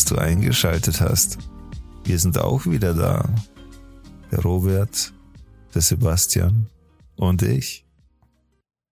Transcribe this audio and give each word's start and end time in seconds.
dass 0.00 0.06
du 0.06 0.16
eingeschaltet 0.16 1.02
hast. 1.02 1.36
Wir 2.04 2.18
sind 2.18 2.38
auch 2.38 2.64
wieder 2.64 2.94
da. 2.94 3.28
Der 4.30 4.38
Robert, 4.38 5.12
der 5.74 5.82
Sebastian 5.82 6.70
und 7.16 7.42
ich. 7.42 7.86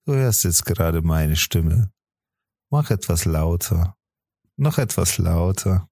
Du 0.05 0.13
hörst 0.13 0.45
jetzt 0.45 0.67
gerade 0.67 1.01
meine 1.01 1.37
Stimme. 1.37 1.91
Mach 2.69 2.91
etwas 2.91 3.25
lauter. 3.25 3.97
Noch 4.59 4.77
etwas 4.77 5.17
lauter. 5.17 5.88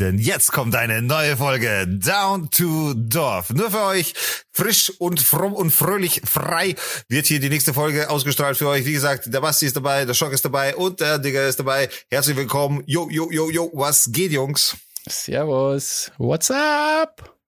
Denn 0.00 0.16
jetzt 0.16 0.52
kommt 0.52 0.74
eine 0.76 1.02
neue 1.02 1.36
Folge 1.36 1.86
Down 1.86 2.48
to 2.48 2.94
Dorf. 2.94 3.50
Nur 3.50 3.70
für 3.70 3.82
euch, 3.82 4.14
frisch 4.50 4.90
und 4.98 5.20
fromm 5.20 5.52
und 5.52 5.70
fröhlich 5.70 6.22
frei, 6.24 6.74
wird 7.08 7.26
hier 7.26 7.38
die 7.38 7.50
nächste 7.50 7.74
Folge 7.74 8.08
ausgestrahlt 8.08 8.56
für 8.56 8.68
euch. 8.68 8.86
Wie 8.86 8.94
gesagt, 8.94 9.32
der 9.32 9.42
Basti 9.42 9.66
ist 9.66 9.76
dabei, 9.76 10.06
der 10.06 10.14
Schock 10.14 10.32
ist 10.32 10.42
dabei 10.42 10.74
und 10.74 11.00
der 11.00 11.18
Digger 11.18 11.46
ist 11.46 11.58
dabei. 11.58 11.90
Herzlich 12.10 12.34
willkommen. 12.38 12.82
Jo, 12.86 13.10
jo, 13.10 13.30
jo, 13.30 13.50
jo, 13.50 13.70
was 13.74 14.10
geht, 14.10 14.32
Jungs? 14.32 14.74
Servus. 15.06 16.10
What's 16.16 16.50
up? 16.50 17.38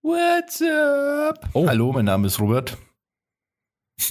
What's 0.00 0.62
up? 0.62 1.46
Oh. 1.52 1.68
Hallo, 1.68 1.92
mein 1.92 2.06
Name 2.06 2.28
ist 2.28 2.40
Robert. 2.40 2.78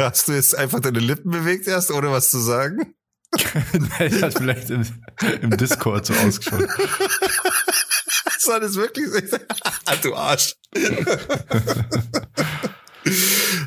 Hast 0.00 0.26
du 0.26 0.32
jetzt 0.32 0.56
einfach 0.56 0.80
deine 0.80 0.98
Lippen 0.98 1.30
bewegt 1.30 1.68
erst, 1.68 1.92
ohne 1.92 2.10
was 2.10 2.32
zu 2.32 2.40
sagen? 2.40 2.96
ich 4.00 4.22
hat 4.22 4.34
vielleicht 4.34 4.70
im, 4.70 4.84
im 5.42 5.56
Discord 5.56 6.06
so 6.06 6.14
ausgeschaut. 6.14 6.68
Soll 8.38 8.60
das 8.60 8.74
wirklich 8.74 9.06
sein? 9.08 9.40
du 10.02 10.14
Arsch. 10.14 10.54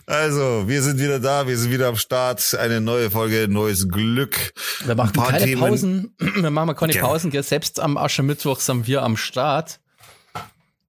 Also, 0.06 0.67
wir 0.67 0.81
sind 0.81 1.00
wieder 1.00 1.19
da, 1.19 1.47
wir 1.47 1.58
sind 1.58 1.72
wieder 1.72 1.88
am 1.88 1.95
Start. 1.95 2.56
Eine 2.56 2.81
neue 2.81 3.09
Folge, 3.09 3.47
neues 3.47 3.88
Glück. 3.88 4.53
Wir 4.86 4.95
machen 4.95 5.14
keine 5.14 5.45
Themen. 5.45 5.61
Pausen. 5.61 6.16
Wir 6.19 6.50
machen 6.50 6.75
keine 6.75 6.94
ja. 6.94 7.02
Pausen. 7.02 7.31
Selbst 7.44 7.80
am 7.80 7.97
Aschermittwoch 7.97 8.59
sind 8.59 8.88
wir 8.88 9.03
am 9.03 9.17
Start. 9.17 9.80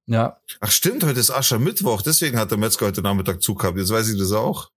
Ja. 0.06 0.38
Ach 0.60 0.70
stimmt, 0.70 1.04
heute 1.04 1.20
ist 1.20 1.30
Aschermittwoch. 1.30 2.02
Deswegen 2.02 2.38
hat 2.38 2.50
der 2.50 2.58
Metzger 2.58 2.86
heute 2.86 3.02
Nachmittag 3.02 3.42
Zug 3.42 3.60
gehabt. 3.60 3.78
Jetzt 3.78 3.90
weiß 3.90 4.08
ich 4.08 4.18
das 4.18 4.32
auch. 4.32 4.70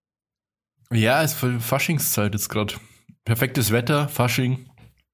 Ja, 0.92 1.22
ist 1.22 1.34
für 1.34 1.59
Faschingszeit 1.59 2.34
jetzt 2.34 2.50
gerade. 2.50 2.75
Perfektes 3.28 3.72
Wetter, 3.72 4.08
Fasching. 4.08 4.70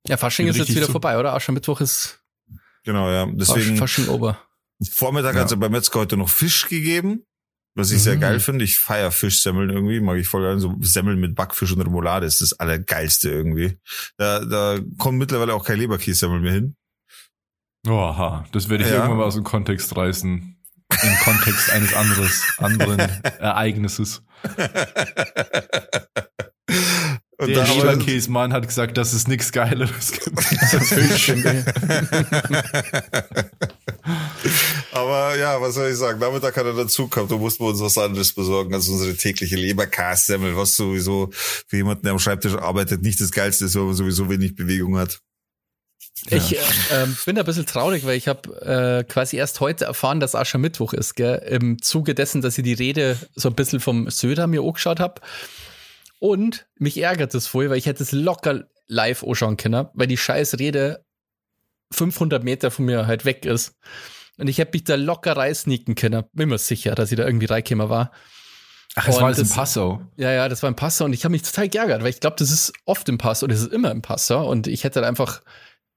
Ja, 0.07 0.17
Fasching 0.17 0.47
ist 0.47 0.57
jetzt 0.57 0.75
wieder 0.75 0.87
vorbei, 0.87 1.17
oder? 1.17 1.33
Aschermittwoch 1.33 1.81
ist. 1.81 2.21
Genau, 2.83 3.09
ja. 3.09 3.25
Deswegen. 3.25 3.75
Fasching 3.75 4.07
Ober. 4.07 4.39
Vormittag 4.87 5.33
ja. 5.33 5.41
hat 5.41 5.51
es 5.51 5.59
bei 5.59 5.67
Metzger 5.67 6.01
heute 6.01 6.15
noch 6.15 6.29
Fisch 6.29 6.67
gegeben. 6.67 7.25
Was 7.73 7.89
ich 7.89 7.97
mhm. 7.97 8.01
sehr 8.01 8.17
geil 8.17 8.39
finde. 8.39 8.65
Ich 8.65 8.77
feier 8.77 9.09
Fischsemmeln 9.09 9.71
irgendwie. 9.71 9.99
Mag 9.99 10.19
ich 10.19 10.27
voll 10.27 10.43
gerne. 10.43 10.59
So 10.59 10.75
Semmeln 10.81 11.19
mit 11.19 11.33
Backfisch 11.33 11.71
und 11.71 11.81
Remoulade 11.81 12.27
ist 12.27 12.41
das 12.41 12.53
Allergeilste 12.53 13.31
irgendwie. 13.31 13.79
Da, 14.17 14.45
da 14.45 14.77
kommen 14.99 15.17
mittlerweile 15.17 15.55
auch 15.55 15.65
kein 15.65 15.79
Leberkässemmeln 15.79 16.43
mehr 16.43 16.53
hin. 16.53 16.75
Oha, 17.87 18.45
das 18.51 18.69
werde 18.69 18.83
ich 18.83 18.91
ja. 18.91 18.97
irgendwann 18.97 19.17
mal 19.17 19.25
aus 19.25 19.33
dem 19.33 19.43
Kontext 19.43 19.97
reißen. 19.97 20.55
Im 21.01 21.15
Kontext 21.23 21.71
eines 21.71 21.95
anderes, 21.95 22.43
anderen 22.59 22.99
Ereignisses. 23.39 24.21
Und 27.43 27.55
der 27.55 27.67
Leberkäsmann 27.67 28.53
hat 28.53 28.67
gesagt, 28.67 28.97
dass 28.97 29.13
es 29.13 29.27
nichts 29.27 29.51
Geileres 29.51 30.11
gibt. 30.11 30.33
Aber 34.91 35.37
ja, 35.37 35.61
was 35.61 35.75
soll 35.75 35.91
ich 35.91 35.97
sagen? 35.97 36.19
Nachmittag 36.19 36.55
hat 36.55 36.65
er 36.65 36.73
dazu 36.73 37.07
gehabt, 37.07 37.31
da 37.31 37.37
mussten 37.37 37.63
wir 37.63 37.69
uns 37.69 37.81
was 37.81 37.97
anderes 37.97 38.33
besorgen 38.33 38.73
als 38.73 38.89
unsere 38.89 39.15
tägliche 39.15 39.55
Leberkassemmel, 39.55 40.57
was 40.57 40.75
sowieso 40.75 41.29
für 41.31 41.77
jemanden, 41.77 42.03
der 42.03 42.11
am 42.11 42.19
Schreibtisch 42.19 42.55
arbeitet, 42.55 43.01
nicht 43.01 43.19
das 43.19 43.31
Geilste 43.31 43.65
ist, 43.65 43.75
weil 43.75 43.83
man 43.83 43.95
sowieso 43.95 44.29
wenig 44.29 44.55
Bewegung 44.55 44.97
hat. 44.97 45.19
Ich 46.29 46.51
ja. 46.51 46.61
äh, 46.91 47.07
bin 47.25 47.37
ein 47.37 47.45
bisschen 47.45 47.65
traurig, 47.65 48.05
weil 48.05 48.17
ich 48.17 48.27
habe 48.27 48.49
äh, 48.61 49.03
quasi 49.03 49.37
erst 49.37 49.59
heute 49.59 49.85
erfahren, 49.85 50.19
dass 50.19 50.35
Aschermittwoch 50.35 50.93
ist, 50.93 51.15
gell? 51.15 51.41
im 51.49 51.81
Zuge 51.81 52.15
dessen, 52.15 52.41
dass 52.41 52.57
ich 52.57 52.63
die 52.63 52.73
Rede 52.73 53.17
so 53.35 53.49
ein 53.49 53.55
bisschen 53.55 53.79
vom 53.79 54.09
Söder 54.09 54.47
mir 54.47 54.61
angeschaut 54.61 54.99
habe. 54.99 55.21
Und 56.23 56.67
mich 56.79 57.01
ärgert 57.01 57.33
das 57.33 57.47
voll, 57.47 57.69
weil 57.69 57.75
ich 57.75 57.85
hätte 57.85 58.01
es 58.01 58.13
locker 58.13 58.63
live 58.87 59.25
anschauen 59.25 59.57
können, 59.57 59.89
weil 59.93 60.07
die 60.07 60.15
scheiß 60.15 60.57
Rede 60.57 61.03
500 61.91 62.41
Meter 62.45 62.71
von 62.71 62.85
mir 62.85 63.07
halt 63.07 63.25
weg 63.25 63.45
ist. 63.45 63.75
Und 64.37 64.47
ich 64.47 64.57
hätte 64.57 64.71
mich 64.73 64.85
da 64.85 64.95
locker 64.95 65.35
reißnicken 65.35 65.95
können. 65.95 66.23
Bin 66.31 66.47
mir 66.47 66.59
sicher, 66.59 66.95
dass 66.95 67.11
ich 67.11 67.17
da 67.17 67.25
irgendwie 67.25 67.47
reingekommen 67.47 67.89
war. 67.89 68.13
Ach, 68.95 69.05
es 69.05 69.19
war 69.19 69.31
jetzt 69.31 69.39
in 69.39 69.49
Passau. 69.49 69.99
Ja, 70.15 70.31
ja, 70.31 70.47
das 70.47 70.63
war 70.63 70.69
in 70.69 70.77
Passau 70.77 71.03
und 71.03 71.11
ich 71.11 71.25
habe 71.25 71.33
mich 71.33 71.41
total 71.41 71.67
geärgert, 71.67 72.03
weil 72.03 72.11
ich 72.11 72.21
glaube, 72.21 72.37
das 72.39 72.51
ist 72.51 72.71
oft 72.85 73.09
im 73.09 73.17
Passau 73.17 73.47
und 73.47 73.51
es 73.51 73.59
ist 73.59 73.73
immer 73.73 73.91
im 73.91 74.01
Passau 74.01 74.49
und 74.49 74.67
ich 74.67 74.85
hätte 74.85 75.01
halt 75.01 75.09
einfach, 75.09 75.41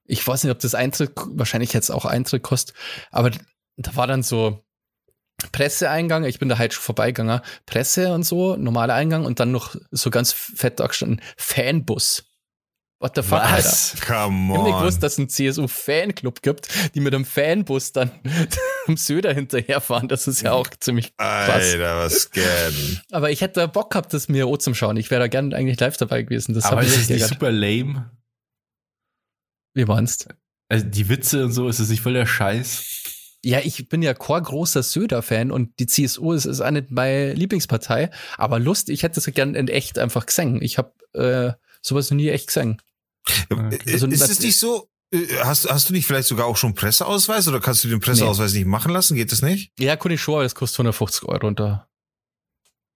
ich 0.03 0.27
weiß 0.27 0.43
nicht, 0.43 0.51
ob 0.51 0.59
das 0.59 0.75
Eintritt, 0.75 1.13
wahrscheinlich 1.15 1.69
hätte 1.69 1.83
es 1.83 1.91
auch 1.91 2.03
Eintritt 2.03 2.43
kostet, 2.43 2.75
aber 3.11 3.31
da 3.77 3.95
war 3.95 4.07
dann 4.07 4.23
so, 4.23 4.66
Presseeingang, 5.51 6.23
ich 6.23 6.39
bin 6.39 6.49
da 6.49 6.57
halt 6.57 6.73
schon 6.73 6.83
vorbeigegangen, 6.83 7.41
Presse 7.65 8.13
und 8.13 8.23
so, 8.23 8.55
normaler 8.55 8.95
Eingang 8.95 9.25
und 9.25 9.39
dann 9.39 9.51
noch 9.51 9.75
so 9.91 10.09
ganz 10.09 10.31
fett 10.33 10.79
da 10.79 10.87
gestanden, 10.87 11.21
Fanbus. 11.37 12.23
What 12.99 13.15
the 13.15 13.21
fuck, 13.21 13.41
Was? 13.43 13.93
Alter? 13.93 14.05
Come 14.07 14.51
on. 14.51 14.51
Ich 14.51 14.57
hab 14.57 14.65
nicht 14.65 14.79
gewusst, 14.79 15.03
dass 15.03 15.13
es 15.13 15.19
einen 15.19 15.29
CSU-Fanclub 15.29 16.41
gibt, 16.41 16.67
die 16.95 16.99
mit 16.99 17.13
einem 17.13 17.25
Fanbus 17.25 17.91
dann 17.91 18.09
am 18.87 18.97
Söder 18.97 19.33
hinterherfahren. 19.35 20.07
Das 20.07 20.27
ist 20.27 20.41
ja 20.41 20.53
auch 20.53 20.67
ziemlich 20.79 21.15
krass. 21.15 21.49
Alter, 21.49 21.99
was 21.99 22.31
gern. 22.31 23.01
Aber 23.11 23.29
ich 23.29 23.41
hätte 23.41 23.67
Bock 23.67 23.91
gehabt, 23.91 24.15
das 24.15 24.29
mir 24.29 24.47
auch 24.47 24.57
zum 24.57 24.73
Schauen. 24.73 24.97
Ich 24.97 25.11
wäre 25.11 25.21
da 25.21 25.27
gerne 25.27 25.55
eigentlich 25.55 25.79
live 25.79 25.97
dabei 25.97 26.23
gewesen. 26.23 26.55
Das 26.55 26.65
Aber 26.65 26.81
ist 26.81 26.97
das 26.97 27.09
nicht 27.09 27.27
super 27.27 27.51
lame? 27.51 28.09
Wie 29.75 29.85
meinst? 29.85 30.29
Also 30.67 30.85
die 30.87 31.07
Witze 31.07 31.45
und 31.45 31.51
so, 31.51 31.69
ist 31.69 31.79
das 31.79 31.89
nicht 31.89 32.01
voll 32.01 32.13
der 32.13 32.25
Scheiß? 32.25 33.16
Ja, 33.47 33.61
ich 33.63 33.87
bin 33.87 34.01
ja 34.01 34.13
chor 34.13 34.41
großer 34.41 34.83
Söder-Fan 34.83 35.51
und 35.51 35.79
die 35.79 35.85
CSU 35.85 36.33
ist, 36.33 36.43
ist 36.43 36.59
eine 36.59 36.85
meine 36.89 37.31
Lieblingspartei. 37.31 38.11
Aber 38.37 38.59
Lust, 38.59 38.89
ich 38.89 39.03
hätte 39.03 39.21
es 39.21 39.25
gern 39.33 39.55
in 39.55 39.69
echt 39.69 39.97
einfach 39.97 40.25
gesehen. 40.25 40.61
Ich 40.61 40.77
habe 40.77 40.91
äh, 41.13 41.53
sowas 41.81 42.11
noch 42.11 42.17
nie 42.17 42.27
echt 42.27 42.47
gesehen. 42.47 42.81
Okay. 43.49 43.79
Also, 43.87 44.07
ist 44.07 44.29
es 44.29 44.41
nicht 44.41 44.59
so, 44.59 44.89
äh, 45.13 45.25
Hast, 45.45 45.71
hast 45.71 45.87
du 45.87 45.93
nicht 45.93 46.05
vielleicht 46.05 46.27
sogar 46.27 46.45
auch 46.45 46.57
schon 46.57 46.73
Presseausweis 46.73 47.47
oder 47.47 47.61
kannst 47.61 47.85
du 47.85 47.87
den 47.87 48.01
Presseausweis 48.01 48.51
nee. 48.51 48.59
nicht 48.59 48.67
machen 48.67 48.91
lassen? 48.91 49.15
Geht 49.15 49.31
das 49.31 49.41
nicht? 49.41 49.71
Ja, 49.79 49.95
kann 49.95 50.11
ich 50.11 50.21
schon, 50.21 50.33
aber 50.33 50.43
das 50.43 50.53
kostet 50.53 50.79
150 50.79 51.23
Euro 51.29 51.47
und 51.47 51.61
da. 51.61 51.87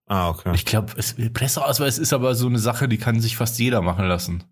Ah, 0.08 0.32
okay. 0.32 0.52
Ich 0.54 0.66
glaube, 0.66 0.94
Presseausweis 1.32 1.98
ist 1.98 2.12
aber 2.12 2.36
so 2.36 2.48
eine 2.48 2.60
Sache, 2.60 2.90
die 2.90 2.98
kann 2.98 3.22
sich 3.22 3.38
fast 3.38 3.58
jeder 3.58 3.82
machen 3.82 4.06
lassen. 4.06 4.44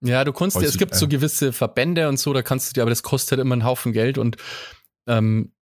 Ja, 0.00 0.24
du 0.24 0.32
kannst, 0.32 0.56
es 0.56 0.78
gibt 0.78 0.94
so 0.94 1.06
gewisse 1.06 1.52
Verbände 1.52 2.08
und 2.08 2.18
so, 2.18 2.32
da 2.32 2.40
kannst 2.40 2.70
du 2.70 2.72
dir, 2.72 2.80
aber 2.80 2.90
das 2.90 3.02
kostet 3.02 3.32
halt 3.32 3.40
immer 3.42 3.52
einen 3.52 3.64
Haufen 3.64 3.92
Geld 3.92 4.16
und 4.16 4.38
ähm, 5.06 5.52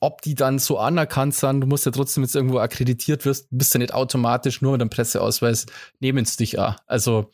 ob 0.00 0.20
die 0.22 0.34
dann 0.34 0.58
so 0.58 0.78
anerkannt 0.78 1.34
sind, 1.34 1.60
du 1.60 1.66
musst 1.66 1.86
ja 1.86 1.92
trotzdem 1.92 2.24
jetzt 2.24 2.34
irgendwo 2.34 2.58
akkreditiert 2.58 3.24
wirst, 3.24 3.46
bist 3.50 3.74
du 3.74 3.78
nicht 3.78 3.94
automatisch 3.94 4.60
nur 4.60 4.72
mit 4.72 4.80
einem 4.80 4.90
Presseausweis, 4.90 5.66
nehmen 6.00 6.24
es 6.24 6.36
dich 6.36 6.58
auch. 6.58 6.76
Also, 6.86 7.30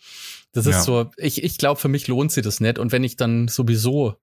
das 0.53 0.67
ist 0.67 0.77
ja. 0.77 0.83
so, 0.83 1.11
ich, 1.17 1.43
ich 1.43 1.57
glaube, 1.57 1.81
für 1.81 1.89
mich 1.89 2.09
lohnt 2.09 2.33
sich 2.33 2.45
das 2.45 2.61
nicht. 2.61 2.79
Und 2.79 2.93
wenn 2.93 3.05
ich 3.05 3.17
dann 3.17 3.49
sowieso 3.49 4.17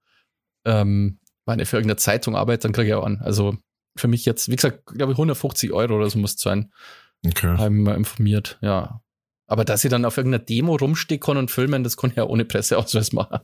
ähm, 0.66 1.20
meine 1.46 1.66
für 1.66 1.78
irgendeine 1.78 1.98
Zeitung 1.98 2.36
arbeite, 2.36 2.64
dann 2.64 2.74
kriege 2.74 2.90
ich 2.90 2.94
auch 2.94 3.06
an. 3.06 3.22
Also 3.24 3.58
für 3.96 4.08
mich 4.08 4.26
jetzt, 4.26 4.50
wie 4.50 4.56
gesagt, 4.56 4.86
glaube 4.88 5.14
ich, 5.14 5.18
150 5.18 5.72
Euro 5.72 5.96
oder 5.96 6.10
so 6.10 6.20
muss 6.20 6.36
es 6.36 6.42
sein. 6.42 6.72
Okay. 7.26 7.58
Haben 7.58 7.84
wir 7.84 7.96
informiert, 7.96 8.58
ja. 8.62 9.02
Aber 9.48 9.64
dass 9.64 9.84
ich 9.84 9.92
dann 9.92 10.06
auf 10.06 10.18
irgendeiner 10.18 10.44
Demo 10.44 10.76
rumstehe 10.76 11.20
und 11.20 11.52
filmen, 11.52 11.84
das 11.84 11.98
kann 11.98 12.10
ich 12.10 12.16
ja 12.16 12.26
ohne 12.26 12.46
Presseausweis 12.46 13.14
machen. 13.14 13.40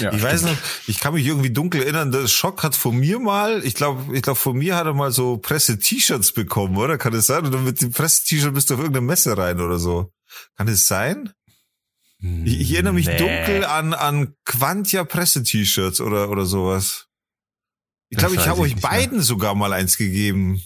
Ja, 0.00 0.12
ich 0.12 0.22
weiß 0.22 0.42
noch, 0.42 0.56
ich 0.86 1.00
kann 1.00 1.14
mich 1.14 1.26
irgendwie 1.26 1.50
dunkel 1.50 1.82
erinnern, 1.82 2.10
der 2.10 2.26
Schock 2.26 2.62
hat 2.62 2.74
von 2.74 2.96
mir 2.96 3.18
mal, 3.18 3.64
ich 3.64 3.74
glaube, 3.74 4.16
ich 4.16 4.22
glaube, 4.22 4.38
von 4.38 4.56
mir 4.56 4.76
hat 4.76 4.86
er 4.86 4.94
mal 4.94 5.12
so 5.12 5.36
Presse-T-Shirts 5.36 6.32
bekommen, 6.32 6.76
oder? 6.76 6.96
Kann 6.98 7.12
das 7.12 7.26
sein? 7.26 7.44
Und 7.44 7.64
mit 7.64 7.80
dem 7.80 7.92
Presse-T-Shirt 7.92 8.54
bist 8.54 8.70
du 8.70 8.74
auf 8.74 8.80
irgendeine 8.80 9.06
Messe 9.06 9.36
rein 9.36 9.60
oder 9.60 9.78
so. 9.78 10.12
Kann 10.56 10.66
das 10.66 10.86
sein? 10.86 11.32
Ich, 12.22 12.60
ich 12.60 12.72
erinnere 12.72 12.92
mich 12.92 13.06
nee. 13.06 13.16
dunkel 13.16 13.64
an, 13.64 13.94
an 13.94 14.34
Quantia 14.44 15.04
Presse-T-Shirts 15.04 16.00
oder, 16.00 16.30
oder 16.30 16.44
sowas. 16.44 17.06
Ich 18.10 18.18
glaube, 18.18 18.34
ich 18.34 18.46
habe 18.48 18.60
euch 18.60 18.76
beiden 18.76 19.18
mehr. 19.18 19.24
sogar 19.24 19.54
mal 19.54 19.72
eins 19.72 19.96
gegeben. 19.96 20.62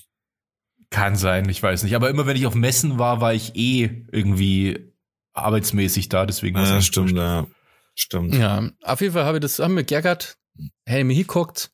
Kann 0.90 1.16
sein, 1.16 1.48
ich 1.48 1.62
weiß 1.62 1.82
nicht. 1.82 1.94
Aber 1.94 2.10
immer 2.10 2.26
wenn 2.26 2.36
ich 2.36 2.46
auf 2.46 2.54
Messen 2.54 2.98
war, 2.98 3.20
war 3.20 3.34
ich 3.34 3.54
eh 3.54 4.04
irgendwie 4.10 4.92
arbeitsmäßig 5.32 6.08
da, 6.08 6.26
deswegen. 6.26 6.56
Ja, 6.56 6.80
stimmt, 6.80 7.12
ja. 7.12 7.46
Stimmt. 7.94 8.34
Ja, 8.34 8.70
auf 8.82 9.00
jeden 9.00 9.12
Fall 9.12 9.24
habe 9.24 9.38
ich 9.38 9.42
das, 9.42 9.58
haben 9.58 9.76
wir 9.76 9.84
geärgert, 9.84 10.36
hey, 10.84 11.04
mir 11.04 11.14
hinguckt, 11.14 11.70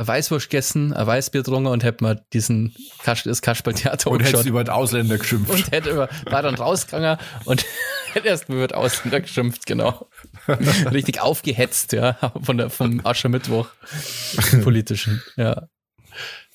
ein 0.00 0.06
Weißwurst 0.06 0.48
gegessen, 0.48 0.94
ein 0.94 1.06
Weißbier 1.06 1.42
getrunken 1.42 1.68
und 1.68 1.84
hätte 1.84 2.02
mal 2.02 2.24
diesen 2.32 2.74
Kasch, 3.02 3.24
das 3.24 3.42
Kasperltheater 3.42 4.10
Und 4.10 4.22
hätte 4.22 4.48
über 4.48 4.64
den 4.64 4.70
Ausländer 4.70 5.18
geschimpft. 5.18 5.52
Und 5.52 5.70
hätte 5.72 5.90
über, 5.90 6.08
war 6.24 6.42
dann 6.42 6.54
rausgegangen 6.54 7.18
und 7.44 7.66
hätte 8.12 8.28
erst 8.28 8.48
mal 8.48 8.56
über 8.56 8.68
den 8.68 8.76
Ausländer 8.78 9.20
geschimpft, 9.20 9.66
genau. 9.66 10.08
Richtig 10.48 11.20
aufgehetzt, 11.20 11.92
ja, 11.92 12.16
von 12.42 12.56
der, 12.56 12.70
vom 12.70 13.04
Aschermittwoch. 13.04 13.68
politischen, 14.62 15.22
ja. 15.36 15.68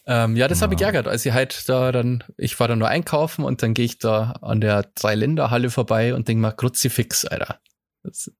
Ähm, 0.07 0.35
ja, 0.35 0.47
das 0.47 0.61
habe 0.61 0.73
ich 0.73 0.79
geärgert, 0.79 1.07
als 1.07 1.25
ich 1.25 1.33
halt 1.33 1.69
da 1.69 1.91
dann, 1.91 2.23
ich 2.37 2.59
war 2.59 2.67
da 2.67 2.75
nur 2.75 2.87
einkaufen 2.87 3.43
und 3.43 3.61
dann 3.61 3.73
gehe 3.73 3.85
ich 3.85 3.99
da 3.99 4.33
an 4.41 4.61
der 4.61 4.89
Dreiländerhalle 4.95 5.69
vorbei 5.69 6.15
und 6.15 6.27
denke 6.27 6.41
mal, 6.41 6.51
Kruzifix, 6.51 7.25
Alter. 7.25 7.59
Das, 8.03 8.31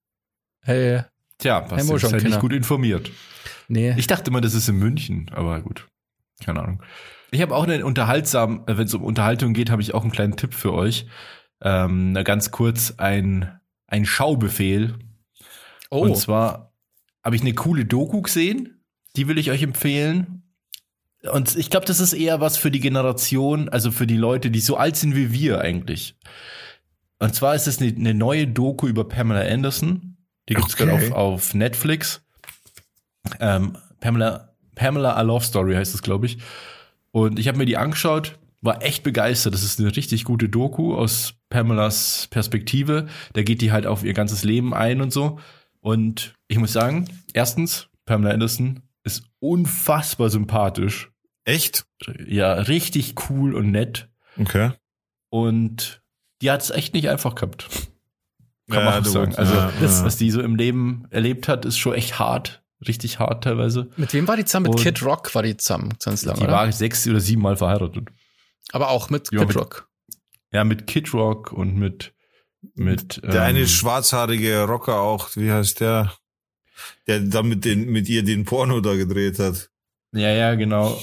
Hey. 0.65 1.03
Tja, 1.38 1.59
Basti 1.59 1.94
ist 1.94 2.12
halt 2.12 2.23
nicht 2.23 2.39
gut 2.39 2.53
informiert. 2.53 3.12
Nee. 3.67 3.94
Ich 3.97 4.07
dachte 4.07 4.31
immer, 4.31 4.41
das 4.41 4.53
ist 4.53 4.67
in 4.67 4.77
München, 4.77 5.29
aber 5.33 5.62
gut. 5.62 5.88
Keine 6.44 6.62
Ahnung. 6.62 6.83
Ich 7.31 7.41
habe 7.41 7.56
auch 7.56 7.63
einen 7.63 7.83
unterhaltsam, 7.83 8.63
äh, 8.67 8.77
wenn 8.77 8.85
es 8.85 8.94
um 8.94 9.03
Unterhaltung 9.03 9.53
geht, 9.53 9.69
habe 9.69 9.81
ich 9.81 9.94
auch 9.94 10.01
einen 10.01 10.12
kleinen 10.12 10.38
Tipp 10.38 10.53
für 10.53 10.73
euch. 10.73 11.06
Ähm, 11.62 12.17
ganz 12.23 12.51
kurz 12.51 12.95
ein, 12.97 13.59
ein 13.88 14.06
Schaubefehl. 14.06 14.95
Oh. 15.91 16.00
Und 16.00 16.17
zwar 16.17 16.73
habe 17.23 17.35
ich 17.35 17.41
eine 17.41 17.53
coole 17.53 17.85
Doku 17.85 18.21
gesehen, 18.21 18.83
die 19.15 19.27
will 19.27 19.38
ich 19.38 19.51
euch 19.51 19.62
empfehlen. 19.62 20.44
Und 21.31 21.56
ich 21.56 21.69
glaube, 21.69 21.85
das 21.85 22.00
ist 22.00 22.13
eher 22.13 22.41
was 22.41 22.57
für 22.57 22.71
die 22.71 22.79
Generation, 22.79 23.69
also 23.69 23.91
für 23.91 24.07
die 24.07 24.17
Leute, 24.17 24.51
die 24.51 24.59
so 24.59 24.77
alt 24.77 24.95
sind 24.95 25.15
wie 25.15 25.31
wir 25.31 25.62
eigentlich. 25.62 26.15
Und 27.19 27.33
zwar 27.33 27.56
ist 27.56 27.67
es 27.67 27.81
eine, 27.81 27.94
eine 27.95 28.13
neue 28.13 28.47
Doku 28.47 28.88
über 28.88 29.07
Pamela 29.07 29.41
Anderson. 29.41 30.14
Die 30.50 30.53
gibt's 30.53 30.74
okay. 30.75 30.86
gerade 30.86 31.07
auf, 31.07 31.12
auf 31.12 31.53
Netflix. 31.53 32.21
Ähm, 33.39 33.77
Pamela, 34.00 34.56
Pamela 34.75 35.13
A 35.13 35.21
Love 35.21 35.44
Story 35.44 35.75
heißt 35.75 35.95
es, 35.95 36.01
glaube 36.01 36.25
ich. 36.27 36.38
Und 37.12 37.39
ich 37.39 37.47
habe 37.47 37.57
mir 37.57 37.65
die 37.65 37.77
angeschaut, 37.77 38.38
war 38.62 38.83
echt 38.83 39.03
begeistert. 39.03 39.53
Das 39.53 39.63
ist 39.63 39.80
eine 39.80 39.95
richtig 39.95 40.25
gute 40.25 40.50
Doku 40.50 40.95
aus 40.95 41.36
Pamelas 41.50 42.27
Perspektive. 42.30 43.07
Da 43.33 43.44
geht 43.44 43.62
die 43.62 43.71
halt 43.71 43.88
auf 43.88 44.03
ihr 44.03 44.13
ganzes 44.13 44.44
Leben 44.44 44.74
ein 44.74 45.01
und 45.01 45.12
so. 45.12 45.39
Und 45.80 46.33
ich 46.48 46.57
muss 46.57 46.74
sagen, 46.74 47.07
erstens, 47.33 47.88
Pamela 48.06 48.33
Anderson 48.33 48.81
ist 49.03 49.24
unfassbar 49.39 50.30
sympathisch. 50.30 51.12
Echt? 51.45 51.86
Ja, 52.27 52.53
richtig 52.53 53.15
cool 53.30 53.53
und 53.56 53.71
nett. 53.71 54.09
Okay. 54.38 54.71
Und 55.30 56.01
die 56.41 56.51
hat 56.51 56.62
es 56.62 56.71
echt 56.71 56.94
nicht 56.94 57.07
einfach 57.09 57.36
gehabt. 57.36 57.68
Kann 58.69 58.79
ja, 58.79 58.91
man 58.91 59.03
auch 59.03 59.06
sagen. 59.06 59.35
Also, 59.35 59.53
ja, 59.53 59.71
das, 59.79 60.03
was 60.03 60.17
die 60.17 60.31
so 60.31 60.41
im 60.41 60.56
Leben 60.56 61.06
erlebt 61.12 61.47
hat, 61.47 61.65
ist 61.65 61.77
schon 61.77 61.94
echt 61.94 62.17
hart. 62.19 62.63
Richtig 62.85 63.19
hart 63.19 63.44
teilweise. 63.44 63.89
Mit 63.95 64.13
wem 64.13 64.27
war 64.27 64.35
die 64.35 64.45
zusammen? 64.45 64.65
Mit 64.67 64.75
und 64.75 64.83
Kid 64.83 65.03
Rock 65.03 65.33
war 65.33 65.44
die 65.44 65.56
zusammen 65.56 65.94
ganz 66.03 66.25
lange. 66.25 66.39
Die 66.39 66.45
oder? 66.45 66.53
war 66.53 66.71
sechs 66.71 67.07
oder 67.07 67.19
sieben 67.19 67.41
Mal 67.41 67.57
verheiratet. 67.57 68.09
Aber 68.71 68.89
auch 68.89 69.09
mit 69.09 69.31
ja, 69.31 69.39
Kid 69.39 69.47
mit, 69.50 69.57
Rock. 69.57 69.89
Ja, 70.51 70.63
mit 70.63 70.88
Kid 70.88 71.13
Rock 71.13 71.51
und 71.51 71.75
mit. 71.77 72.13
mit 72.73 73.21
der 73.23 73.35
ähm, 73.35 73.41
eine 73.41 73.67
schwarzhaarige 73.67 74.63
Rocker 74.63 75.00
auch, 75.00 75.29
wie 75.35 75.51
heißt 75.51 75.79
der? 75.79 76.13
Der 77.07 77.21
dann 77.21 77.47
mit, 77.47 77.63
den, 77.65 77.89
mit 77.89 78.09
ihr 78.09 78.23
den 78.23 78.44
Porno 78.44 78.81
da 78.81 78.95
gedreht 78.95 79.39
hat. 79.39 79.69
Ja, 80.12 80.31
ja, 80.31 80.56
genau. 80.56 81.00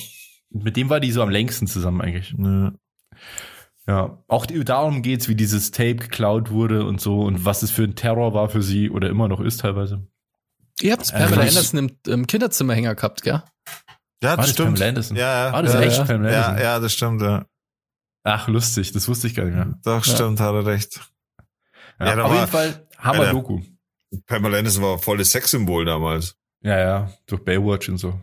Mit 0.51 0.77
dem 0.77 0.91
war 0.91 1.01
die 1.01 1.13
so 1.13 1.23
am 1.23 1.31
längsten 1.31 1.67
zusammen 1.67 2.03
eigentlich. 2.03 2.35
Ja. 2.37 2.73
Ja, 3.87 4.23
auch 4.29 4.47
darum 4.47 5.03
geht's, 5.03 5.29
wie 5.29 5.35
dieses 5.35 5.73
Tape 5.73 5.97
geklaut 5.97 6.51
wurde 6.51 6.85
und 6.85 7.01
so 7.01 7.23
und 7.23 7.45
was 7.45 7.63
es 7.63 7.71
für 7.73 7.83
ein 7.83 7.97
Terror 7.97 8.33
war 8.33 8.49
für 8.49 8.63
sie 8.63 8.91
oder 8.91 9.09
immer 9.09 9.27
noch 9.27 9.41
ist 9.41 9.61
teilweise. 9.61 10.07
Ihr 10.81 10.93
habt 10.93 11.11
Pamela 11.11 11.43
äh, 11.45 11.49
Anderson 11.49 11.79
im, 11.79 11.91
im 12.07 12.27
Kinderzimmerhänger 12.27 12.95
gehabt, 12.95 13.23
gell? 13.23 13.43
Ja, 14.23 14.37
das, 14.37 14.47
das 14.47 14.51
stimmt. 14.51 14.75
Pamela 14.75 14.89
Anderson? 14.89 15.17
Ja, 15.17 15.47
ja. 15.47 15.53
War 15.53 15.63
das 15.63 15.75
ja, 15.75 15.81
echt 15.81 15.99
ja. 15.99 16.05
Pamela 16.05 16.29
Anderson? 16.29 16.57
Ja, 16.57 16.63
ja, 16.63 16.81
das 16.81 16.93
stimmt, 16.93 17.23
ja. 17.23 17.47
Ach, 18.25 18.49
lustig, 18.49 18.93
das 18.93 19.09
wusste 19.09 19.27
ich 19.27 19.35
gar 19.35 19.45
nicht 19.45 19.57
mehr. 19.57 19.75
Doch, 19.85 20.05
stimmt, 20.05 20.39
hat 20.39 20.55
er 20.55 20.67
recht. 20.67 21.01
Ja, 21.99 22.17
ja 22.17 22.23
auf 22.23 22.33
jeden 22.33 22.47
Fall 22.47 22.87
Hammer 22.99 23.31
Doku. 23.31 23.61
Pamela 24.27 24.59
Anderson 24.59 24.83
war 24.85 24.99
volles 24.99 25.33
Sexsymbol 25.33 25.85
damals. 25.85 26.37
Ja, 26.63 26.79
ja, 26.79 27.13
durch 27.27 27.43
Baywatch 27.45 27.89
und 27.89 27.99
so. 27.99 28.21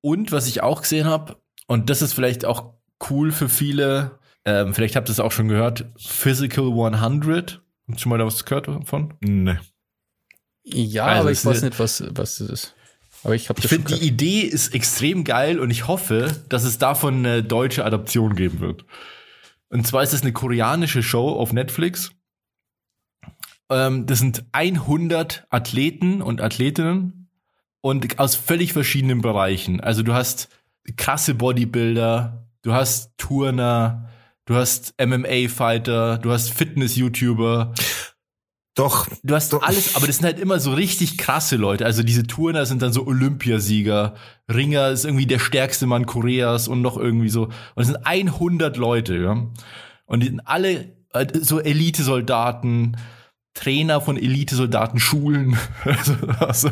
Und 0.00 0.32
was 0.32 0.46
ich 0.46 0.62
auch 0.62 0.82
gesehen 0.82 1.06
habe, 1.06 1.36
und 1.66 1.90
das 1.90 2.00
ist 2.00 2.14
vielleicht 2.14 2.44
auch 2.44 2.74
cool 3.10 3.32
für 3.32 3.48
viele, 3.48 4.18
ähm, 4.44 4.74
vielleicht 4.74 4.96
habt 4.96 5.08
ihr 5.08 5.12
es 5.12 5.20
auch 5.20 5.32
schon 5.32 5.48
gehört, 5.48 5.86
Physical 5.96 6.66
100. 6.66 7.62
Habt 7.88 7.98
ihr 7.98 7.98
schon 7.98 8.10
mal 8.10 8.18
da 8.18 8.26
was 8.26 8.44
gehört 8.44 8.68
davon? 8.68 9.14
Nee. 9.20 9.58
Ja, 10.64 11.06
also 11.06 11.20
aber 11.20 11.32
ich 11.32 11.44
weiß 11.44 11.62
nicht, 11.62 11.78
was, 11.78 12.02
was 12.14 12.36
das 12.38 12.50
ist. 12.50 12.74
Aber 13.22 13.34
ich, 13.34 13.48
ich 13.48 13.68
finde, 13.68 13.94
die 13.94 14.06
Idee 14.06 14.40
ist 14.40 14.74
extrem 14.74 15.24
geil 15.24 15.58
und 15.58 15.70
ich 15.70 15.88
hoffe, 15.88 16.34
dass 16.48 16.64
es 16.64 16.78
davon 16.78 17.18
eine 17.18 17.42
deutsche 17.42 17.84
Adaption 17.84 18.36
geben 18.36 18.60
wird. 18.60 18.84
Und 19.68 19.86
zwar 19.86 20.02
ist 20.02 20.12
es 20.12 20.22
eine 20.22 20.32
koreanische 20.32 21.02
Show 21.02 21.30
auf 21.30 21.52
Netflix. 21.52 22.12
Ähm, 23.70 24.06
das 24.06 24.18
sind 24.18 24.44
100 24.52 25.46
Athleten 25.48 26.20
und 26.20 26.42
Athletinnen 26.42 27.30
und 27.80 28.18
aus 28.18 28.34
völlig 28.34 28.74
verschiedenen 28.74 29.22
Bereichen. 29.22 29.80
Also 29.80 30.02
du 30.02 30.12
hast 30.12 30.48
krasse 30.96 31.34
Bodybuilder, 31.34 32.46
du 32.62 32.72
hast 32.72 33.16
Turner, 33.16 34.10
du 34.46 34.54
hast 34.54 34.94
MMA-Fighter, 35.00 36.18
du 36.18 36.30
hast 36.30 36.50
Fitness-YouTuber. 36.50 37.74
Doch. 38.74 39.06
Du 39.22 39.34
hast 39.34 39.52
doch. 39.52 39.62
alles, 39.62 39.94
aber 39.94 40.06
das 40.06 40.16
sind 40.16 40.24
halt 40.24 40.40
immer 40.40 40.58
so 40.58 40.72
richtig 40.72 41.16
krasse 41.16 41.56
Leute. 41.56 41.86
Also 41.86 42.02
diese 42.02 42.26
Turner 42.26 42.66
sind 42.66 42.82
dann 42.82 42.92
so 42.92 43.06
Olympiasieger. 43.06 44.14
Ringer 44.52 44.88
ist 44.88 45.04
irgendwie 45.04 45.26
der 45.26 45.38
stärkste 45.38 45.86
Mann 45.86 46.06
Koreas 46.06 46.66
und 46.66 46.82
noch 46.82 46.96
irgendwie 46.96 47.28
so. 47.28 47.44
Und 47.44 47.82
es 47.82 47.86
sind 47.86 48.04
100 48.04 48.76
Leute, 48.76 49.16
ja. 49.16 49.46
Und 50.06 50.20
die 50.20 50.26
sind 50.26 50.40
alle 50.40 50.92
äh, 51.12 51.26
so 51.40 51.60
Elite-Soldaten, 51.60 52.96
Trainer 53.54 54.00
von 54.00 54.16
Elite-Soldaten, 54.16 54.98
Schulen, 54.98 55.56
also, 55.84 56.14
also, 56.40 56.70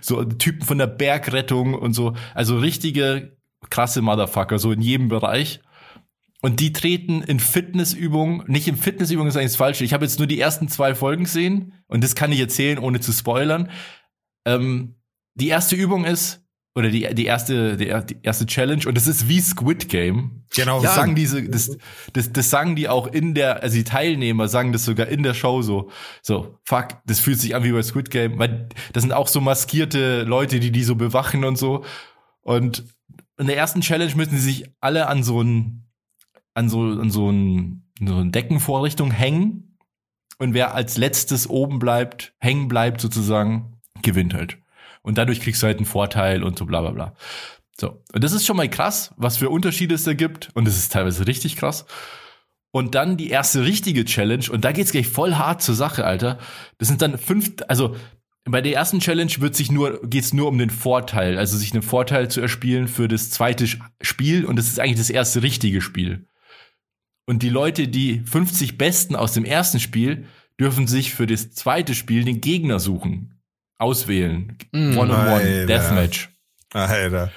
so 0.00 0.24
Typen 0.24 0.62
von 0.62 0.78
der 0.78 0.88
Bergrettung 0.88 1.74
und 1.74 1.92
so. 1.92 2.14
Also 2.34 2.58
richtige 2.58 3.36
krasse 3.70 4.02
Motherfucker, 4.02 4.58
so 4.58 4.72
in 4.72 4.80
jedem 4.80 5.08
Bereich. 5.08 5.60
Und 6.46 6.60
die 6.60 6.72
treten 6.72 7.22
in 7.22 7.40
Fitnessübungen, 7.40 8.44
nicht 8.46 8.68
in 8.68 8.76
Fitnessübungen 8.76 9.28
ist 9.28 9.36
eigentlich 9.36 9.50
das 9.50 9.56
Falsche. 9.56 9.82
Ich 9.82 9.92
habe 9.92 10.04
jetzt 10.04 10.20
nur 10.20 10.28
die 10.28 10.38
ersten 10.38 10.68
zwei 10.68 10.94
Folgen 10.94 11.24
gesehen 11.24 11.72
und 11.88 12.04
das 12.04 12.14
kann 12.14 12.30
ich 12.30 12.38
erzählen, 12.38 12.78
ohne 12.78 13.00
zu 13.00 13.10
spoilern. 13.10 13.68
Ähm, 14.44 14.94
die 15.34 15.48
erste 15.48 15.74
Übung 15.74 16.04
ist, 16.04 16.46
oder 16.76 16.88
die, 16.88 17.12
die 17.16 17.24
erste, 17.24 17.76
die, 17.76 17.86
die 17.86 18.18
erste 18.22 18.46
Challenge, 18.46 18.86
und 18.86 18.96
das 18.96 19.08
ist 19.08 19.28
wie 19.28 19.40
Squid 19.40 19.88
Game. 19.88 20.44
Genau. 20.54 20.80
Das 20.80 20.94
sagen 20.94 21.16
diese, 21.16 21.48
das, 21.48 21.76
das, 22.12 22.32
das 22.32 22.48
sagen 22.48 22.76
die 22.76 22.88
auch 22.88 23.08
in 23.08 23.34
der, 23.34 23.64
also 23.64 23.74
die 23.74 23.82
Teilnehmer 23.82 24.46
sagen 24.46 24.72
das 24.72 24.84
sogar 24.84 25.08
in 25.08 25.24
der 25.24 25.34
Show 25.34 25.62
so, 25.62 25.90
so, 26.22 26.60
fuck, 26.62 26.90
das 27.06 27.18
fühlt 27.18 27.40
sich 27.40 27.56
an 27.56 27.64
wie 27.64 27.72
bei 27.72 27.82
Squid 27.82 28.08
Game, 28.08 28.38
weil 28.38 28.68
das 28.92 29.02
sind 29.02 29.10
auch 29.10 29.26
so 29.26 29.40
maskierte 29.40 30.22
Leute, 30.22 30.60
die 30.60 30.70
die 30.70 30.84
so 30.84 30.94
bewachen 30.94 31.42
und 31.42 31.56
so. 31.56 31.84
Und 32.42 32.84
in 33.36 33.48
der 33.48 33.56
ersten 33.56 33.80
Challenge 33.80 34.14
müssen 34.14 34.36
sie 34.36 34.42
sich 34.42 34.70
alle 34.80 35.08
an 35.08 35.24
so 35.24 35.42
ein, 35.42 35.85
an 36.56 36.68
so, 36.68 36.80
an 36.80 37.10
so 37.10 37.30
ein, 37.30 37.84
so 38.00 38.16
eine 38.16 38.30
Deckenvorrichtung 38.30 39.10
hängen. 39.10 39.76
Und 40.38 40.54
wer 40.54 40.74
als 40.74 40.96
letztes 40.96 41.48
oben 41.48 41.78
bleibt, 41.78 42.34
hängen 42.38 42.68
bleibt 42.68 43.00
sozusagen, 43.00 43.80
gewinnt 44.02 44.34
halt. 44.34 44.58
Und 45.02 45.18
dadurch 45.18 45.40
kriegst 45.40 45.62
du 45.62 45.66
halt 45.66 45.78
einen 45.78 45.86
Vorteil 45.86 46.42
und 46.42 46.58
so 46.58 46.66
bla 46.66 46.80
bla 46.80 46.90
bla. 46.90 47.14
So. 47.78 48.02
Und 48.12 48.24
das 48.24 48.32
ist 48.32 48.46
schon 48.46 48.56
mal 48.56 48.68
krass, 48.68 49.14
was 49.16 49.36
für 49.36 49.50
Unterschiede 49.50 49.94
es 49.94 50.04
da 50.04 50.14
gibt. 50.14 50.50
Und 50.54 50.66
das 50.66 50.76
ist 50.76 50.92
teilweise 50.92 51.26
richtig 51.26 51.56
krass. 51.56 51.86
Und 52.70 52.94
dann 52.94 53.16
die 53.16 53.30
erste 53.30 53.64
richtige 53.64 54.04
Challenge. 54.04 54.44
Und 54.50 54.64
da 54.64 54.72
geht's 54.72 54.92
gleich 54.92 55.08
voll 55.08 55.34
hart 55.34 55.62
zur 55.62 55.74
Sache, 55.74 56.04
Alter. 56.04 56.38
Das 56.78 56.88
sind 56.88 57.00
dann 57.00 57.18
fünf, 57.18 57.52
also 57.68 57.96
bei 58.44 58.60
der 58.60 58.74
ersten 58.74 59.00
Challenge 59.00 59.32
wird 59.38 59.56
sich 59.56 59.70
nur, 59.70 60.00
geht's 60.02 60.32
nur 60.32 60.48
um 60.48 60.58
den 60.58 60.70
Vorteil, 60.70 61.38
also 61.38 61.56
sich 61.56 61.72
einen 61.72 61.82
Vorteil 61.82 62.30
zu 62.30 62.40
erspielen 62.40 62.88
für 62.88 63.08
das 63.08 63.30
zweite 63.30 63.66
Spiel 64.00 64.44
und 64.44 64.56
das 64.56 64.68
ist 64.68 64.78
eigentlich 64.78 64.98
das 64.98 65.10
erste 65.10 65.42
richtige 65.42 65.80
Spiel. 65.80 66.28
Und 67.26 67.42
die 67.42 67.48
Leute, 67.48 67.88
die 67.88 68.20
50 68.20 68.78
Besten 68.78 69.16
aus 69.16 69.32
dem 69.32 69.44
ersten 69.44 69.80
Spiel, 69.80 70.26
dürfen 70.58 70.86
sich 70.86 71.12
für 71.12 71.26
das 71.26 71.50
zweite 71.52 71.94
Spiel 71.94 72.24
den 72.24 72.40
Gegner 72.40 72.80
suchen. 72.80 73.40
Auswählen. 73.78 74.56
Mm, 74.72 74.96
One-on-one, 74.96 75.66
Deathmatch. 75.66 76.30
Alter. 76.72 77.32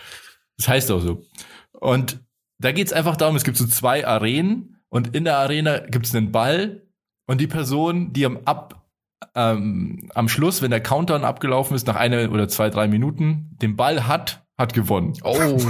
Das 0.57 0.67
heißt 0.67 0.91
auch 0.91 1.01
so. 1.01 1.25
Und 1.71 2.19
da 2.59 2.71
geht's 2.71 2.93
einfach 2.93 3.17
darum, 3.17 3.35
es 3.35 3.43
gibt 3.43 3.57
so 3.57 3.67
zwei 3.67 4.05
Arenen 4.05 4.77
und 4.89 5.15
in 5.15 5.25
der 5.25 5.37
Arena 5.37 5.79
gibt's 5.79 6.15
einen 6.15 6.31
Ball 6.31 6.83
und 7.25 7.41
die 7.41 7.47
Person, 7.47 8.13
die 8.13 8.25
am 8.25 8.39
Ab 8.45 8.79
ähm, 9.35 10.09
am 10.15 10.29
Schluss, 10.29 10.61
wenn 10.61 10.71
der 10.71 10.81
Countdown 10.81 11.25
abgelaufen 11.25 11.75
ist, 11.75 11.87
nach 11.87 11.95
einer 11.95 12.31
oder 12.31 12.47
zwei, 12.47 12.69
drei 12.69 12.87
Minuten, 12.87 13.49
den 13.61 13.75
Ball 13.75 14.07
hat, 14.07 14.45
hat 14.59 14.73
gewonnen. 14.73 15.13
Oh. 15.23 15.37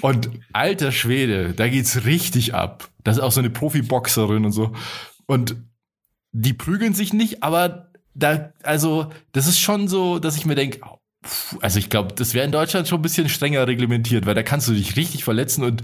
und 0.00 0.30
alter 0.54 0.90
Schwede, 0.90 1.52
da 1.52 1.68
geht's 1.68 2.06
richtig 2.06 2.54
ab. 2.54 2.88
Das 3.04 3.18
ist 3.18 3.22
auch 3.22 3.30
so 3.30 3.40
eine 3.40 3.50
Profiboxerin 3.50 4.46
und 4.46 4.52
so. 4.52 4.72
Und 5.26 5.54
die 6.32 6.54
prügeln 6.54 6.94
sich 6.94 7.12
nicht, 7.12 7.42
aber 7.42 7.90
da, 8.14 8.52
also, 8.62 9.10
das 9.32 9.46
ist 9.46 9.60
schon 9.60 9.86
so, 9.86 10.18
dass 10.18 10.36
ich 10.38 10.46
mir 10.46 10.54
denke, 10.54 10.80
also 11.60 11.78
ich 11.78 11.90
glaube, 11.90 12.14
das 12.14 12.32
wäre 12.32 12.46
in 12.46 12.52
Deutschland 12.52 12.88
schon 12.88 13.00
ein 13.00 13.02
bisschen 13.02 13.28
strenger 13.28 13.66
reglementiert, 13.66 14.24
weil 14.24 14.34
da 14.34 14.42
kannst 14.42 14.68
du 14.68 14.72
dich 14.72 14.96
richtig 14.96 15.24
verletzen 15.24 15.62
und 15.62 15.82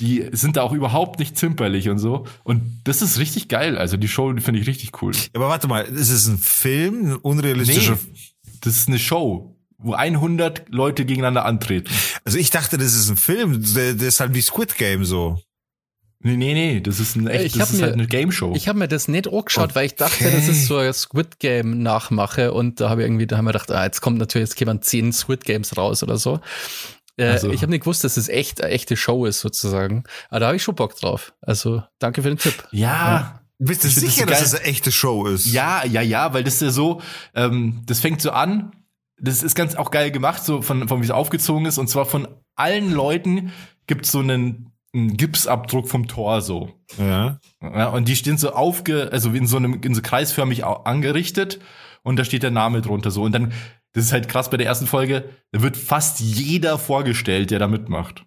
die 0.00 0.28
sind 0.32 0.56
da 0.56 0.62
auch 0.62 0.72
überhaupt 0.72 1.20
nicht 1.20 1.38
zimperlich 1.38 1.88
und 1.88 1.98
so. 1.98 2.26
Und 2.42 2.80
das 2.84 3.02
ist 3.02 3.18
richtig 3.18 3.48
geil. 3.48 3.78
Also 3.78 3.96
die 3.96 4.08
Show 4.08 4.34
finde 4.38 4.60
ich 4.60 4.66
richtig 4.66 5.00
cool. 5.02 5.12
Aber 5.32 5.48
warte 5.48 5.68
mal, 5.68 5.84
ist 5.84 6.10
es 6.10 6.26
ein 6.26 6.38
Film, 6.38 7.12
ein 7.12 7.16
unrealistischer? 7.16 7.98
Nee, 8.12 8.20
das 8.60 8.76
ist 8.76 8.88
eine 8.88 8.98
Show, 8.98 9.55
wo 9.86 9.94
100 9.94 10.68
Leute 10.68 11.04
gegeneinander 11.04 11.44
antreten. 11.44 11.88
Also 12.24 12.38
ich 12.38 12.50
dachte, 12.50 12.78
das 12.78 12.94
ist 12.94 13.08
ein 13.08 13.16
Film, 13.16 13.62
der 13.74 13.94
ist 14.00 14.20
halt 14.20 14.34
wie 14.34 14.42
Squid 14.42 14.76
Game 14.76 15.04
so. 15.04 15.38
Nee, 16.20 16.36
nee, 16.36 16.54
nee, 16.54 16.80
das 16.80 16.98
ist 16.98 17.14
ein 17.14 17.28
echt, 17.28 17.44
ich 17.44 17.52
das 17.52 17.70
ist 17.70 17.76
mir, 17.76 17.84
halt 17.84 17.94
eine 17.94 18.06
Game 18.06 18.32
Show. 18.32 18.52
Ich 18.56 18.68
habe 18.68 18.78
mir 18.78 18.88
das 18.88 19.06
nicht 19.06 19.28
angeschaut, 19.28 19.66
okay. 19.66 19.74
weil 19.74 19.86
ich 19.86 19.94
dachte, 19.94 20.24
das 20.24 20.48
ist 20.48 20.66
so 20.66 20.78
ein 20.78 20.92
Squid 20.92 21.38
Game 21.38 21.82
Nachmache 21.82 22.52
und 22.52 22.80
da 22.80 22.88
habe 22.90 23.02
ich 23.02 23.06
irgendwie, 23.06 23.26
da 23.26 23.36
haben 23.36 23.44
wir 23.44 23.52
gedacht, 23.52 23.70
ah, 23.70 23.84
jetzt 23.84 24.00
kommt 24.00 24.18
natürlich, 24.18 24.48
jetzt 24.48 24.56
kämen 24.56 24.82
zehn 24.82 25.12
Squid 25.12 25.44
Games 25.44 25.76
raus 25.76 26.02
oder 26.02 26.16
so. 26.16 26.40
Äh, 27.16 27.26
also. 27.26 27.50
Ich 27.50 27.62
habe 27.62 27.70
nicht 27.70 27.82
gewusst, 27.82 28.02
dass 28.02 28.16
es 28.16 28.28
echt 28.28 28.60
eine 28.60 28.72
echte 28.72 28.96
Show 28.96 29.26
ist 29.26 29.40
sozusagen. 29.40 30.04
Aber 30.30 30.40
da 30.40 30.46
habe 30.46 30.56
ich 30.56 30.62
schon 30.62 30.74
Bock 30.74 30.96
drauf. 30.96 31.32
Also 31.42 31.82
danke 31.98 32.22
für 32.22 32.28
den 32.28 32.38
Tipp. 32.38 32.66
Ja. 32.72 32.88
ja. 32.88 33.40
Bist 33.58 33.84
du 33.84 33.88
sicher, 33.88 34.26
das 34.26 34.40
dass 34.40 34.52
es 34.52 34.60
eine 34.60 34.68
echte 34.68 34.92
Show 34.92 35.26
ist? 35.26 35.46
Ja, 35.46 35.84
ja, 35.86 36.02
ja, 36.02 36.34
weil 36.34 36.44
das 36.44 36.54
ist 36.54 36.62
ja 36.62 36.70
so, 36.70 37.00
ähm, 37.34 37.82
das 37.86 38.00
fängt 38.00 38.20
so 38.20 38.30
an, 38.30 38.72
das 39.18 39.42
ist 39.42 39.54
ganz 39.54 39.74
auch 39.74 39.90
geil 39.90 40.10
gemacht, 40.10 40.44
so 40.44 40.62
von, 40.62 40.88
von 40.88 41.00
wie 41.00 41.04
es 41.04 41.10
aufgezogen 41.10 41.66
ist. 41.66 41.78
Und 41.78 41.88
zwar 41.88 42.04
von 42.04 42.28
allen 42.54 42.92
Leuten 42.92 43.52
gibt 43.86 44.04
es 44.04 44.12
so 44.12 44.20
einen, 44.20 44.72
einen 44.94 45.16
Gipsabdruck 45.16 45.88
vom 45.88 46.08
Torso. 46.08 46.74
Ja. 46.98 47.38
ja. 47.62 47.88
Und 47.88 48.08
die 48.08 48.16
stehen 48.16 48.38
so 48.38 48.52
aufge, 48.52 49.10
also 49.12 49.30
in 49.30 49.46
so 49.46 49.56
einem, 49.56 49.80
in 49.82 49.94
so 49.94 50.02
kreisförmig 50.02 50.64
angerichtet 50.64 51.60
und 52.02 52.16
da 52.16 52.24
steht 52.24 52.42
der 52.42 52.50
Name 52.50 52.82
drunter 52.82 53.10
so. 53.10 53.22
Und 53.22 53.32
dann, 53.32 53.52
das 53.92 54.04
ist 54.04 54.12
halt 54.12 54.28
krass 54.28 54.50
bei 54.50 54.56
der 54.56 54.66
ersten 54.66 54.86
Folge, 54.86 55.30
da 55.52 55.62
wird 55.62 55.76
fast 55.76 56.20
jeder 56.20 56.78
vorgestellt, 56.78 57.50
der 57.50 57.58
da 57.58 57.68
mitmacht. 57.68 58.24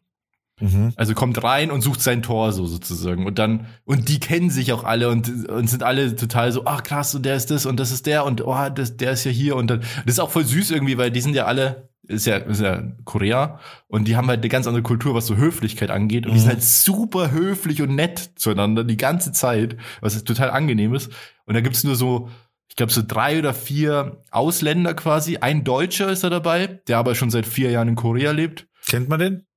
Mhm. 0.60 0.94
Also 0.96 1.14
kommt 1.14 1.42
rein 1.44 1.72
und 1.72 1.82
sucht 1.82 2.02
sein 2.02 2.22
Tor 2.22 2.52
so 2.52 2.66
sozusagen. 2.66 3.26
Und 3.26 3.40
dann, 3.40 3.68
und 3.86 4.10
die 4.10 4.20
kennen 4.20 4.50
sich 4.50 4.74
auch 4.74 4.84
alle 4.84 5.10
und, 5.10 5.50
und 5.50 5.70
sind 5.70 5.84
alle 5.84 6.16
total 6.16 6.52
so, 6.52 6.64
ach 6.66 6.84
krass, 6.84 7.16
und 7.16 7.26
der 7.26 7.36
ist 7.36 7.52
das 7.52 7.66
und 7.66 7.80
das 7.80 7.92
ist 7.92 8.06
der 8.06 8.26
und 8.26 8.46
oh, 8.46 8.70
das, 8.74 8.98
der 8.98 9.12
ist 9.12 9.24
ja 9.24 9.32
hier 9.32 9.56
und 9.56 9.70
dann, 9.70 9.80
das 9.80 10.16
ist 10.16 10.20
auch 10.20 10.32
voll 10.32 10.46
süß 10.46 10.72
irgendwie, 10.72 10.98
weil 10.98 11.12
die 11.12 11.22
sind 11.22 11.36
ja 11.36 11.46
alle, 11.46 11.90
ist 12.04 12.26
ja, 12.26 12.38
ist 12.38 12.62
ja 12.62 12.84
Korea 13.06 13.60
und 13.88 14.08
die 14.08 14.16
haben 14.16 14.28
halt 14.28 14.40
eine 14.40 14.50
ganz 14.50 14.68
andere 14.68 14.84
Kultur, 14.84 15.14
was 15.14 15.28
so 15.28 15.38
Höflichkeit 15.38 15.92
angeht. 15.92 16.26
Und 16.26 16.32
mhm. 16.32 16.36
die 16.36 16.42
sind 16.42 16.50
halt 16.50 16.64
super 16.64 17.32
höflich 17.32 17.82
und 17.82 17.96
nett 17.96 18.32
zueinander 18.36 18.84
die 18.84 18.98
ganze 18.98 19.32
Zeit, 19.32 19.78
was 20.02 20.22
total 20.24 20.50
angenehm 20.50 20.94
ist. 20.94 21.12
Und 21.46 21.54
da 21.54 21.62
gibt's 21.62 21.84
nur 21.84 21.96
so, 21.96 22.30
ich 22.68 22.76
glaube, 22.76 22.92
so 22.92 23.02
drei 23.06 23.40
oder 23.40 23.54
vier 23.54 24.22
Ausländer 24.32 24.94
quasi. 24.94 25.38
Ein 25.38 25.64
Deutscher 25.64 26.10
ist 26.10 26.24
da 26.24 26.30
dabei, 26.30 26.82
der 26.88 26.98
aber 26.98 27.16
schon 27.16 27.30
seit 27.30 27.46
vier 27.46 27.72
Jahren 27.72 27.90
in 27.90 27.96
Korea 27.96 28.32
lebt. 28.32 28.68
Kennt 28.88 29.10
man 29.10 29.20
den? 29.20 29.49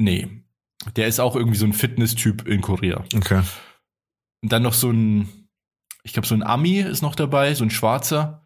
Nee. 0.00 0.28
Der 0.96 1.06
ist 1.06 1.20
auch 1.20 1.36
irgendwie 1.36 1.58
so 1.58 1.66
ein 1.66 1.74
Fitness-Typ 1.74 2.48
in 2.48 2.62
Korea. 2.62 3.04
Okay. 3.14 3.42
Und 4.42 4.50
dann 4.50 4.62
noch 4.62 4.72
so 4.72 4.90
ein, 4.90 5.28
ich 6.02 6.14
glaube, 6.14 6.26
so 6.26 6.34
ein 6.34 6.42
Ami 6.42 6.78
ist 6.78 7.02
noch 7.02 7.14
dabei, 7.14 7.54
so 7.54 7.64
ein 7.64 7.70
Schwarzer. 7.70 8.42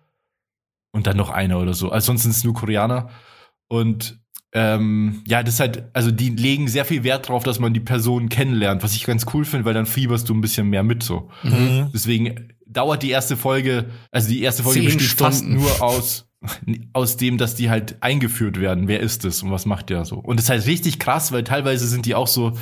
Und 0.93 1.07
dann 1.07 1.17
noch 1.17 1.31
einer 1.31 1.61
oder 1.61 1.75
so. 1.75 1.91
Also 1.91 2.07
sonst 2.07 2.23
sind 2.23 2.33
es 2.33 2.45
nur 2.45 2.55
Koreaner. 2.55 3.11
Und 3.69 4.21
ähm, 4.53 5.23
ja, 5.27 5.43
das 5.43 5.55
ist 5.55 5.61
halt, 5.61 5.85
also 5.93 6.11
die 6.11 6.31
legen 6.31 6.69
sehr 6.69 6.85
viel 6.85 7.05
Wert 7.05 7.29
drauf, 7.29 7.45
dass 7.45 7.61
man 7.61 7.73
die 7.73 7.81
Person 7.81 8.29
kennenlernt, 8.29 8.83
was 8.83 8.95
ich 8.95 9.05
ganz 9.05 9.27
cool 9.33 9.45
finde, 9.45 9.65
weil 9.65 9.75
dann 9.75 9.87
fieberst 9.87 10.29
du 10.29 10.35
ein 10.35 10.41
bisschen 10.41 10.69
mehr 10.71 10.83
mit 10.83 11.03
so. 11.03 11.31
Mhm. 11.43 11.91
Deswegen 11.93 12.53
dauert 12.67 13.03
die 13.03 13.11
erste 13.11 13.37
Folge, 13.37 13.91
also 14.11 14.29
die 14.29 14.43
erste 14.43 14.63
Folge 14.65 14.83
besteht 14.83 15.03
Stunden. 15.03 15.33
fast 15.33 15.45
nur 15.45 15.83
aus 15.83 16.29
aus 16.93 17.17
dem, 17.17 17.39
dass 17.39 17.55
die 17.55 17.71
halt 17.71 17.97
eingeführt 18.01 18.61
werden. 18.61 18.89
Wer 18.89 19.01
ist 19.01 19.25
es 19.25 19.43
und 19.43 19.51
was 19.51 19.67
macht 19.67 19.91
der 19.91 20.05
so? 20.05 20.17
Und 20.17 20.37
das 20.37 20.45
ist 20.45 20.51
halt 20.51 20.67
richtig 20.67 20.99
krass, 20.99 21.33
weil 21.33 21.45
teilweise 21.45 21.87
sind 21.87 22.07
die 22.07 22.15
auch 22.15 22.27
so 22.27 22.53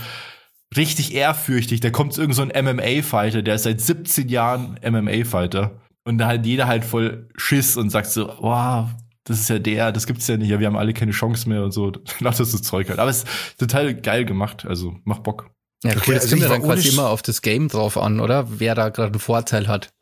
richtig 0.77 1.15
ehrfürchtig. 1.15 1.81
Da 1.81 1.91
kommt 1.91 2.17
irgend 2.17 2.35
so 2.35 2.43
ein 2.43 2.65
MMA-Fighter, 2.65 3.43
der 3.43 3.57
ist 3.57 3.65
seit 3.65 3.81
17 3.81 4.29
Jahren 4.29 4.79
MMA-Fighter. 4.83 5.81
Und 6.05 6.19
da 6.19 6.27
halt 6.27 6.47
jeder 6.47 6.67
halt 6.67 6.85
voll 6.85 7.29
Schiss 7.37 7.77
und 7.77 7.91
sagt 7.91 8.09
so, 8.09 8.33
wow, 8.41 8.89
das 9.25 9.39
ist 9.39 9.49
ja 9.51 9.59
der, 9.59 9.93
das 9.93 10.07
gibt's 10.07 10.27
ja 10.27 10.37
nicht, 10.37 10.49
ja, 10.49 10.59
wir 10.59 10.67
haben 10.67 10.77
alle 10.77 10.93
keine 10.93 11.13
Chance 11.13 11.49
mehr 11.49 11.63
und 11.63 11.73
so. 11.73 11.93
Lass 12.21 12.39
das 12.39 12.53
das 12.53 12.63
Zeug 12.63 12.89
halt. 12.89 12.99
Aber 12.99 13.11
es 13.11 13.25
ist 13.25 13.59
total 13.59 13.95
geil 13.95 14.25
gemacht, 14.25 14.67
also 14.67 14.97
macht 15.05 15.23
Bock. 15.23 15.51
Ja, 15.85 15.93
cool, 15.93 15.99
okay, 15.99 16.15
das 16.15 16.23
also 16.23 16.37
kommt 16.37 16.43
ja 16.43 16.49
dann 16.49 16.63
quasi 16.63 16.89
immer 16.89 17.09
auf 17.09 17.23
das 17.23 17.43
Game 17.43 17.69
drauf 17.69 17.99
an, 17.99 18.21
oder? 18.21 18.61
Wer 18.61 18.75
da 18.75 18.89
gerade 18.89 19.13
einen 19.13 19.21
Vorteil 19.21 19.69
hat. 19.69 19.93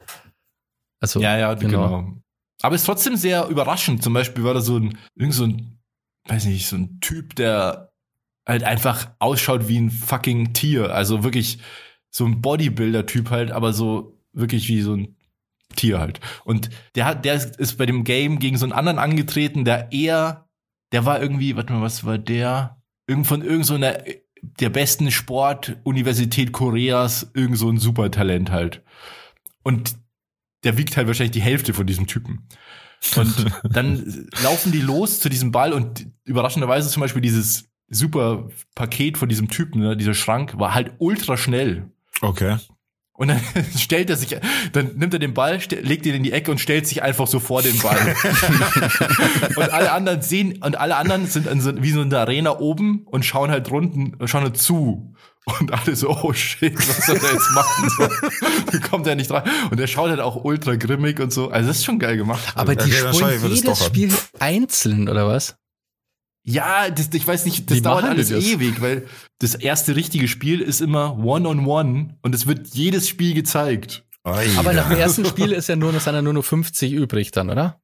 Also, 1.00 1.20
ja, 1.20 1.38
ja, 1.38 1.54
genau. 1.54 1.86
genau. 1.86 2.22
Aber 2.62 2.74
ist 2.74 2.84
trotzdem 2.84 3.16
sehr 3.16 3.48
überraschend. 3.48 4.02
Zum 4.02 4.12
Beispiel 4.12 4.44
war 4.44 4.54
da 4.54 4.60
so 4.60 4.76
ein, 4.76 4.98
irgend 5.14 5.34
so 5.34 5.44
ein, 5.44 5.78
weiß 6.28 6.44
nicht, 6.46 6.66
so 6.66 6.76
ein 6.76 7.00
Typ, 7.00 7.34
der 7.36 7.92
halt 8.46 8.64
einfach 8.64 9.10
ausschaut 9.18 9.68
wie 9.68 9.78
ein 9.78 9.90
fucking 9.90 10.52
Tier. 10.52 10.94
Also 10.94 11.24
wirklich 11.24 11.58
so 12.10 12.24
ein 12.24 12.40
Bodybuilder-Typ 12.40 13.30
halt, 13.30 13.50
aber 13.52 13.72
so 13.72 14.18
wirklich 14.32 14.68
wie 14.68 14.82
so 14.82 14.94
ein 14.94 15.16
Tier 15.76 16.00
halt. 16.00 16.20
Und 16.44 16.70
der 16.96 17.06
hat, 17.06 17.24
der 17.24 17.34
ist 17.34 17.78
bei 17.78 17.86
dem 17.86 18.04
Game 18.04 18.38
gegen 18.38 18.58
so 18.58 18.64
einen 18.64 18.72
anderen 18.72 18.98
angetreten, 18.98 19.64
der 19.64 19.92
eher, 19.92 20.48
der 20.92 21.06
war 21.06 21.22
irgendwie, 21.22 21.56
warte 21.56 21.72
mal, 21.72 21.82
was 21.82 22.04
war 22.04 22.18
der? 22.18 22.82
Irgend 23.06 23.26
von 23.26 23.42
irgend 23.42 23.66
so 23.66 23.74
einer 23.74 23.98
der 24.42 24.70
besten 24.70 25.10
Sportuniversität 25.10 26.52
Koreas, 26.52 27.30
irgend 27.34 27.58
so 27.58 27.68
ein 27.68 27.78
Supertalent 27.78 28.50
halt. 28.50 28.82
Und 29.62 29.96
der 30.64 30.76
wiegt 30.76 30.96
halt 30.96 31.06
wahrscheinlich 31.06 31.32
die 31.32 31.42
Hälfte 31.42 31.74
von 31.74 31.86
diesem 31.86 32.06
Typen. 32.06 32.46
Und 33.16 33.46
dann 33.70 34.28
laufen 34.42 34.72
die 34.72 34.80
los 34.80 35.20
zu 35.20 35.28
diesem 35.28 35.52
Ball 35.52 35.72
und 35.72 36.06
überraschenderweise 36.24 36.88
zum 36.90 37.00
Beispiel 37.00 37.22
dieses 37.22 37.70
super 37.88 38.48
Paket 38.74 39.18
von 39.18 39.28
diesem 39.28 39.48
Typen, 39.48 39.80
ne, 39.80 39.96
dieser 39.96 40.14
Schrank, 40.14 40.58
war 40.58 40.74
halt 40.74 40.92
ultra 40.98 41.36
schnell. 41.36 41.90
Okay. 42.20 42.58
Und 43.20 43.28
dann 43.28 43.40
stellt 43.76 44.08
er 44.08 44.16
sich, 44.16 44.34
dann 44.72 44.96
nimmt 44.96 45.12
er 45.12 45.18
den 45.18 45.34
Ball, 45.34 45.60
legt 45.82 46.06
ihn 46.06 46.14
in 46.14 46.22
die 46.22 46.32
Ecke 46.32 46.50
und 46.50 46.58
stellt 46.58 46.86
sich 46.86 47.02
einfach 47.02 47.26
so 47.26 47.38
vor 47.38 47.60
den 47.60 47.76
Ball. 47.78 47.98
und 49.56 49.70
alle 49.70 49.92
anderen 49.92 50.22
sehen, 50.22 50.62
und 50.62 50.76
alle 50.78 50.96
anderen 50.96 51.26
sind 51.26 51.46
so, 51.60 51.82
wie 51.82 51.90
so 51.90 52.00
in 52.00 52.08
der 52.08 52.20
Arena 52.20 52.58
oben 52.58 53.02
und 53.04 53.26
schauen 53.26 53.50
halt 53.50 53.70
unten, 53.70 54.16
schauen 54.26 54.44
halt 54.44 54.56
zu. 54.56 55.14
Und 55.46 55.72
alle 55.72 55.96
so, 55.96 56.10
oh 56.10 56.32
shit, 56.32 56.76
was 56.76 57.06
soll 57.06 57.16
er 57.16 57.32
jetzt 57.32 57.50
machen? 57.52 57.90
So, 58.70 58.80
kommt 58.88 59.06
er 59.06 59.14
nicht 59.14 59.30
rein. 59.30 59.42
Und 59.70 59.80
er 59.80 59.86
schaut 59.86 60.10
halt 60.10 60.20
auch 60.20 60.44
ultra 60.44 60.76
grimmig 60.76 61.18
und 61.18 61.32
so. 61.32 61.50
Also 61.50 61.68
das 61.68 61.78
ist 61.78 61.84
schon 61.84 61.98
geil 61.98 62.16
gemacht. 62.16 62.52
Aber 62.54 62.76
die 62.76 62.90
ja, 62.90 63.12
spielen 63.12 63.54
jedes 63.54 63.84
Spiel 63.84 64.12
einzeln, 64.38 65.08
oder 65.08 65.26
was? 65.26 65.56
Ja, 66.42 66.90
das, 66.90 67.08
ich 67.12 67.26
weiß 67.26 67.44
nicht, 67.44 67.70
das 67.70 67.78
Wie 67.78 67.82
dauert 67.82 68.04
alles 68.04 68.28
das? 68.28 68.44
ewig, 68.44 68.80
weil 68.80 69.06
das 69.38 69.54
erste 69.54 69.96
richtige 69.96 70.28
Spiel 70.28 70.60
ist 70.60 70.80
immer 70.80 71.18
One-on-One 71.18 71.66
-on 71.66 71.66
-one 71.66 72.14
und 72.22 72.34
es 72.34 72.46
wird 72.46 72.68
jedes 72.68 73.08
Spiel 73.08 73.34
gezeigt. 73.34 74.04
Oh, 74.24 74.34
Aber 74.56 74.72
nach 74.72 74.88
dem 74.88 74.98
ersten 74.98 75.24
Spiel 75.24 75.52
ist 75.52 75.68
ja 75.68 75.76
nur, 75.76 75.92
sind 75.98 76.14
ja 76.14 76.22
nur 76.22 76.32
noch 76.32 76.44
50 76.44 76.92
übrig 76.92 77.30
dann, 77.30 77.50
oder? 77.50 77.80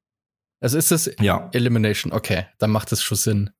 Also 0.61 0.79
ist 0.79 0.91
das 0.91 1.11
ja. 1.21 1.51
Elimination, 1.53 2.13
okay, 2.13 2.47
dann 2.59 2.71
macht 2.71 2.93
das 2.93 3.03
schon 3.03 3.17
Sinn. 3.17 3.51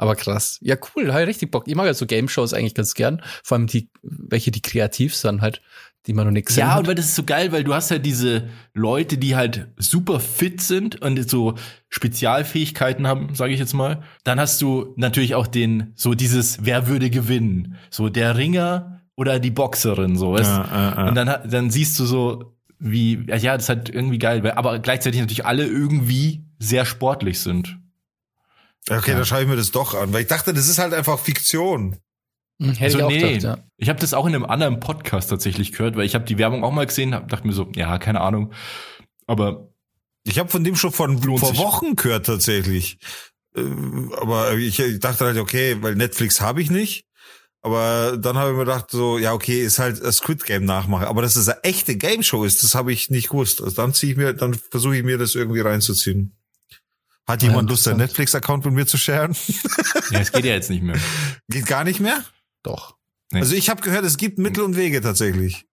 Aber 0.00 0.16
krass. 0.16 0.58
Ja, 0.62 0.76
cool, 0.96 1.04
da 1.04 1.12
habe 1.12 1.24
ich 1.24 1.28
richtig 1.28 1.50
Bock. 1.50 1.64
Ich 1.68 1.74
mag 1.74 1.84
ja 1.84 1.92
so 1.92 2.06
Game-Shows 2.06 2.54
eigentlich 2.54 2.74
ganz 2.74 2.94
gern. 2.94 3.20
Vor 3.44 3.58
allem 3.58 3.66
die, 3.66 3.90
welche 4.02 4.50
die 4.50 4.62
kreativ 4.62 5.14
sind 5.14 5.42
halt, 5.42 5.60
die 6.06 6.14
man 6.14 6.24
noch 6.24 6.32
nicht 6.32 6.46
gesehen 6.46 6.62
Ja, 6.62 6.72
hat. 6.72 6.80
und 6.80 6.86
weil 6.88 6.94
das 6.94 7.04
ist 7.04 7.16
so 7.16 7.24
geil, 7.24 7.52
weil 7.52 7.64
du 7.64 7.74
hast 7.74 7.90
halt 7.90 8.06
diese 8.06 8.48
Leute, 8.72 9.18
die 9.18 9.36
halt 9.36 9.68
super 9.76 10.18
fit 10.18 10.62
sind 10.62 11.02
und 11.02 11.28
so 11.28 11.54
Spezialfähigkeiten 11.90 13.06
haben, 13.06 13.34
sage 13.34 13.52
ich 13.52 13.60
jetzt 13.60 13.74
mal. 13.74 14.02
Dann 14.24 14.40
hast 14.40 14.62
du 14.62 14.94
natürlich 14.96 15.34
auch 15.34 15.46
den, 15.46 15.92
so 15.96 16.14
dieses, 16.14 16.64
wer 16.64 16.86
würde 16.86 17.10
gewinnen? 17.10 17.76
So 17.90 18.08
der 18.08 18.38
Ringer 18.38 19.02
oder 19.16 19.38
die 19.38 19.50
Boxerin, 19.50 20.16
so, 20.16 20.32
weißt 20.32 20.48
ja, 20.50 20.64
ja, 20.72 20.94
ja. 20.96 21.08
Und 21.08 21.14
dann, 21.14 21.50
dann 21.50 21.70
siehst 21.70 21.98
du 21.98 22.06
so, 22.06 22.54
wie, 22.78 23.26
ja, 23.26 23.36
das 23.54 23.64
ist 23.64 23.68
halt 23.68 23.90
irgendwie 23.90 24.18
geil, 24.18 24.50
aber 24.52 24.78
gleichzeitig 24.78 25.20
natürlich 25.20 25.44
alle 25.44 25.66
irgendwie 25.66 26.46
sehr 26.58 26.86
sportlich 26.86 27.40
sind. 27.40 27.76
Okay, 28.88 29.10
ja. 29.10 29.16
dann 29.16 29.26
schaue 29.26 29.42
ich 29.42 29.48
mir 29.48 29.56
das 29.56 29.70
doch 29.70 29.94
an, 29.94 30.12
weil 30.12 30.22
ich 30.22 30.28
dachte, 30.28 30.54
das 30.54 30.68
ist 30.68 30.78
halt 30.78 30.94
einfach 30.94 31.18
Fiktion. 31.18 31.98
Hm, 32.60 32.72
hätte 32.72 32.84
also, 32.84 32.98
ich 32.98 33.04
auch 33.04 33.08
nee, 33.10 33.34
gedacht, 33.34 33.58
ja. 33.58 33.64
Ich 33.76 33.88
habe 33.88 33.98
das 33.98 34.14
auch 34.14 34.26
in 34.26 34.34
einem 34.34 34.44
anderen 34.44 34.80
Podcast 34.80 35.30
tatsächlich 35.30 35.72
gehört, 35.72 35.96
weil 35.96 36.06
ich 36.06 36.14
habe 36.14 36.24
die 36.24 36.38
Werbung 36.38 36.64
auch 36.64 36.72
mal 36.72 36.86
gesehen, 36.86 37.14
hab, 37.14 37.28
dachte 37.28 37.46
mir 37.46 37.52
so, 37.52 37.70
ja, 37.74 37.98
keine 37.98 38.20
Ahnung. 38.20 38.52
Aber 39.26 39.70
ich 40.24 40.38
habe 40.38 40.48
von 40.48 40.64
dem 40.64 40.76
schon 40.76 40.92
von 40.92 41.18
vor 41.18 41.56
Wochen 41.56 41.96
gehört 41.96 42.26
tatsächlich. 42.26 42.98
Äh, 43.56 43.62
aber 44.20 44.54
ich, 44.54 44.78
ich 44.78 45.00
dachte 45.00 45.24
halt, 45.24 45.38
okay, 45.38 45.76
weil 45.80 45.94
Netflix 45.94 46.40
habe 46.40 46.62
ich 46.62 46.70
nicht. 46.70 47.06
Aber 47.62 48.16
dann 48.16 48.38
habe 48.38 48.50
ich 48.50 48.56
mir 48.56 48.64
gedacht, 48.64 48.90
so, 48.90 49.18
ja, 49.18 49.34
okay, 49.34 49.62
ist 49.62 49.78
halt 49.78 50.02
ein 50.02 50.12
Squid 50.12 50.44
Game 50.44 50.64
nachmache. 50.64 51.08
Aber 51.08 51.20
dass 51.20 51.36
es 51.36 51.48
eine 51.48 51.62
echte 51.62 51.96
Game 51.96 52.22
Show 52.22 52.44
ist, 52.44 52.62
das 52.62 52.74
habe 52.74 52.92
ich 52.92 53.10
nicht 53.10 53.30
gewusst. 53.30 53.62
Also 53.62 53.76
dann 53.76 53.92
ziehe 53.92 54.12
ich 54.12 54.18
mir, 54.18 54.32
dann 54.32 54.54
versuche 54.54 54.96
ich 54.96 55.04
mir 55.04 55.18
das 55.18 55.34
irgendwie 55.34 55.60
reinzuziehen. 55.60 56.39
Hat 57.30 57.42
jemand 57.42 57.68
ja, 57.68 57.72
Lust, 57.72 57.84
seinen 57.84 57.98
Netflix-Account 57.98 58.64
mit 58.64 58.74
mir 58.74 58.86
zu 58.86 58.98
sharen? 58.98 59.36
Ja, 60.10 60.18
es 60.18 60.32
geht 60.32 60.44
ja 60.44 60.52
jetzt 60.52 60.68
nicht 60.68 60.82
mehr. 60.82 60.96
Geht 61.48 61.66
gar 61.66 61.84
nicht 61.84 62.00
mehr? 62.00 62.24
Doch. 62.64 62.96
Nee. 63.30 63.40
Also 63.40 63.54
ich 63.54 63.70
habe 63.70 63.82
gehört, 63.82 64.04
es 64.04 64.16
gibt 64.16 64.38
Mittel 64.38 64.64
und 64.64 64.76
Wege 64.76 65.00
tatsächlich. 65.00 65.66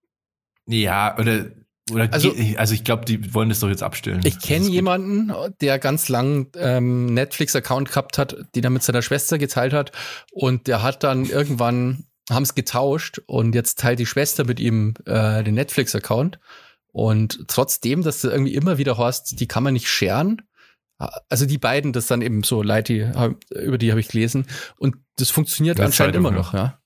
Ja, 0.67 1.17
oder 1.17 1.47
oder 1.91 2.11
also, 2.11 2.35
also 2.57 2.73
ich 2.73 2.83
glaube, 2.83 3.05
die 3.05 3.33
wollen 3.33 3.49
das 3.49 3.61
doch 3.61 3.69
jetzt 3.69 3.81
abstellen. 3.81 4.21
Ich 4.25 4.39
kenne 4.39 4.67
jemanden, 4.67 5.31
der 5.61 5.79
ganz 5.79 6.09
lang 6.09 6.51
ähm, 6.57 7.05
Netflix-Account 7.13 7.89
gehabt 7.89 8.17
hat, 8.17 8.35
die 8.53 8.61
er 8.61 8.69
mit 8.69 8.83
seiner 8.83 9.01
Schwester 9.01 9.37
geteilt 9.37 9.73
hat. 9.73 9.93
Und 10.31 10.67
der 10.67 10.83
hat 10.83 11.03
dann 11.03 11.25
irgendwann, 11.25 12.03
haben 12.29 12.43
es 12.43 12.55
getauscht 12.55 13.21
und 13.25 13.55
jetzt 13.55 13.79
teilt 13.79 13.99
die 13.99 14.05
Schwester 14.05 14.43
mit 14.43 14.59
ihm 14.59 14.95
äh, 15.05 15.43
den 15.43 15.55
Netflix-Account. 15.55 16.39
Und 16.91 17.45
trotzdem, 17.47 18.03
dass 18.03 18.21
du 18.21 18.29
irgendwie 18.29 18.55
immer 18.55 18.77
wieder 18.77 18.97
hast, 18.97 19.39
die 19.39 19.47
kann 19.47 19.63
man 19.63 19.73
nicht 19.73 19.87
scheren, 19.87 20.41
also 20.97 21.45
die 21.45 21.57
beiden, 21.57 21.93
das 21.93 22.07
dann 22.07 22.21
eben 22.21 22.43
so 22.43 22.63
die, 22.63 23.11
über 23.51 23.77
die 23.77 23.91
habe 23.91 23.99
ich 23.99 24.07
gelesen. 24.07 24.47
Und 24.77 24.95
das 25.17 25.29
funktioniert 25.29 25.79
anscheinend 25.79 26.15
immer 26.15 26.31
noch, 26.31 26.53
ja. 26.53 26.79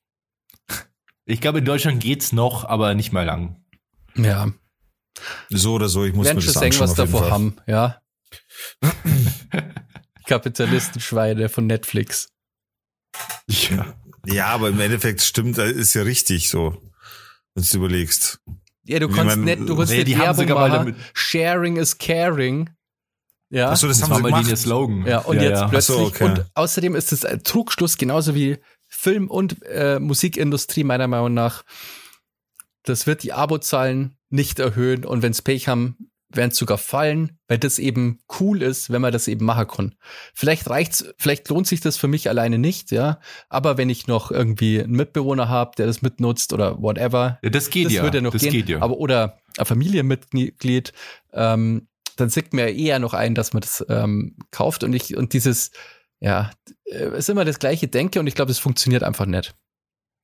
Ich 1.25 1.39
glaube, 1.39 1.59
in 1.59 1.65
Deutschland 1.65 2.01
geht's 2.01 2.33
noch, 2.33 2.65
aber 2.65 2.93
nicht 2.93 3.13
mal 3.13 3.25
lang. 3.25 3.63
Ja. 4.15 4.51
So 5.49 5.73
oder 5.73 5.87
so, 5.87 6.03
ich 6.03 6.13
muss 6.13 6.25
Werden 6.25 6.39
mir 6.39 6.45
das 6.45 6.57
anschauen. 6.57 6.89
was 6.89 6.95
davor 6.95 7.29
haben, 7.29 7.55
ja. 7.67 8.01
Kapitalistenschweine 10.25 11.49
von 11.49 11.67
Netflix. 11.67 12.29
Ja. 13.47 13.95
ja, 14.25 14.47
aber 14.47 14.69
im 14.69 14.79
Endeffekt 14.79 15.21
stimmt, 15.21 15.57
ist 15.57 15.93
ja 15.93 16.03
richtig 16.03 16.49
so, 16.49 16.81
wenn 17.53 17.63
du 17.63 17.77
überlegst. 17.77 18.39
Ja, 18.83 18.99
du 18.99 19.09
kannst 19.09 19.37
nicht, 19.37 19.59
du 19.61 19.75
kannst 19.75 19.91
nee, 19.91 20.03
die 20.03 20.17
Werbung 20.17 20.47
machen. 20.49 20.95
Sharing 21.13 21.77
is 21.77 21.97
caring. 21.97 22.69
Ja. 23.51 23.69
Achso, 23.69 23.87
das, 23.87 23.99
das 23.99 24.09
haben 24.09 24.17
sie 24.17 24.23
gemacht. 24.23 24.57
Slogan. 24.57 25.05
Ja, 25.05 25.19
und 25.19 25.35
ja, 25.35 25.43
jetzt 25.43 25.59
ja. 25.59 25.67
plötzlich. 25.67 25.97
So, 25.97 26.05
okay. 26.05 26.23
Und 26.23 26.45
außerdem 26.55 26.95
ist 26.95 27.11
es 27.11 27.25
ein 27.25 27.43
Trugschluss, 27.43 27.97
genauso 27.97 28.33
wie 28.33 28.57
Film- 28.87 29.29
und 29.29 29.61
äh, 29.63 29.99
Musikindustrie 29.99 30.83
meiner 30.83 31.07
Meinung 31.07 31.33
nach. 31.33 31.63
Das 32.83 33.05
wird 33.05 33.23
die 33.23 33.33
Abozahlen 33.33 34.17
nicht 34.29 34.59
erhöhen 34.59 35.05
und 35.05 35.21
wenn 35.21 35.33
es 35.33 35.41
Pech 35.41 35.67
haben, 35.67 36.11
werden 36.35 36.51
sogar 36.51 36.77
fallen, 36.77 37.37
weil 37.47 37.57
das 37.57 37.77
eben 37.77 38.19
cool 38.39 38.61
ist, 38.61 38.89
wenn 38.89 39.01
man 39.01 39.11
das 39.11 39.27
eben 39.27 39.45
machen 39.45 39.67
kann. 39.67 39.95
Vielleicht 40.33 40.69
reicht's, 40.69 41.05
vielleicht 41.17 41.49
lohnt 41.49 41.67
sich 41.67 41.81
das 41.81 41.97
für 41.97 42.07
mich 42.07 42.29
alleine 42.29 42.57
nicht, 42.57 42.91
ja. 42.91 43.19
Aber 43.49 43.77
wenn 43.77 43.89
ich 43.89 44.07
noch 44.07 44.31
irgendwie 44.31 44.81
einen 44.81 44.93
Mitbewohner 44.93 45.49
habe, 45.49 45.71
der 45.77 45.87
das 45.87 46.01
mitnutzt 46.01 46.53
oder 46.53 46.81
whatever, 46.81 47.39
ja, 47.41 47.49
das 47.49 47.69
geht 47.69 47.87
das 47.87 47.93
ja. 47.93 48.03
Würde 48.03 48.19
ja 48.19 48.21
noch 48.21 48.31
das 48.31 48.41
gehen. 48.41 48.51
Geht 48.51 48.69
ja. 48.69 48.81
Aber 48.81 48.97
oder 48.97 49.39
ein 49.57 49.65
Familienmitglied, 49.65 50.93
ähm, 51.33 51.87
dann 52.15 52.29
sieht 52.29 52.53
mir 52.53 52.69
eher 52.69 52.99
noch 52.99 53.13
ein, 53.13 53.35
dass 53.35 53.53
man 53.53 53.61
das 53.61 53.85
ähm, 53.89 54.37
kauft 54.51 54.83
und 54.83 54.93
ich 54.93 55.15
und 55.15 55.33
dieses, 55.33 55.71
ja, 56.19 56.51
äh, 56.85 57.17
ist 57.17 57.29
immer 57.29 57.45
das 57.45 57.59
gleiche 57.59 57.87
Denke 57.87 58.19
und 58.19 58.27
ich 58.27 58.35
glaube, 58.35 58.51
es 58.51 58.59
funktioniert 58.59 59.03
einfach 59.03 59.25
nicht. 59.25 59.55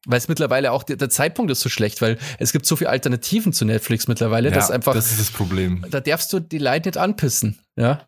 Weil 0.06 0.20
es 0.20 0.28
mittlerweile 0.28 0.72
auch, 0.72 0.84
der, 0.84 1.10
Zeitpunkt 1.10 1.52
ist 1.52 1.60
so 1.60 1.70
schlecht, 1.70 2.02
weil 2.02 2.18
es 2.40 2.54
gibt 2.54 2.66
so 2.66 2.76
viele 2.76 2.90
Alternativen 2.90 3.52
zu 3.52 3.66
Netflix 3.66 4.08
mittlerweile, 4.08 4.50
ja, 4.50 4.56
dass 4.56 4.72
einfach. 4.72 4.94
Das 4.94 5.12
ist 5.12 5.20
das 5.20 5.32
Problem. 5.32 5.86
Da 5.90 6.00
darfst 6.00 6.32
du 6.32 6.40
die 6.40 6.60
Leute 6.60 6.90
nicht 6.90 6.98
anpissen, 6.98 7.60
ja. 7.76 8.08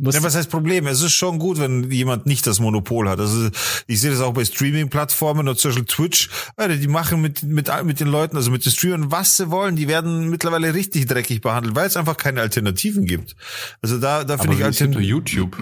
Ja, 0.00 0.22
was 0.22 0.36
heißt 0.36 0.48
Problem? 0.48 0.86
Es 0.86 1.02
ist 1.02 1.12
schon 1.12 1.38
gut, 1.38 1.58
wenn 1.58 1.90
jemand 1.90 2.26
nicht 2.26 2.46
das 2.46 2.60
Monopol 2.60 3.08
hat. 3.08 3.18
Also 3.18 3.50
ich 3.88 4.00
sehe 4.00 4.10
das 4.10 4.20
auch 4.20 4.32
bei 4.32 4.44
Streaming-Plattformen 4.44 5.48
und 5.48 5.60
Beispiel 5.60 5.84
Twitch. 5.84 6.30
Die 6.58 6.88
machen 6.88 7.20
mit, 7.20 7.42
mit, 7.42 7.70
mit 7.84 8.00
den 8.00 8.08
Leuten, 8.08 8.36
also 8.36 8.50
mit 8.52 8.64
den 8.64 8.70
Streamern, 8.70 9.10
was 9.10 9.36
sie 9.36 9.50
wollen. 9.50 9.74
Die 9.74 9.88
werden 9.88 10.28
mittlerweile 10.30 10.72
richtig 10.72 11.06
dreckig 11.06 11.40
behandelt, 11.40 11.74
weil 11.74 11.86
es 11.86 11.96
einfach 11.96 12.16
keine 12.16 12.40
Alternativen 12.40 13.06
gibt. 13.06 13.34
Also 13.82 13.98
da, 13.98 14.22
da 14.22 14.38
finde 14.38 14.56
ich 14.56 14.64
Alternativen. 14.64 15.04
YouTube. 15.04 15.56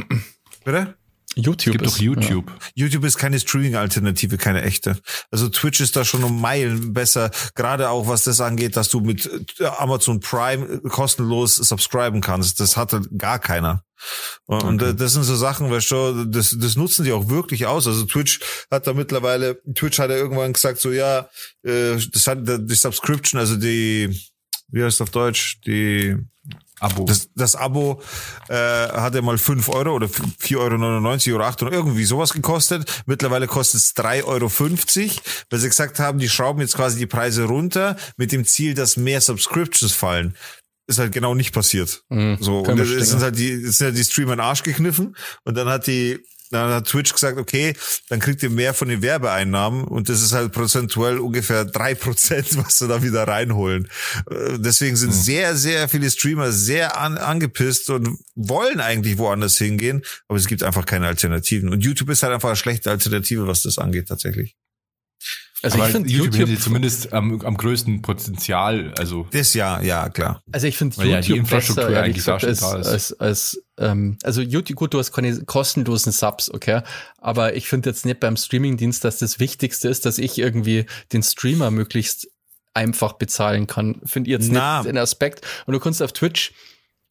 Bitte? 0.64 0.94
YouTube 1.36 1.72
gibt 1.72 1.86
ist, 1.86 1.96
doch 1.96 2.00
YouTube. 2.00 2.48
Ja. 2.48 2.56
YouTube 2.74 3.04
ist 3.04 3.18
keine 3.18 3.38
Streaming-Alternative, 3.38 4.38
keine 4.38 4.62
echte. 4.62 4.98
Also 5.30 5.48
Twitch 5.48 5.80
ist 5.80 5.94
da 5.94 6.04
schon 6.04 6.24
um 6.24 6.40
Meilen 6.40 6.94
besser, 6.94 7.30
gerade 7.54 7.90
auch 7.90 8.08
was 8.08 8.24
das 8.24 8.40
angeht, 8.40 8.76
dass 8.76 8.88
du 8.88 9.00
mit 9.00 9.28
äh, 9.60 9.66
Amazon 9.66 10.20
Prime 10.20 10.80
kostenlos 10.88 11.56
subscriben 11.56 12.22
kannst. 12.22 12.58
Das 12.58 12.76
hatte 12.76 13.02
gar 13.16 13.38
keiner. 13.38 13.82
Und 14.46 14.82
okay. 14.82 14.94
das 14.96 15.12
sind 15.12 15.24
so 15.24 15.36
Sachen, 15.36 15.70
weißt 15.70 15.90
du, 15.90 16.24
das, 16.26 16.56
das 16.58 16.76
nutzen 16.76 17.04
die 17.04 17.12
auch 17.12 17.28
wirklich 17.28 17.66
aus. 17.66 17.86
Also 17.86 18.04
Twitch 18.04 18.40
hat 18.70 18.86
da 18.86 18.94
mittlerweile, 18.94 19.60
Twitch 19.74 19.98
hat 19.98 20.10
ja 20.10 20.16
irgendwann 20.16 20.52
gesagt, 20.52 20.80
so 20.80 20.90
ja, 20.90 21.28
äh, 21.64 21.96
das 22.12 22.26
hat 22.26 22.38
die 22.46 22.74
Subscription, 22.74 23.40
also 23.40 23.56
die, 23.56 24.18
wie 24.68 24.82
heißt 24.84 25.02
auf 25.02 25.10
Deutsch, 25.10 25.60
die 25.66 26.16
Abo. 26.80 27.04
Das, 27.04 27.30
das 27.34 27.56
Abo 27.56 28.02
äh, 28.48 28.54
hat 28.54 29.14
ja 29.14 29.22
mal 29.22 29.38
fünf 29.38 29.68
Euro 29.68 29.94
oder 29.94 30.06
4,99 30.06 31.28
Euro 31.28 31.36
oder 31.36 31.46
8 31.46 31.62
Euro, 31.62 31.72
irgendwie 31.72 32.04
sowas 32.04 32.32
gekostet. 32.32 33.02
Mittlerweile 33.06 33.46
kostet 33.46 33.80
es 33.80 33.96
3,50 33.96 34.24
Euro, 34.24 34.50
weil 35.50 35.58
sie 35.58 35.68
gesagt 35.68 35.98
haben, 35.98 36.18
die 36.18 36.28
schrauben 36.28 36.60
jetzt 36.60 36.76
quasi 36.76 36.98
die 36.98 37.06
Preise 37.06 37.44
runter 37.44 37.96
mit 38.16 38.32
dem 38.32 38.44
Ziel, 38.44 38.74
dass 38.74 38.96
mehr 38.96 39.20
Subscriptions 39.20 39.92
fallen. 39.92 40.36
Ist 40.86 40.98
halt 40.98 41.12
genau 41.12 41.34
nicht 41.34 41.52
passiert. 41.52 42.04
Mhm, 42.10 42.38
so, 42.40 42.60
und 42.60 42.78
es 42.78 43.10
sind 43.10 43.20
halt 43.20 43.38
die, 43.38 43.50
es 43.50 43.78
sind 43.78 43.86
halt 43.86 43.96
die 43.96 44.04
Streamer 44.04 44.34
in 44.34 44.38
den 44.38 44.46
Arsch 44.46 44.62
gekniffen 44.62 45.16
und 45.44 45.56
dann 45.56 45.68
hat 45.68 45.86
die 45.86 46.20
dann 46.50 46.70
hat 46.70 46.86
Twitch 46.86 47.12
gesagt, 47.12 47.38
okay, 47.38 47.74
dann 48.08 48.20
kriegt 48.20 48.42
ihr 48.42 48.50
mehr 48.50 48.74
von 48.74 48.88
den 48.88 49.02
Werbeeinnahmen 49.02 49.84
und 49.84 50.08
das 50.08 50.22
ist 50.22 50.32
halt 50.32 50.52
prozentuell 50.52 51.18
ungefähr 51.18 51.64
drei 51.64 51.94
Prozent, 51.94 52.56
was 52.64 52.78
sie 52.78 52.88
da 52.88 53.02
wieder 53.02 53.26
reinholen. 53.26 53.88
Äh, 54.30 54.58
deswegen 54.58 54.96
sind 54.96 55.10
mhm. 55.10 55.20
sehr, 55.20 55.56
sehr 55.56 55.88
viele 55.88 56.10
Streamer 56.10 56.52
sehr 56.52 56.98
an, 56.98 57.18
angepisst 57.18 57.90
und 57.90 58.18
wollen 58.34 58.80
eigentlich 58.80 59.18
woanders 59.18 59.56
hingehen, 59.56 60.02
aber 60.28 60.38
es 60.38 60.46
gibt 60.46 60.62
einfach 60.62 60.86
keine 60.86 61.06
Alternativen. 61.06 61.68
Und 61.68 61.84
YouTube 61.84 62.10
ist 62.10 62.22
halt 62.22 62.32
einfach 62.32 62.48
eine 62.48 62.56
schlechte 62.56 62.90
Alternative, 62.90 63.46
was 63.46 63.62
das 63.62 63.78
angeht 63.78 64.08
tatsächlich. 64.08 64.56
Also 65.62 65.78
Aber 65.78 65.86
ich 65.86 65.92
finde 65.92 66.10
YouTube, 66.10 66.34
YouTube 66.36 66.60
zumindest 66.60 67.12
am, 67.12 67.40
am 67.40 67.56
größten 67.56 68.02
Potenzial. 68.02 68.92
Also 68.98 69.26
das 69.30 69.54
ja, 69.54 69.80
ja 69.80 70.08
klar. 70.10 70.42
Also 70.52 70.66
ich 70.66 70.76
finde 70.76 70.96
YouTube 70.96 71.12
ja 71.12 71.20
die 71.22 71.36
Infrastruktur 71.36 71.86
besser, 71.86 72.02
eigentlich 72.02 72.16
gesagt, 72.16 72.44
als, 72.44 72.60
da 72.60 72.76
ist. 72.76 72.86
als, 72.86 73.12
als 73.20 73.62
ähm, 73.78 74.18
also 74.22 74.42
YouTube 74.42 74.76
gut, 74.76 74.94
du 74.94 74.98
hast 74.98 75.12
keine 75.12 75.44
kostenlosen 75.44 76.12
Subs, 76.12 76.50
okay. 76.50 76.82
Aber 77.18 77.56
ich 77.56 77.68
finde 77.68 77.88
jetzt 77.88 78.04
nicht 78.04 78.20
beim 78.20 78.36
Streamingdienst, 78.36 79.02
dass 79.02 79.18
das 79.18 79.40
Wichtigste 79.40 79.88
ist, 79.88 80.04
dass 80.04 80.18
ich 80.18 80.38
irgendwie 80.38 80.84
den 81.12 81.22
Streamer 81.22 81.70
möglichst 81.70 82.28
einfach 82.74 83.14
bezahlen 83.14 83.66
kann. 83.66 84.00
Finde 84.04 84.30
ich 84.30 84.32
jetzt 84.32 84.52
Na. 84.52 84.78
nicht 84.78 84.90
den 84.90 84.98
Aspekt. 84.98 85.46
Und 85.64 85.72
du 85.72 85.80
kannst 85.80 86.02
auf 86.02 86.12
Twitch 86.12 86.52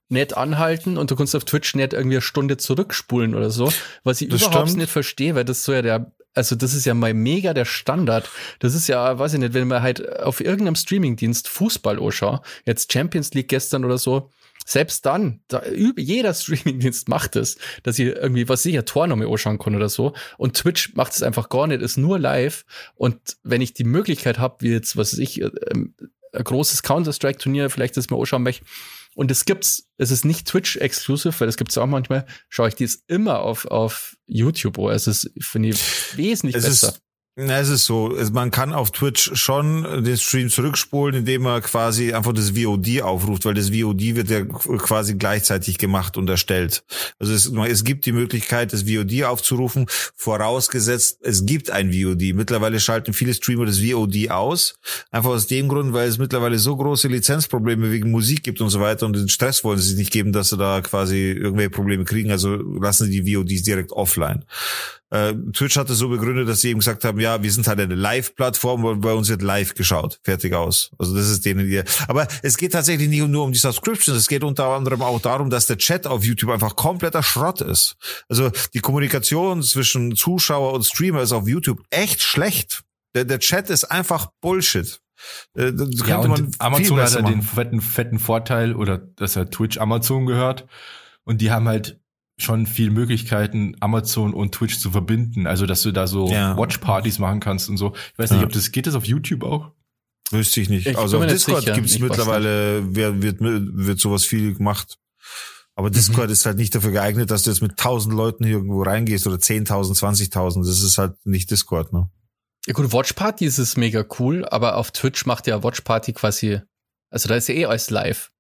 nicht 0.07 0.37
anhalten 0.37 0.97
und 0.97 1.09
du 1.09 1.15
kannst 1.15 1.35
auf 1.35 1.45
Twitch 1.45 1.73
nicht 1.73 1.93
irgendwie 1.93 2.17
eine 2.17 2.21
Stunde 2.21 2.57
zurückspulen 2.57 3.33
oder 3.33 3.49
so, 3.49 3.73
was 4.03 4.21
ich 4.21 4.29
das 4.29 4.41
überhaupt 4.41 4.67
stimmt. 4.67 4.81
nicht 4.81 4.91
verstehe, 4.91 5.33
weil 5.33 5.45
das 5.45 5.63
so 5.63 5.73
ja 5.73 5.81
der 5.81 6.11
also 6.35 6.55
das 6.55 6.73
ist 6.73 6.85
ja 6.85 6.93
mal 6.93 7.13
mega 7.13 7.53
der 7.53 7.65
Standard. 7.65 8.29
Das 8.59 8.75
ist 8.75 8.87
ja, 8.87 9.17
weiß 9.17 9.33
ich 9.33 9.39
nicht, 9.39 9.53
wenn 9.53 9.67
man 9.67 9.81
halt 9.81 10.19
auf 10.19 10.41
irgendeinem 10.41 10.75
Streamingdienst 10.75 11.47
Fußball 11.47 11.99
anschaut, 11.99 12.41
jetzt 12.65 12.91
Champions 12.91 13.33
League 13.33 13.47
gestern 13.47 13.85
oder 13.85 13.97
so, 13.97 14.29
selbst 14.65 15.05
dann, 15.05 15.41
da, 15.47 15.63
jeder 15.95 16.33
Streamingdienst 16.33 17.07
macht 17.07 17.35
es, 17.35 17.57
dass 17.83 17.99
ich 17.99 18.07
irgendwie, 18.07 18.49
was 18.49 18.63
sicher 18.63 18.83
Tornummer 18.83 19.27
anschauen 19.27 19.59
kann 19.59 19.75
oder 19.75 19.89
so. 19.89 20.13
Und 20.37 20.57
Twitch 20.57 20.95
macht 20.95 21.13
es 21.13 21.23
einfach 21.23 21.49
gar 21.49 21.67
nicht, 21.67 21.81
ist 21.81 21.97
nur 21.97 22.19
live. 22.19 22.65
Und 22.95 23.37
wenn 23.43 23.61
ich 23.61 23.73
die 23.73 23.83
Möglichkeit 23.83 24.39
habe, 24.39 24.57
wie 24.59 24.71
jetzt, 24.71 24.97
was 24.97 25.13
weiß 25.13 25.19
ich, 25.19 25.41
ähm, 25.41 25.93
ein 26.33 26.43
großes 26.43 26.83
Counter-Strike-Turnier, 26.83 27.69
vielleicht 27.69 27.95
das 27.95 28.09
mal 28.09 28.19
anschauen 28.19 28.43
möchte, 28.43 28.65
und 29.15 29.31
es 29.31 29.45
gibt's, 29.45 29.89
es 29.97 30.11
ist 30.11 30.25
nicht 30.25 30.47
Twitch-exclusive, 30.47 31.39
weil 31.39 31.47
das 31.47 31.57
gibt's 31.57 31.77
auch 31.77 31.87
manchmal, 31.87 32.25
schaue 32.49 32.67
ich 32.67 32.75
dies 32.75 33.03
immer 33.07 33.39
auf, 33.39 33.65
auf 33.65 34.15
YouTube. 34.27 34.77
Oh, 34.77 34.89
es 34.89 35.07
ist, 35.07 35.31
finde 35.39 35.69
ich, 35.69 36.17
wesentlich 36.17 36.55
es 36.55 36.65
besser. 36.65 36.89
Ist, 36.89 37.01
na, 37.37 37.59
es 37.59 37.67
ist 37.67 37.83
so, 37.83 38.15
man 38.31 38.49
kann 38.49 38.71
auf 38.71 38.91
Twitch 38.91 39.31
schon 39.33 40.05
den 40.05 40.17
Stream 40.17 40.49
zurückspulen, 40.49 41.15
indem 41.15 41.41
man 41.41 41.61
quasi 41.61 42.13
einfach 42.13 42.31
das 42.31 42.51
VOD 42.51 43.01
aufruft, 43.01 43.43
weil 43.43 43.53
das 43.53 43.71
VOD 43.71 44.15
wird 44.15 44.29
ja 44.29 44.45
quasi 44.45 45.15
gleichzeitig 45.15 45.77
gemacht 45.77 46.15
und 46.15 46.29
erstellt. 46.29 46.85
Also 47.19 47.33
es, 47.33 47.51
es 47.69 47.83
gibt 47.83 48.05
die 48.05 48.13
Möglichkeit, 48.13 48.71
das 48.71 48.83
VOD 48.83 49.23
aufzurufen, 49.25 49.87
vorausgesetzt, 50.15 51.19
es 51.23 51.45
gibt 51.45 51.71
ein 51.71 51.91
VOD. 51.91 52.33
Mittlerweile 52.33 52.79
schalten 52.79 53.11
viele 53.11 53.33
Streamer 53.33 53.65
das 53.65 53.79
VOD 53.79 54.31
aus, 54.31 54.79
einfach 55.11 55.31
aus 55.31 55.47
dem 55.47 55.67
Grund, 55.67 55.91
weil 55.91 56.07
es 56.07 56.17
mittlerweile 56.17 56.57
so 56.57 56.77
große 56.77 57.09
Lizenzprobleme 57.09 57.91
wegen 57.91 58.11
Musik 58.11 58.43
gibt 58.43 58.61
und 58.61 58.69
so 58.69 58.79
weiter 58.79 59.05
und 59.05 59.13
den 59.13 59.27
Stress 59.27 59.65
wollen 59.65 59.79
sie 59.79 59.89
sich 59.89 59.97
nicht 59.97 60.13
geben, 60.13 60.31
dass 60.31 60.51
sie 60.51 60.57
da 60.57 60.79
quasi 60.79 61.31
irgendwelche 61.31 61.71
Probleme 61.71 62.05
kriegen, 62.05 62.31
also 62.31 62.55
lassen 62.55 63.11
sie 63.11 63.21
die 63.21 63.35
VODs 63.35 63.63
direkt 63.63 63.91
offline. 63.91 64.45
Äh, 65.15 65.33
Twitch 65.53 65.77
hatte 65.77 65.93
so 65.93 66.09
begründet, 66.09 66.49
dass 66.49 66.59
sie 66.59 66.71
eben 66.71 66.79
gesagt 66.79 67.05
haben, 67.05 67.19
ja, 67.21 67.41
wir 67.41 67.49
sind 67.49 67.67
halt 67.67 67.79
eine 67.79 67.95
Live-Plattform, 67.95 68.83
weil 68.83 68.95
bei 68.97 69.13
uns 69.13 69.29
wird 69.29 69.41
live 69.41 69.73
geschaut. 69.73 70.19
Fertig 70.23 70.53
aus. 70.53 70.91
Also 70.97 71.15
das 71.15 71.29
ist 71.29 71.45
denen 71.45 71.69
ihr. 71.69 71.85
Aber 72.09 72.27
es 72.41 72.57
geht 72.57 72.73
tatsächlich 72.73 73.07
nicht 73.07 73.25
nur 73.25 73.45
um 73.45 73.53
die 73.53 73.59
Subscriptions, 73.59 74.17
es 74.17 74.27
geht 74.27 74.43
unter 74.43 74.65
anderem 74.65 75.01
auch 75.01 75.21
darum, 75.21 75.49
dass 75.49 75.67
der 75.67 75.77
Chat 75.77 76.05
auf 76.05 76.25
YouTube 76.25 76.51
einfach 76.51 76.75
kompletter 76.75 77.23
Schrott 77.23 77.61
ist. 77.61 77.95
Also 78.27 78.51
die 78.73 78.79
Kommunikation 78.79 79.63
zwischen 79.63 80.17
Zuschauer 80.17 80.73
und 80.73 80.85
Streamer 80.85 81.21
ist 81.21 81.31
auf 81.31 81.47
YouTube 81.47 81.81
echt 81.91 82.21
schlecht. 82.21 82.83
Der, 83.13 83.23
der 83.23 83.39
Chat 83.39 83.69
ist 83.69 83.85
einfach 83.85 84.27
Bullshit. 84.41 84.99
Äh, 85.55 85.71
ja, 86.05 86.17
und 86.17 86.55
Amazon 86.59 86.99
hat 86.99 87.13
ja 87.13 87.21
den 87.21 87.41
fetten, 87.41 87.79
fetten 87.79 88.19
Vorteil, 88.19 88.75
oder 88.75 88.97
dass 88.97 89.37
er 89.37 89.49
Twitch 89.49 89.77
Amazon 89.77 90.25
gehört. 90.25 90.67
Und 91.23 91.39
die 91.39 91.51
haben 91.51 91.69
halt 91.69 92.01
schon 92.37 92.65
viel 92.67 92.91
Möglichkeiten, 92.91 93.75
Amazon 93.79 94.33
und 94.33 94.53
Twitch 94.53 94.79
zu 94.79 94.91
verbinden. 94.91 95.47
Also, 95.47 95.65
dass 95.65 95.81
du 95.81 95.91
da 95.91 96.07
so 96.07 96.29
ja. 96.29 96.57
Watchpartys 96.57 97.19
machen 97.19 97.39
kannst 97.39 97.69
und 97.69 97.77
so. 97.77 97.93
Ich 98.13 98.19
weiß 98.19 98.31
nicht, 98.31 98.41
ja. 98.41 98.45
ob 98.45 98.53
das 98.53 98.71
geht 98.71 98.87
das 98.87 98.95
auf 98.95 99.05
YouTube 99.05 99.43
auch? 99.43 99.71
Wüsste 100.31 100.59
ich 100.59 100.69
nicht. 100.69 100.87
Ich 100.87 100.97
also 100.97 101.19
auf 101.19 101.27
Discord 101.27 101.65
gibt 101.73 101.87
es 101.87 101.99
mittlerweile, 101.99 102.95
wird, 102.95 103.21
wird, 103.21 103.39
wird 103.39 103.99
sowas 103.99 104.25
viel 104.25 104.55
gemacht. 104.55 104.97
Aber 105.75 105.89
Discord 105.89 106.27
mhm. 106.27 106.33
ist 106.33 106.45
halt 106.45 106.57
nicht 106.57 106.73
dafür 106.73 106.91
geeignet, 106.91 107.31
dass 107.31 107.43
du 107.43 107.51
jetzt 107.51 107.61
mit 107.61 107.77
tausend 107.77 108.15
Leuten 108.15 108.45
hier 108.45 108.55
irgendwo 108.55 108.81
reingehst 108.81 109.27
oder 109.27 109.35
10.000, 109.35 109.97
20.000. 109.99 110.65
Das 110.65 110.81
ist 110.81 110.97
halt 110.97 111.13
nicht 111.25 111.51
Discord, 111.51 111.93
ne? 111.93 112.09
Ja 112.65 112.73
gut, 112.73 112.91
Watchparty 112.91 113.45
ist 113.45 113.59
es 113.59 113.77
mega 113.77 114.03
cool, 114.19 114.45
aber 114.45 114.77
auf 114.77 114.91
Twitch 114.91 115.25
macht 115.27 115.45
ja 115.45 115.61
Watchparty 115.61 116.13
quasi, 116.13 116.61
also 117.11 117.29
da 117.29 117.35
ist 117.35 117.47
ja 117.47 117.53
eh 117.53 117.65
alles 117.65 117.91
live. 117.91 118.31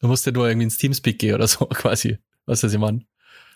Du 0.00 0.08
musst 0.08 0.26
ja 0.26 0.32
nur 0.32 0.48
irgendwie 0.48 0.64
ins 0.64 0.76
Teamspeak 0.76 1.18
gehen 1.18 1.34
oder 1.34 1.48
so 1.48 1.64
quasi. 1.66 2.18
Was 2.44 2.58
ist 2.58 2.64
das, 2.64 2.72
ich 2.74 2.78
meine? 2.78 3.06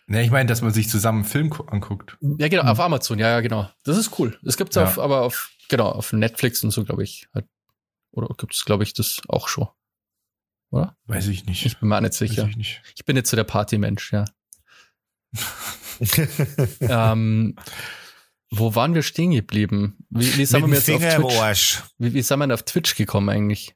Ne, 0.07 0.23
ich 0.23 0.31
meine, 0.31 0.49
dass 0.49 0.61
man 0.61 0.73
sich 0.73 0.89
zusammen 0.89 1.21
einen 1.21 1.29
Film 1.29 1.53
anguckt. 1.69 2.19
Ja, 2.39 2.49
genau, 2.49 2.65
auf 2.65 2.79
Amazon, 2.79 3.19
ja, 3.19 3.31
ja, 3.31 3.41
genau. 3.41 3.71
Das 3.85 3.97
ist 3.97 4.19
cool. 4.19 4.39
Das 4.43 4.57
gibt's 4.57 4.77
ja. 4.77 4.85
auf, 4.85 4.99
aber 4.99 5.23
auf 5.23 5.55
Genau, 5.69 5.89
auf 5.89 6.13
Netflix 6.13 6.63
und 6.63 6.71
so, 6.71 6.85
glaube 6.85 7.05
ich. 7.05 7.29
Oder 8.13 8.29
gibt 8.37 8.55
es, 8.55 8.65
glaube 8.65 8.85
ich, 8.85 8.93
das 8.93 9.21
auch 9.29 9.49
schon? 9.49 9.69
Oder? 10.71 10.97
Weiß 11.07 11.29
ich 11.29 11.47
nicht. 11.47 11.65
Ich 11.65 11.79
bin 11.79 11.89
mir 11.89 11.97
auch 11.97 12.01
nicht 12.01 12.15
sicher. 12.15 12.47
Ich, 12.49 12.57
nicht. 12.57 12.83
ich, 12.95 13.05
bin 13.05 13.17
jetzt 13.17 13.31
so 13.31 13.37
der 13.37 13.45
Partymensch, 13.45 14.13
ja. 14.13 14.25
ähm, 16.81 17.57
wo 18.51 18.75
waren 18.75 18.95
wir 18.95 19.03
stehen 19.03 19.33
geblieben? 19.33 20.07
Wie, 20.11 20.37
wie 20.37 20.45
sind 20.45 20.67
wir 20.67 20.75
jetzt 20.75 20.85
Finger 20.85 21.25
auf 21.25 21.35
Twitch? 21.35 21.83
Wie, 21.99 22.15
wie 22.15 22.23
sind 22.23 22.39
wir 22.39 22.55
auf 22.55 22.63
Twitch 22.63 22.95
gekommen 22.95 23.29
eigentlich? 23.29 23.75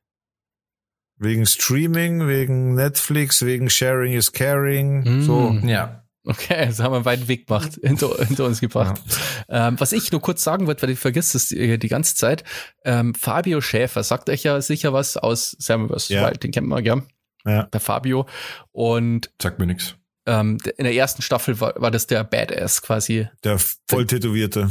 Wegen 1.16 1.46
Streaming, 1.46 2.28
wegen 2.28 2.74
Netflix, 2.74 3.44
wegen 3.44 3.70
Sharing 3.70 4.12
is 4.12 4.32
Caring. 4.32 5.20
Mm, 5.20 5.22
so. 5.22 5.52
Ja. 5.64 6.04
Okay, 6.28 6.66
das 6.66 6.80
haben 6.80 6.92
wir 6.92 6.96
einen 6.96 7.04
weiten 7.06 7.28
Weg 7.28 7.46
gemacht, 7.46 7.78
hinter, 7.82 8.14
hinter 8.24 8.44
uns 8.44 8.60
gebracht. 8.60 9.00
Ja. 9.48 9.68
Ähm, 9.68 9.80
was 9.80 9.92
ich 9.92 10.12
nur 10.12 10.20
kurz 10.20 10.44
sagen 10.44 10.66
wollte, 10.66 10.82
weil 10.82 10.90
ich 10.90 10.98
vergesse 10.98 11.36
es 11.36 11.48
die, 11.48 11.78
die, 11.78 11.88
ganze 11.88 12.14
Zeit, 12.14 12.44
ähm, 12.84 13.14
Fabio 13.14 13.60
Schäfer 13.60 14.02
sagt 14.02 14.28
euch 14.28 14.42
ja 14.42 14.60
sicher 14.60 14.92
was 14.92 15.16
aus 15.16 15.56
Sam 15.58 15.88
vs. 15.88 16.10
Ja. 16.10 16.26
Wild, 16.26 16.42
den 16.42 16.52
kennt 16.52 16.68
man, 16.68 16.84
ja. 16.84 17.02
ja. 17.46 17.64
Der 17.64 17.80
Fabio. 17.80 18.26
Und 18.72 19.30
sagt 19.40 19.58
mir 19.58 19.66
nichts. 19.66 19.96
Ähm, 20.26 20.58
in 20.76 20.84
der 20.84 20.94
ersten 20.94 21.22
Staffel 21.22 21.58
war, 21.60 21.74
war 21.80 21.90
das 21.90 22.06
der 22.06 22.22
Badass 22.22 22.82
quasi. 22.82 23.28
Der 23.44 23.58
voll 23.58 24.06
tätowierte. 24.06 24.70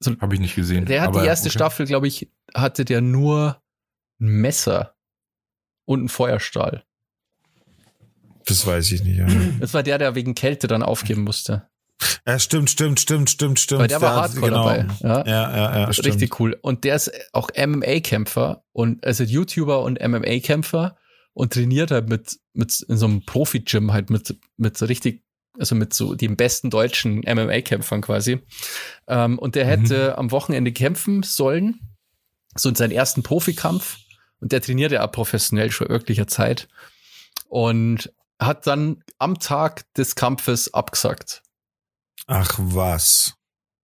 So, 0.00 0.14
Habe 0.20 0.34
ich 0.34 0.40
nicht 0.40 0.54
gesehen. 0.54 0.84
Der 0.84 1.02
hat 1.02 1.14
die 1.14 1.26
erste 1.26 1.48
okay. 1.48 1.58
Staffel, 1.58 1.86
glaube 1.86 2.06
ich, 2.06 2.30
hatte 2.54 2.84
der 2.84 3.00
nur 3.00 3.62
ein 4.20 4.28
Messer 4.28 4.94
und 5.86 6.00
einen 6.00 6.08
Feuerstahl. 6.08 6.84
Das 8.48 8.66
weiß 8.66 8.92
ich 8.92 9.04
nicht. 9.04 9.18
Ja. 9.18 9.26
Das 9.60 9.74
war 9.74 9.82
der, 9.82 9.98
der 9.98 10.14
wegen 10.14 10.34
Kälte 10.34 10.66
dann 10.66 10.82
aufgeben 10.82 11.22
musste. 11.22 11.68
Ja, 12.26 12.38
stimmt, 12.38 12.70
stimmt, 12.70 13.00
stimmt, 13.00 13.30
stimmt, 13.30 13.58
stimmt. 13.58 13.80
Weil 13.80 13.88
der 13.88 14.00
war 14.00 14.14
Hardcore 14.14 14.48
genau. 14.48 14.68
dabei. 14.68 14.86
Ja, 15.00 15.26
ja, 15.26 15.56
ja. 15.56 15.78
ja 15.80 15.84
Richtig 15.86 16.38
cool. 16.38 16.56
Und 16.62 16.84
der 16.84 16.94
ist 16.94 17.10
auch 17.32 17.50
MMA-Kämpfer 17.56 18.62
und 18.72 19.04
also 19.04 19.24
YouTuber 19.24 19.82
und 19.82 20.00
MMA-Kämpfer 20.00 20.96
und 21.32 21.52
trainiert 21.52 21.90
halt 21.90 22.08
mit, 22.08 22.38
mit 22.52 22.80
in 22.88 22.96
so 22.96 23.06
einem 23.06 23.24
Profi-Gym 23.24 23.92
halt 23.92 24.10
mit, 24.10 24.36
mit 24.56 24.78
so 24.78 24.86
richtig, 24.86 25.24
also 25.58 25.74
mit 25.74 25.92
so 25.92 26.14
den 26.14 26.36
besten 26.36 26.70
deutschen 26.70 27.18
MMA-Kämpfern 27.20 28.00
quasi. 28.00 28.40
Ähm, 29.08 29.38
und 29.38 29.56
der 29.56 29.66
hätte 29.66 30.10
mhm. 30.10 30.18
am 30.18 30.30
Wochenende 30.30 30.72
kämpfen 30.72 31.24
sollen, 31.24 31.80
so 32.54 32.68
in 32.68 32.76
seinen 32.76 32.92
ersten 32.92 33.22
Profikampf. 33.22 33.96
Und 34.40 34.52
der 34.52 34.62
trainiert 34.62 34.92
ja 34.92 35.04
auch 35.04 35.10
professionell 35.10 35.72
schon 35.72 35.88
wirklicher 35.88 36.28
Zeit. 36.28 36.68
Und 37.48 38.12
hat 38.40 38.66
dann 38.66 39.02
am 39.18 39.38
Tag 39.38 39.92
des 39.94 40.14
Kampfes 40.14 40.72
abgesagt. 40.74 41.42
Ach 42.26 42.54
was. 42.58 43.34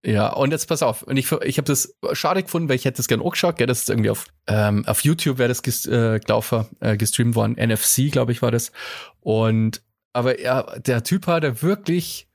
Ja, 0.05 0.31
und 0.33 0.51
jetzt 0.51 0.67
pass 0.67 0.83
auf, 0.83 1.01
und 1.01 1.17
ich, 1.17 1.31
ich 1.31 1.57
habe 1.57 1.65
das 1.65 1.95
schade 2.13 2.43
gefunden, 2.43 2.69
weil 2.69 2.75
ich 2.75 2.85
hätte 2.85 2.97
das 2.97 3.07
gerne 3.07 3.23
auch 3.23 3.31
geschaut, 3.31 3.55
gell, 3.55 3.65
das 3.65 3.81
ist 3.81 3.89
irgendwie 3.89 4.11
auf, 4.11 4.27
ähm, 4.45 4.85
auf 4.85 5.03
YouTube 5.03 5.39
wäre 5.39 5.49
das 5.49 5.63
ges, 5.63 5.87
äh, 5.87 6.19
gelaufen, 6.19 6.67
äh, 6.79 6.95
gestreamt 6.95 7.33
worden, 7.33 7.55
NFC, 7.55 8.11
glaube 8.11 8.31
ich, 8.31 8.43
war 8.43 8.51
das. 8.51 8.71
Und 9.19 9.81
aber 10.13 10.39
ja, 10.39 10.61
der 10.79 11.03
Typ 11.03 11.25
hat 11.25 11.43
ja 11.43 11.61
wirklich 11.61 12.27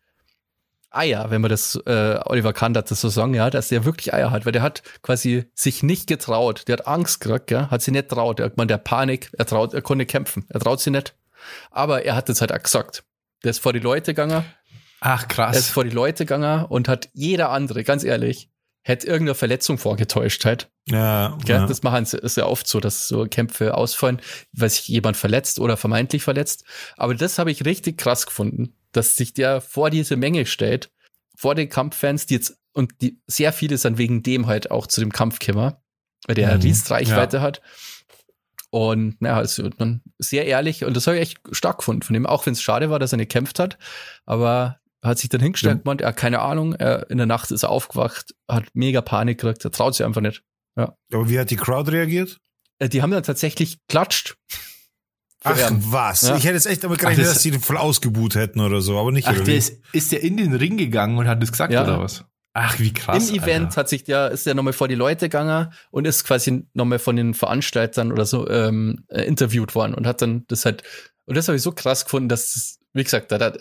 Eier, 0.90 1.30
wenn 1.30 1.40
man 1.40 1.50
das 1.50 1.76
äh, 1.87 2.18
Oliver 2.24 2.52
Kahn 2.52 2.76
hat 2.76 2.90
das 2.90 3.00
so 3.00 3.09
sagen, 3.09 3.35
ja, 3.35 3.48
dass 3.48 3.68
der 3.68 3.85
wirklich 3.85 4.12
Eier 4.12 4.33
hat, 4.33 4.44
weil 4.44 4.52
der 4.52 4.62
hat 4.62 4.83
quasi 5.02 5.44
sich 5.54 5.85
nicht 5.85 6.09
getraut, 6.09 6.64
der 6.66 6.78
hat 6.78 6.87
Angst 6.88 7.20
gekriegt, 7.20 7.52
ja, 7.52 7.70
hat 7.70 7.83
sich 7.83 7.92
nicht 7.92 8.09
traut, 8.09 8.40
er, 8.40 8.52
man, 8.56 8.66
der 8.66 8.78
Panik, 8.78 9.30
er 9.38 9.46
traut, 9.46 9.72
er 9.72 9.83
konnte 9.83 10.06
kämpfen, 10.06 10.44
er 10.48 10.59
traut 10.59 10.80
sich 10.80 10.92
nicht. 10.92 11.14
Aber 11.70 12.05
er 12.05 12.14
hat 12.14 12.29
es 12.29 12.40
halt 12.40 12.53
auch 12.53 12.62
gesagt. 12.62 13.05
Der 13.44 13.50
ist 13.50 13.61
vor 13.61 13.72
die 13.72 13.79
Leute 13.79 14.12
gegangen. 14.14 14.44
Ach, 15.00 15.29
krass. 15.29 15.57
Er 15.57 15.61
ist 15.61 15.70
vor 15.70 15.85
die 15.85 15.90
Leute 15.90 16.24
gegangen 16.24 16.66
und 16.66 16.88
hat 16.88 17.09
jeder 17.12 17.50
andere, 17.50 17.85
ganz 17.85 18.05
ehrlich, 18.05 18.50
hätte 18.83 19.07
irgendeine 19.07 19.35
Verletzung 19.35 19.79
vorgetäuscht 19.79 20.44
halt. 20.44 20.70
Ja, 20.87 21.38
ja. 21.46 21.66
Das 21.66 21.83
machen 21.83 22.05
sie, 22.05 22.18
ist 22.18 22.37
ja 22.37 22.46
oft 22.46 22.66
so, 22.66 22.81
dass 22.81 23.09
so 23.09 23.26
Kämpfe 23.26 23.74
ausfallen, 23.74 24.20
weil 24.53 24.70
sich 24.70 24.88
jemand 24.88 25.16
verletzt 25.16 25.59
oder 25.59 25.76
vermeintlich 25.76 26.22
verletzt. 26.22 26.64
Aber 26.96 27.14
das 27.14 27.38
habe 27.38 27.50
ich 27.50 27.64
richtig 27.64 27.98
krass 27.98 28.26
gefunden, 28.26 28.74
dass 28.92 29.16
sich 29.16 29.35
der 29.35 29.61
vor 29.61 29.90
diese 29.90 30.16
Menge 30.16 30.46
stellt, 30.46 30.90
vor 31.37 31.55
den 31.55 31.68
Kampffans, 31.68 32.26
die 32.26 32.35
jetzt, 32.35 32.59
und 32.72 32.92
die, 33.00 33.20
sehr 33.26 33.53
viele 33.53 33.79
sind 33.79 33.98
wegen 33.98 34.22
dem 34.22 34.46
halt 34.46 34.70
auch 34.70 34.87
zu 34.87 35.00
dem 35.00 35.12
Kampf 35.12 35.38
gekommen, 35.38 35.74
weil 36.26 36.35
der 36.35 36.55
mhm. 36.55 36.62
Riesreichweite 36.62 37.38
ja. 37.38 37.42
hat. 37.42 37.61
Und 38.70 39.20
naja, 39.20 39.37
also 39.37 39.68
man 39.78 40.00
sehr 40.18 40.46
ehrlich 40.46 40.85
und 40.85 40.96
das 40.96 41.06
habe 41.06 41.16
ich 41.16 41.22
echt 41.22 41.38
stark 41.50 41.78
gefunden 41.78 42.02
von 42.02 42.14
ihm, 42.14 42.26
auch 42.26 42.46
wenn 42.46 42.52
es 42.52 42.62
schade 42.62 42.88
war, 42.88 42.98
dass 42.98 43.12
er 43.12 43.16
nicht 43.16 43.30
gekämpft 43.30 43.59
hat. 43.59 43.78
Aber 44.26 44.78
hat 45.02 45.18
sich 45.18 45.28
dann 45.28 45.40
hingestellt 45.40 45.78
ja. 45.78 45.83
gemeint, 45.83 46.00
er 46.02 46.09
hat 46.09 46.16
keine 46.16 46.40
Ahnung, 46.40 46.74
er, 46.74 47.11
in 47.11 47.16
der 47.16 47.26
Nacht 47.26 47.50
ist 47.50 47.62
er 47.62 47.70
aufgewacht, 47.70 48.35
hat 48.48 48.64
mega 48.74 49.00
Panik 49.00 49.38
gekriegt, 49.38 49.64
er 49.64 49.70
traut 49.70 49.94
sich 49.94 50.06
einfach 50.06 50.20
nicht. 50.20 50.42
Ja. 50.76 50.94
Aber 51.12 51.28
wie 51.28 51.38
hat 51.38 51.50
die 51.50 51.56
Crowd 51.56 51.90
reagiert? 51.90 52.38
Äh, 52.78 52.88
die 52.88 53.02
haben 53.02 53.11
dann 53.11 53.22
tatsächlich 53.22 53.78
klatscht. 53.88 54.37
Ach 55.42 55.56
was, 55.72 56.22
ja. 56.22 56.37
ich 56.37 56.44
hätte 56.44 56.54
jetzt 56.54 56.66
echt 56.66 56.85
damit 56.85 56.98
gerechnet, 56.98 57.24
Ach, 57.24 57.33
das 57.33 57.42
dass 57.42 57.50
die 57.50 57.59
voll 57.59 57.78
ausgebuht 57.78 58.35
hätten 58.35 58.61
oder 58.61 58.83
so, 58.83 58.98
aber 58.98 59.11
nicht. 59.11 59.26
Ach, 59.26 59.40
der 59.40 59.56
ist, 59.56 59.80
ist 59.92 60.12
der 60.12 60.22
in 60.22 60.37
den 60.37 60.52
Ring 60.54 60.76
gegangen 60.76 61.16
und 61.16 61.26
hat 61.26 61.42
das 61.42 61.50
gesagt 61.50 61.72
ja. 61.72 61.83
oder 61.83 61.98
was? 61.98 62.24
Ach, 62.53 62.79
wie 62.81 62.93
krass. 62.93 63.31
Im 63.31 63.43
Event 63.43 63.67
Alter. 63.67 63.77
hat 63.77 63.89
sich 63.89 64.05
der, 64.05 64.31
ist 64.31 64.45
der 64.45 64.55
nochmal 64.55 64.73
vor 64.73 64.89
die 64.89 64.97
Leute 64.97 65.27
gegangen 65.27 65.73
und 65.91 66.07
ist 66.07 66.25
quasi 66.25 66.67
nochmal 66.75 66.99
von 66.99 67.15
den 67.17 67.35
Veranstaltern 67.35 68.11
oder 68.11 68.27
so 68.27 68.49
ähm, 68.49 69.05
äh, 69.09 69.23
interviewt 69.23 69.75
worden 69.75 69.95
und 69.95 70.07
hat 70.07 70.21
dann 70.21 70.45
das 70.49 70.65
halt, 70.65 70.83
und 71.27 71.37
das 71.37 71.47
habe 71.47 71.57
ich 71.57 71.63
so 71.63 71.73
krass 71.73 72.05
gefunden, 72.05 72.29
dass, 72.29 72.79
wie 72.93 73.05
gesagt, 73.05 73.31
da, 73.31 73.39
da, 73.39 73.53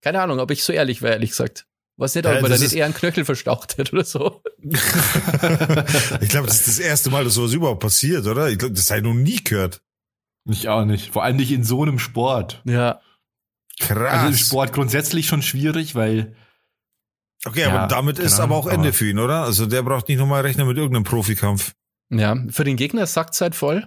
keine 0.00 0.20
Ahnung, 0.22 0.38
ob 0.38 0.52
ich 0.52 0.62
so 0.62 0.72
ehrlich 0.72 1.02
wäre, 1.02 1.14
ehrlich 1.14 1.30
gesagt. 1.30 1.66
Was 1.96 2.14
nicht, 2.14 2.26
ob 2.26 2.34
ja, 2.34 2.40
man 2.40 2.50
da 2.52 2.58
nicht 2.58 2.74
eher 2.74 2.84
einen 2.84 2.94
Knöchel 2.94 3.24
verstaucht 3.24 3.76
hätte 3.76 3.90
oder 3.92 4.04
so. 4.04 4.40
ich 4.62 6.28
glaube, 6.28 6.46
das 6.46 6.60
ist 6.60 6.68
das 6.68 6.78
erste 6.78 7.10
Mal, 7.10 7.24
dass 7.24 7.34
sowas 7.34 7.52
überhaupt 7.52 7.80
passiert, 7.80 8.24
oder? 8.28 8.48
Ich 8.50 8.58
glaube, 8.58 8.74
das 8.74 8.88
habe 8.90 9.00
ich 9.00 9.04
noch 9.04 9.14
nie 9.14 9.42
gehört. 9.42 9.82
Ich 10.48 10.68
auch 10.68 10.84
nicht. 10.84 11.12
Vor 11.12 11.24
allem 11.24 11.36
nicht 11.36 11.50
in 11.50 11.64
so 11.64 11.82
einem 11.82 11.98
Sport. 11.98 12.62
Ja. 12.64 13.00
Krass. 13.80 14.26
Also 14.26 14.38
Sport 14.38 14.72
grundsätzlich 14.72 15.26
schon 15.26 15.42
schwierig, 15.42 15.96
weil 15.96 16.36
Okay, 17.44 17.60
ja, 17.60 17.72
aber 17.72 17.86
damit 17.86 18.18
ist 18.18 18.40
aber 18.40 18.56
auch 18.56 18.66
Ende 18.66 18.92
für 18.92 19.08
ihn, 19.08 19.18
oder? 19.18 19.44
Also 19.44 19.66
der 19.66 19.82
braucht 19.82 20.08
nicht 20.08 20.18
nochmal 20.18 20.42
rechnen 20.42 20.66
mit 20.66 20.76
irgendeinem 20.76 21.04
Profikampf. 21.04 21.72
Ja, 22.10 22.36
für 22.50 22.64
den 22.64 22.76
Gegner 22.76 23.06
sagt 23.06 23.34
es 23.34 23.40
halt 23.40 23.54
voll, 23.54 23.86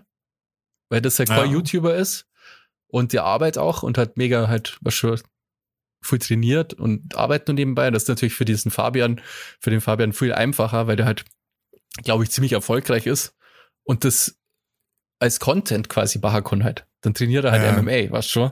weil 0.89 1.01
das 1.01 1.17
ja 1.17 1.25
kein 1.25 1.47
ja. 1.47 1.53
YouTuber 1.53 1.95
ist 1.95 2.27
und 2.87 3.13
der 3.13 3.23
arbeitet 3.23 3.61
auch 3.61 3.83
und 3.83 3.97
hat 3.97 4.17
mega 4.17 4.47
halt 4.47 4.77
was 4.81 4.93
schon 4.93 5.19
viel 6.03 6.19
trainiert 6.19 6.73
und 6.73 7.15
arbeitet 7.15 7.49
nur 7.49 7.55
nebenbei. 7.55 7.91
Das 7.91 8.03
ist 8.03 8.09
natürlich 8.09 8.33
für 8.33 8.45
diesen 8.45 8.71
Fabian, 8.71 9.21
für 9.59 9.69
den 9.69 9.81
Fabian 9.81 10.13
viel 10.13 10.33
einfacher, 10.33 10.87
weil 10.87 10.95
der 10.95 11.05
halt, 11.05 11.25
glaube 12.03 12.23
ich, 12.23 12.31
ziemlich 12.31 12.53
erfolgreich 12.53 13.05
ist 13.05 13.35
und 13.83 14.05
das 14.05 14.37
als 15.19 15.39
Content 15.39 15.89
quasi 15.89 16.19
kann 16.19 16.63
halt. 16.63 16.87
Dann 17.01 17.13
trainiert 17.13 17.45
er 17.45 17.51
halt 17.51 17.63
ja. 17.63 17.81
MMA, 17.81 18.11
weißt 18.11 18.27
du 18.29 18.31
schon? 18.31 18.51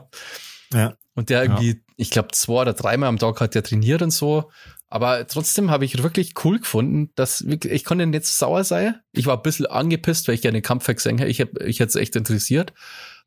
Ja. 0.72 0.94
Und 1.14 1.30
der 1.30 1.42
irgendwie, 1.42 1.70
ja. 1.70 1.94
ich 1.96 2.10
glaube, 2.10 2.28
zwei 2.32 2.62
oder 2.62 2.72
dreimal 2.72 3.08
am 3.08 3.18
Tag 3.18 3.40
hat 3.40 3.54
der 3.54 3.64
trainiert 3.64 4.02
und 4.02 4.12
so 4.12 4.50
aber 4.90 5.24
trotzdem 5.28 5.70
habe 5.70 5.84
ich 5.84 6.02
wirklich 6.02 6.34
cool 6.44 6.58
gefunden, 6.58 7.10
dass 7.14 7.42
ich 7.42 7.84
konnte 7.84 8.06
nicht 8.06 8.26
sauer 8.26 8.64
sein. 8.64 8.96
Ich 9.12 9.26
war 9.26 9.36
ein 9.36 9.42
bisschen 9.42 9.66
angepisst, 9.66 10.26
weil 10.26 10.34
ich 10.34 10.42
gerne 10.42 10.62
Kampf 10.62 10.86
gesehen 10.86 11.18
hätte. 11.18 11.30
Ich, 11.30 11.40
hab, 11.40 11.60
ich 11.62 11.78
hätte 11.78 11.90
es 11.90 11.94
echt 11.94 12.16
interessiert. 12.16 12.72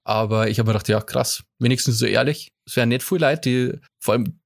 Aber 0.04 0.50
ich 0.50 0.60
habe 0.60 0.68
mir 0.68 0.74
gedacht, 0.74 0.90
ja, 0.90 1.00
krass, 1.00 1.44
wenigstens 1.60 1.98
so 1.98 2.06
ehrlich. 2.06 2.52
Es 2.68 2.76
wären 2.76 2.90
nicht 2.90 3.04
viel 3.04 3.20
Leute, 3.20 3.42
die, 3.42 3.80
vor 4.02 4.16
allem 4.16 4.42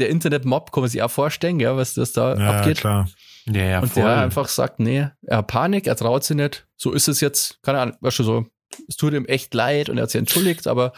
der 0.00 0.08
Internet-Mob, 0.08 0.72
kann 0.72 0.82
man 0.82 0.90
sich 0.90 1.00
auch 1.00 1.10
vorstellen, 1.10 1.60
ja, 1.60 1.76
was 1.76 1.94
das 1.94 2.12
da 2.12 2.34
ja, 2.34 2.58
abgeht. 2.58 2.78
Klar. 2.78 3.08
Ja, 3.46 3.62
ja, 3.62 3.80
Und 3.80 3.92
voll. 3.92 4.02
der 4.02 4.18
einfach 4.18 4.48
sagt, 4.48 4.80
nee, 4.80 5.08
er 5.22 5.36
hat 5.36 5.46
Panik, 5.46 5.86
er 5.86 5.94
traut 5.94 6.24
sich 6.24 6.36
nicht. 6.36 6.66
So 6.76 6.90
ist 6.90 7.06
es 7.06 7.20
jetzt, 7.20 7.62
keine 7.62 7.80
Ahnung, 7.80 7.96
weißt 8.00 8.18
du, 8.18 8.24
so, 8.24 8.46
es 8.88 8.96
tut 8.96 9.12
ihm 9.12 9.26
echt 9.26 9.54
leid 9.54 9.88
und 9.88 9.98
er 9.98 10.04
hat 10.04 10.10
sich 10.10 10.18
entschuldigt, 10.18 10.66
aber 10.66 10.92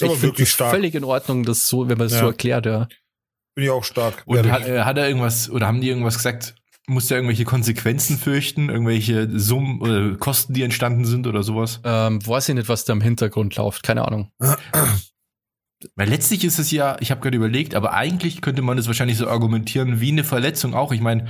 ich 0.00 0.10
finde 0.12 0.42
es 0.42 0.52
völlig 0.54 0.94
in 0.94 1.04
Ordnung, 1.04 1.44
das 1.44 1.68
so, 1.68 1.88
wenn 1.88 1.98
man 1.98 2.06
es 2.06 2.14
ja. 2.14 2.20
so 2.20 2.26
erklärt, 2.26 2.66
ja. 2.66 2.88
Bin 3.60 3.66
ich 3.66 3.70
auch 3.72 3.84
stark. 3.84 4.22
Und 4.24 4.50
hat, 4.50 4.66
äh, 4.66 4.84
hat 4.84 4.96
er 4.96 5.06
irgendwas, 5.06 5.50
oder 5.50 5.66
haben 5.66 5.82
die 5.82 5.88
irgendwas 5.90 6.16
gesagt, 6.16 6.54
muss 6.86 7.10
er 7.10 7.18
irgendwelche 7.18 7.44
Konsequenzen 7.44 8.16
fürchten, 8.16 8.70
irgendwelche 8.70 9.28
Summen 9.38 9.82
oder 9.82 10.16
Kosten, 10.16 10.54
die 10.54 10.62
entstanden 10.62 11.04
sind 11.04 11.26
oder 11.26 11.42
sowas? 11.42 11.82
Ähm, 11.84 12.26
weiß 12.26 12.48
ich 12.48 12.54
nicht, 12.54 12.70
was 12.70 12.86
da 12.86 12.94
im 12.94 13.02
Hintergrund 13.02 13.54
läuft, 13.56 13.82
keine 13.82 14.06
Ahnung. 14.06 14.32
Weil 15.94 16.08
letztlich 16.08 16.42
ist 16.42 16.58
es 16.58 16.70
ja, 16.70 16.96
ich 17.00 17.10
habe 17.10 17.20
gerade 17.20 17.36
überlegt, 17.36 17.74
aber 17.74 17.92
eigentlich 17.92 18.40
könnte 18.40 18.62
man 18.62 18.78
es 18.78 18.86
wahrscheinlich 18.86 19.18
so 19.18 19.28
argumentieren 19.28 20.00
wie 20.00 20.10
eine 20.12 20.24
Verletzung 20.24 20.72
auch. 20.72 20.90
Ich 20.92 21.02
meine, 21.02 21.26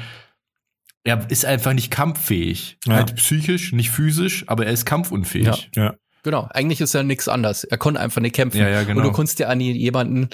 er 1.02 1.28
ist 1.32 1.44
einfach 1.44 1.72
nicht 1.72 1.90
kampffähig. 1.90 2.78
Ja. 2.86 2.94
Halt 2.94 3.16
psychisch, 3.16 3.72
nicht 3.72 3.90
physisch, 3.90 4.44
aber 4.46 4.66
er 4.66 4.72
ist 4.72 4.86
kampfunfähig. 4.86 5.70
Ja. 5.74 5.82
ja. 5.82 5.94
Genau, 6.22 6.48
eigentlich 6.52 6.80
ist 6.80 6.94
er 6.94 7.02
nichts 7.02 7.26
anders. 7.26 7.64
Er 7.64 7.76
konnte 7.76 8.00
einfach 8.00 8.20
nicht 8.20 8.36
kämpfen. 8.36 8.60
Ja, 8.60 8.68
ja, 8.68 8.84
genau. 8.84 9.00
Und 9.00 9.06
du 9.06 9.12
kannst 9.12 9.40
ja 9.40 9.48
an 9.48 9.60
jemanden 9.60 10.28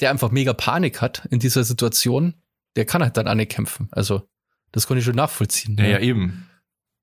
der 0.00 0.10
einfach 0.10 0.30
mega 0.30 0.52
Panik 0.52 1.00
hat 1.00 1.26
in 1.30 1.38
dieser 1.38 1.64
Situation, 1.64 2.34
der 2.76 2.84
kann 2.84 3.02
halt 3.02 3.16
dann 3.16 3.28
auch 3.28 3.34
nicht 3.34 3.50
kämpfen. 3.50 3.88
Also, 3.92 4.28
das 4.72 4.86
konnte 4.86 4.98
ich 4.98 5.04
schon 5.04 5.16
nachvollziehen. 5.16 5.76
Ja, 5.78 5.84
ja, 5.84 5.90
ja 5.92 6.00
eben. 6.00 6.48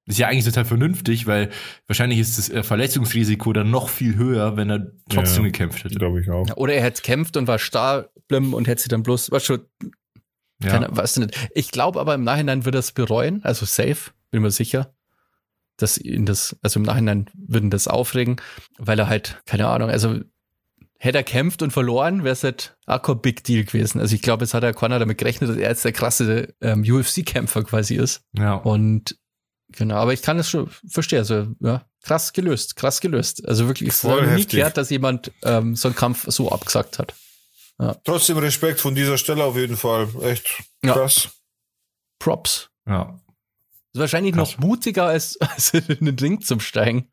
Das 0.06 0.15
ist 0.15 0.19
ja 0.19 0.27
eigentlich 0.27 0.45
total 0.45 0.65
vernünftig, 0.65 1.27
weil 1.27 1.49
wahrscheinlich 1.88 2.19
ist 2.19 2.38
das 2.38 2.49
äh, 2.49 2.62
Verletzungsrisiko 2.62 3.53
dann 3.53 3.71
noch 3.71 3.88
viel 3.88 4.15
höher, 4.15 4.58
wenn 4.58 4.69
er 4.69 4.91
trotzdem 5.10 5.45
ja, 5.45 5.51
gekämpft 5.51 5.84
hätte. 5.84 5.95
Glaube 5.95 6.21
ich 6.21 6.29
auch. 6.29 6.45
Oder 6.58 6.73
er 6.73 6.84
hätte 6.84 7.01
kämpft 7.01 7.38
und 7.38 7.47
war 7.47 7.58
starr 7.58 8.10
und 8.29 8.67
hätte 8.67 8.82
sie 8.82 8.89
dann 8.89 9.03
bloß, 9.03 9.32
was 9.32 9.45
schon, 9.45 9.62
ja. 10.62 10.71
keine, 10.71 10.88
weißt 10.95 11.17
du 11.17 11.21
nicht. 11.21 11.49
Ich 11.56 11.71
glaube 11.71 12.01
aber 12.01 12.15
im 12.15 12.23
Nachhinein 12.23 12.65
wird 12.65 12.75
er 12.75 12.79
es 12.79 12.91
bereuen, 12.91 13.43
also 13.43 13.65
safe, 13.65 14.12
bin 14.29 14.41
mir 14.41 14.51
sicher, 14.51 14.93
dass 15.77 15.97
ihn 15.97 16.25
das, 16.25 16.58
also 16.62 16.79
im 16.79 16.86
Nachhinein 16.86 17.29
würden 17.34 17.69
das 17.69 17.88
aufregen, 17.88 18.38
weil 18.77 18.99
er 18.99 19.08
halt, 19.08 19.41
keine 19.45 19.67
Ahnung, 19.67 19.89
also 19.89 20.19
hätte 21.04 21.18
er 21.18 21.24
kämpft 21.24 21.62
und 21.62 21.72
verloren, 21.72 22.24
wäre 22.24 22.34
es 22.34 22.44
halt 22.44 22.78
auch 22.86 23.02
kein 23.02 23.20
Big 23.22 23.44
Deal 23.44 23.66
gewesen. 23.66 24.00
Also 24.00 24.16
ich 24.16 24.22
glaube, 24.22 24.44
es 24.46 24.54
hat 24.54 24.63
ja 24.63 24.72
keiner 24.72 25.00
damit 25.00 25.18
gerechnet, 25.18 25.50
dass 25.50 25.58
er 25.58 25.70
jetzt 25.70 25.84
der 25.84 25.92
krasse 25.92 26.54
ähm, 26.62 26.82
UFC-Kämpfer 26.88 27.63
quasi 27.63 27.96
ist. 27.96 28.22
Ja. 28.34 28.56
Und 28.56 29.18
genau, 29.70 29.96
aber 29.96 30.13
ich 30.13 30.22
kann 30.22 30.39
es 30.39 30.50
schon 30.50 30.70
verstehen. 30.88 31.20
Also, 31.20 31.48
ja, 31.60 31.86
krass 32.04 32.32
gelöst, 32.32 32.76
krass 32.78 33.02
gelöst. 33.02 33.46
Also 33.48 33.68
wirklich, 33.68 33.89
es 33.89 34.00
Voll 34.00 34.24
ist 34.24 34.36
nie 34.36 34.46
gehört, 34.46 34.78
dass 34.78 34.89
jemand 34.89 35.32
ähm, 35.44 35.76
so 35.76 35.89
einen 35.89 35.96
Kampf 35.96 36.26
so 36.30 36.50
abgesagt 36.52 37.00
hat. 37.00 37.13
Trotzdem 38.06 38.38
Respekt 38.38 38.80
von 38.80 38.96
dieser 38.96 39.18
Stelle 39.18 39.44
auf 39.44 39.58
jeden 39.58 39.76
Fall. 39.76 40.08
Echt 40.22 40.63
Ja. 40.86 40.94
krass. 40.94 41.30
Props. 42.20 42.70
Ja. 42.88 43.20
Ist 43.92 44.00
wahrscheinlich 44.00 44.34
Krass. 44.34 44.52
noch 44.54 44.60
mutiger 44.60 45.06
als, 45.08 45.36
als 45.42 45.74
in 45.74 46.06
den 46.06 46.18
Ring 46.18 46.39
zum 46.39 46.62
Steigen. 46.62 47.12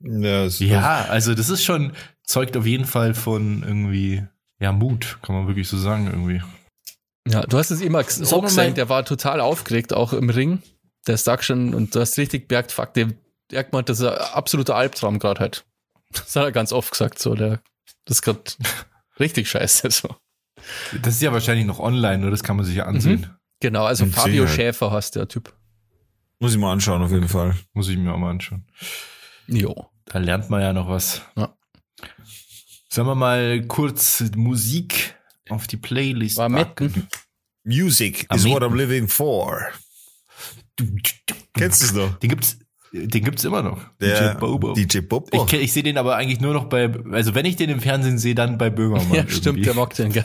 Ja, 0.00 0.46
Ja, 0.46 1.04
also 1.04 1.34
das 1.34 1.50
ist 1.50 1.62
schon, 1.62 1.92
zeugt 2.24 2.56
auf 2.56 2.66
jeden 2.66 2.84
Fall 2.84 3.14
von 3.14 3.62
irgendwie, 3.62 4.24
ja, 4.60 4.72
Mut, 4.72 5.18
kann 5.22 5.34
man 5.34 5.46
wirklich 5.46 5.68
so 5.68 5.76
sagen, 5.78 6.06
irgendwie. 6.06 6.42
Ja, 7.28 7.42
du 7.42 7.58
hast 7.58 7.70
es 7.70 7.80
immer 7.80 8.02
so 8.04 8.40
gesagt, 8.40 8.76
der 8.76 8.88
war 8.88 9.04
total 9.04 9.40
aufgeregt, 9.40 9.92
auch 9.92 10.12
im 10.12 10.30
Ring. 10.30 10.62
Der 11.06 11.16
sagt 11.16 11.44
schon, 11.44 11.74
und 11.74 11.94
du 11.94 12.00
hast 12.00 12.18
richtig 12.18 12.48
gemerkt, 12.48 12.72
fuck, 12.72 12.94
der, 12.94 13.08
der 13.50 13.60
hat 13.60 13.70
gemeint, 13.70 13.88
das 13.88 14.00
ist 14.00 14.06
ein 14.06 14.18
absoluter 14.34 14.76
Albtraum 14.76 15.18
gerade 15.18 15.40
halt. 15.40 15.64
Das 16.12 16.36
hat 16.36 16.44
er 16.44 16.52
ganz 16.52 16.72
oft 16.74 16.90
gesagt, 16.90 17.18
so, 17.18 17.34
der, 17.34 17.62
das 18.04 18.18
ist 18.18 18.22
gerade 18.22 18.42
richtig 19.18 19.48
scheiße, 19.48 19.90
so. 19.90 20.14
Das 21.00 21.14
ist 21.14 21.22
ja 21.22 21.32
wahrscheinlich 21.32 21.64
noch 21.64 21.78
online, 21.78 22.18
nur 22.18 22.30
das 22.30 22.42
kann 22.42 22.56
man 22.56 22.66
sich 22.66 22.76
ja 22.76 22.84
ansehen. 22.84 23.34
Genau, 23.60 23.84
also 23.84 24.04
Mit 24.04 24.14
Fabio. 24.14 24.46
Schäfer 24.46 24.90
heißt 24.90 25.16
der 25.16 25.28
Typ. 25.28 25.54
Muss 26.40 26.52
ich 26.52 26.58
mal 26.58 26.72
anschauen, 26.72 27.02
auf 27.02 27.12
jeden 27.12 27.28
Fall. 27.28 27.54
Muss 27.72 27.88
ich 27.88 27.96
mir 27.96 28.12
auch 28.12 28.18
mal 28.18 28.30
anschauen. 28.30 28.66
Jo. 29.46 29.86
Da 30.06 30.18
lernt 30.18 30.50
man 30.50 30.60
ja 30.60 30.72
noch 30.72 30.88
was. 30.88 31.22
Ja. 31.36 31.56
Sollen 32.92 33.06
wir 33.06 33.14
mal 33.14 33.62
kurz 33.68 34.22
Musik 34.36 35.14
auf 35.48 35.66
die 35.66 35.78
Playlist 35.78 36.36
War 36.36 36.50
packen? 36.50 37.08
Music 37.64 38.26
is 38.30 38.46
what. 38.46 38.62
I'm 38.62 38.76
living 38.76 39.08
for. 39.08 39.62
Kennst 41.54 41.80
du 41.80 41.86
es 41.86 41.94
noch? 41.94 42.18
Den 42.18 42.28
gibt's, 42.28 42.58
den 42.92 43.24
gibt's 43.24 43.44
immer 43.44 43.62
noch. 43.62 43.80
Der 43.98 44.34
DJ 44.34 44.38
Bobo. 44.38 44.74
DJ 44.74 44.98
Bobo. 44.98 45.46
Ich, 45.46 45.54
ich 45.54 45.72
sehe 45.72 45.82
den 45.82 45.96
aber 45.96 46.16
eigentlich 46.16 46.42
nur 46.42 46.52
noch 46.52 46.64
bei, 46.64 46.92
also 47.12 47.34
wenn 47.34 47.46
ich 47.46 47.56
den 47.56 47.70
im 47.70 47.80
Fernsehen 47.80 48.18
sehe, 48.18 48.34
dann 48.34 48.58
bei 48.58 48.68
Böhmermann. 48.68 49.10
Ja, 49.14 49.26
stimmt, 49.26 49.46
irgendwie. 49.46 49.62
der 49.62 49.74
mag 49.74 49.94
den? 49.94 50.12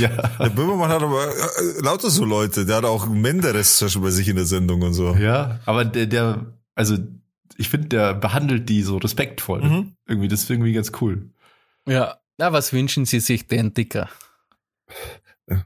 Ja. 0.00 0.08
Der 0.08 0.50
Böhmermann 0.50 0.88
hat 0.88 1.02
aber 1.04 1.28
äh, 1.28 1.80
lauter 1.80 2.10
so 2.10 2.24
Leute. 2.24 2.66
Der 2.66 2.78
hat 2.78 2.84
auch 2.84 3.06
Menderes 3.06 3.76
zum 3.76 3.86
Beispiel 3.86 4.02
bei 4.02 4.10
sich 4.10 4.26
in 4.26 4.34
der 4.34 4.46
Sendung 4.46 4.82
und 4.82 4.94
so. 4.94 5.14
ja, 5.14 5.60
aber 5.64 5.84
der, 5.84 6.06
der, 6.06 6.56
also 6.74 6.96
ich 7.58 7.68
finde, 7.68 7.88
der 7.88 8.14
behandelt 8.14 8.68
die 8.68 8.82
so 8.82 8.96
respektvoll. 8.96 9.62
Mhm. 9.62 9.92
Irgendwie, 10.08 10.28
das 10.28 10.42
ist 10.42 10.50
irgendwie 10.50 10.72
ganz 10.72 10.92
cool. 11.00 11.30
Ja. 11.86 12.20
Na, 12.38 12.52
was 12.52 12.72
wünschen 12.72 13.06
Sie 13.06 13.20
sich 13.20 13.46
denn, 13.48 13.72
Dicker? 13.72 14.10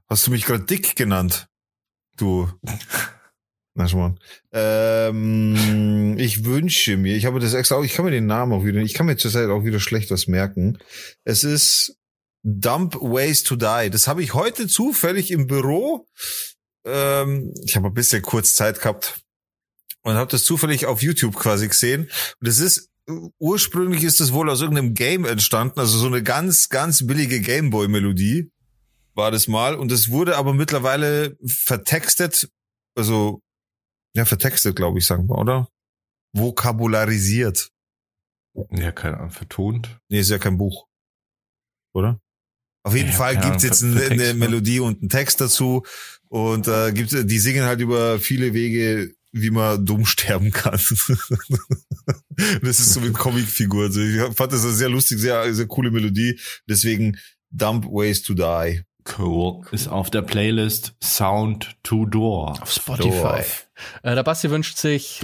Hast 0.09 0.27
du 0.27 0.31
mich 0.31 0.45
gerade 0.45 0.65
dick 0.65 0.95
genannt? 0.97 1.49
Du. 2.17 2.49
Na 3.75 3.89
schon 3.89 4.01
mal. 4.01 4.15
Ähm, 4.53 6.17
ich 6.19 6.45
wünsche 6.45 6.97
mir, 6.97 7.17
ich 7.17 7.25
habe 7.25 7.41
das 7.41 7.55
extra, 7.55 7.77
auch- 7.77 7.85
ich 7.85 7.95
kann 7.95 8.05
mir 8.05 8.11
den 8.11 8.27
Namen 8.27 8.53
auch 8.53 8.65
wieder, 8.65 8.81
ich 8.81 8.95
kann 8.95 9.07
mir 9.07 9.17
zurzeit 9.17 9.49
auch 9.49 9.65
wieder 9.65 9.81
schlecht 9.81 10.11
was 10.11 10.27
merken. 10.27 10.79
Es 11.25 11.45
ist 11.45 11.97
Dump 12.43 12.97
Ways 12.97 13.43
to 13.45 13.57
Die. 13.57 13.91
Das 13.91 14.07
habe 14.09 14.23
ich 14.23 14.35
heute 14.35 14.67
zufällig 14.67 15.31
im 15.31 15.47
Büro. 15.47 16.07
Ähm, 16.85 17.55
ich 17.65 17.77
habe 17.77 17.89
ein 17.89 17.95
bisschen 17.95 18.23
kurz 18.23 18.55
Zeit 18.55 18.81
gehabt 18.81 19.21
und 20.03 20.15
habe 20.15 20.31
das 20.31 20.45
zufällig 20.45 20.87
auf 20.87 21.03
YouTube 21.03 21.37
quasi 21.37 21.69
gesehen. 21.69 22.11
Und 22.41 22.49
es 22.49 22.59
ist 22.59 22.90
ursprünglich 23.39 24.05
ist 24.05 24.21
es 24.21 24.33
wohl 24.33 24.51
aus 24.51 24.61
irgendeinem 24.61 24.95
Game 24.95 25.25
entstanden, 25.25 25.81
also 25.81 25.99
so 25.99 26.07
eine 26.07 26.23
ganz, 26.23 26.69
ganz 26.69 27.07
billige 27.07 27.41
Gameboy-Melodie 27.41 28.51
war 29.15 29.31
das 29.31 29.49
mal. 29.49 29.75
Und 29.75 29.93
es 29.93 30.11
wurde 30.11 30.37
aber 30.37 30.55
mittlerweile 30.55 31.37
vertextet, 31.45 32.51
also 32.97 33.41
ja, 34.17 34.25
vertextet, 34.25 34.77
glaube 34.77 34.99
ich, 34.99 35.07
sagen 35.07 35.29
wir, 35.29 35.39
oder? 35.39 35.69
Vokabularisiert. 36.33 37.71
Ja, 38.71 38.93
keine 38.93 39.19
Ahnung, 39.19 39.31
vertont. 39.31 40.01
Nee, 40.09 40.21
ist 40.21 40.31
ja 40.31 40.39
kein 40.39 40.59
Buch. 40.59 40.87
Oder? 41.95 42.21
Auf 42.83 42.95
jeden 42.95 43.11
Ja, 43.11 43.17
Fall 43.17 43.35
gibt's 43.35 43.65
Ahnung, 43.65 43.65
jetzt 43.65 43.83
eine, 43.85 44.05
eine 44.05 44.33
ne? 44.33 44.35
Melodie 44.35 44.81
und 44.81 45.01
einen 45.01 45.09
Text 45.09 45.41
dazu. 45.41 45.85
Und 46.29 46.67
äh, 46.67 46.93
gibt, 46.93 47.13
die 47.13 47.39
singen 47.39 47.65
halt 47.65 47.81
über 47.81 48.19
viele 48.19 48.55
Wege, 48.55 49.15
wie 49.33 49.51
man 49.51 49.85
dumm 49.85 50.07
sterben 50.07 50.51
kann. 50.51 50.73
das 52.63 52.81
ist 52.81 52.93
so 52.93 53.01
mit 53.01 53.15
Comicfigur. 53.15 53.85
Also 53.85 54.01
ich 54.01 54.21
fand 54.35 54.53
das 54.53 54.65
eine 54.65 54.73
sehr 54.73 54.89
lustig, 54.89 55.19
sehr, 55.19 55.53
sehr 55.55 55.67
coole 55.67 55.91
Melodie. 55.91 56.39
Deswegen 56.69 57.19
Dump 57.51 57.87
Ways 57.87 58.23
to 58.23 58.35
Die. 58.35 58.83
Cool. 59.19 59.65
Ist 59.73 59.89
auf 59.89 60.11
der 60.11 60.23
Playlist 60.23 60.95
Sound 61.03 61.77
to 61.83 62.07
Door. 62.07 62.63
Auf 62.63 62.73
Spotify. 62.73 63.43
Äh, 64.03 64.15
der 64.15 64.23
Basti 64.23 64.51
wünscht 64.51 64.77
sich 64.77 65.23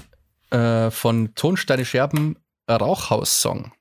äh, 0.51 0.90
von 0.90 1.35
Tonsteine 1.35 1.85
Scherben 1.85 2.37
Rauchhaus-Song. 2.69 3.73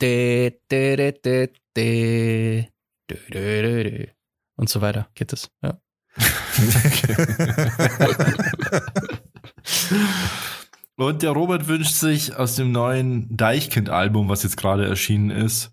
De, 0.00 0.58
de, 0.70 0.96
de, 0.96 1.12
de, 1.12 1.52
de, 1.76 2.68
de, 3.08 3.30
de, 3.30 3.62
de, 3.62 3.84
de. 3.84 4.08
Und 4.56 4.68
so 4.68 4.80
weiter 4.80 5.08
geht 5.14 5.32
es. 5.32 5.50
Ja. 5.62 5.80
Und 10.96 11.22
der 11.22 11.30
Robert 11.30 11.66
wünscht 11.66 11.94
sich 11.94 12.36
aus 12.36 12.56
dem 12.56 12.72
neuen 12.72 13.34
Deichkind-Album, 13.34 14.28
was 14.28 14.42
jetzt 14.42 14.58
gerade 14.58 14.86
erschienen 14.86 15.30
ist, 15.30 15.72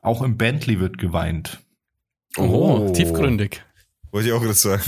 auch 0.00 0.22
im 0.22 0.36
Bentley 0.36 0.78
wird 0.78 0.98
geweint. 0.98 1.58
Oh, 2.36 2.92
tiefgründig. 2.92 3.64
Wollte 4.12 4.28
ich 4.28 4.34
auch 4.34 4.40
gerade 4.40 4.54
sagen. 4.54 4.84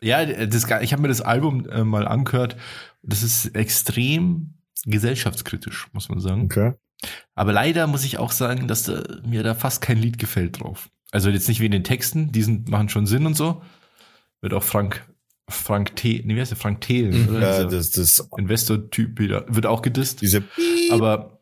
Ja, 0.00 0.24
das, 0.24 0.64
ich 0.80 0.92
habe 0.92 1.02
mir 1.02 1.08
das 1.08 1.20
Album 1.20 1.68
äh, 1.68 1.84
mal 1.84 2.06
angehört. 2.06 2.56
Das 3.02 3.22
ist 3.22 3.54
extrem 3.54 4.54
gesellschaftskritisch, 4.84 5.88
muss 5.92 6.08
man 6.08 6.20
sagen. 6.20 6.44
Okay. 6.44 6.74
Aber 7.34 7.52
leider 7.52 7.86
muss 7.86 8.04
ich 8.04 8.18
auch 8.18 8.32
sagen, 8.32 8.68
dass 8.68 8.84
da, 8.84 9.02
mir 9.24 9.42
da 9.42 9.54
fast 9.54 9.80
kein 9.80 9.98
Lied 9.98 10.18
gefällt 10.18 10.60
drauf. 10.60 10.88
Also 11.10 11.30
jetzt 11.30 11.48
nicht 11.48 11.60
wegen 11.60 11.72
den 11.72 11.84
Texten, 11.84 12.32
die 12.32 12.42
sind, 12.42 12.68
machen 12.68 12.88
schon 12.88 13.06
Sinn 13.06 13.26
und 13.26 13.34
so. 13.34 13.62
Wird 14.40 14.54
auch 14.54 14.62
Frank, 14.62 15.08
Frank 15.48 15.96
T, 15.96 16.22
nee, 16.24 16.34
wie 16.36 16.40
heißt 16.40 16.50
der? 16.52 16.58
Frank 16.58 16.80
Thelen, 16.82 17.22
Mhm. 17.28 17.36
oder? 17.36 17.40
Ja, 17.62 17.64
das, 17.64 17.90
das, 17.90 18.28
Investor-Typ 18.36 19.18
wieder, 19.18 19.44
wird 19.48 19.66
auch 19.66 19.82
gedisst. 19.82 20.20
diese 20.20 20.44
Aber 20.90 21.40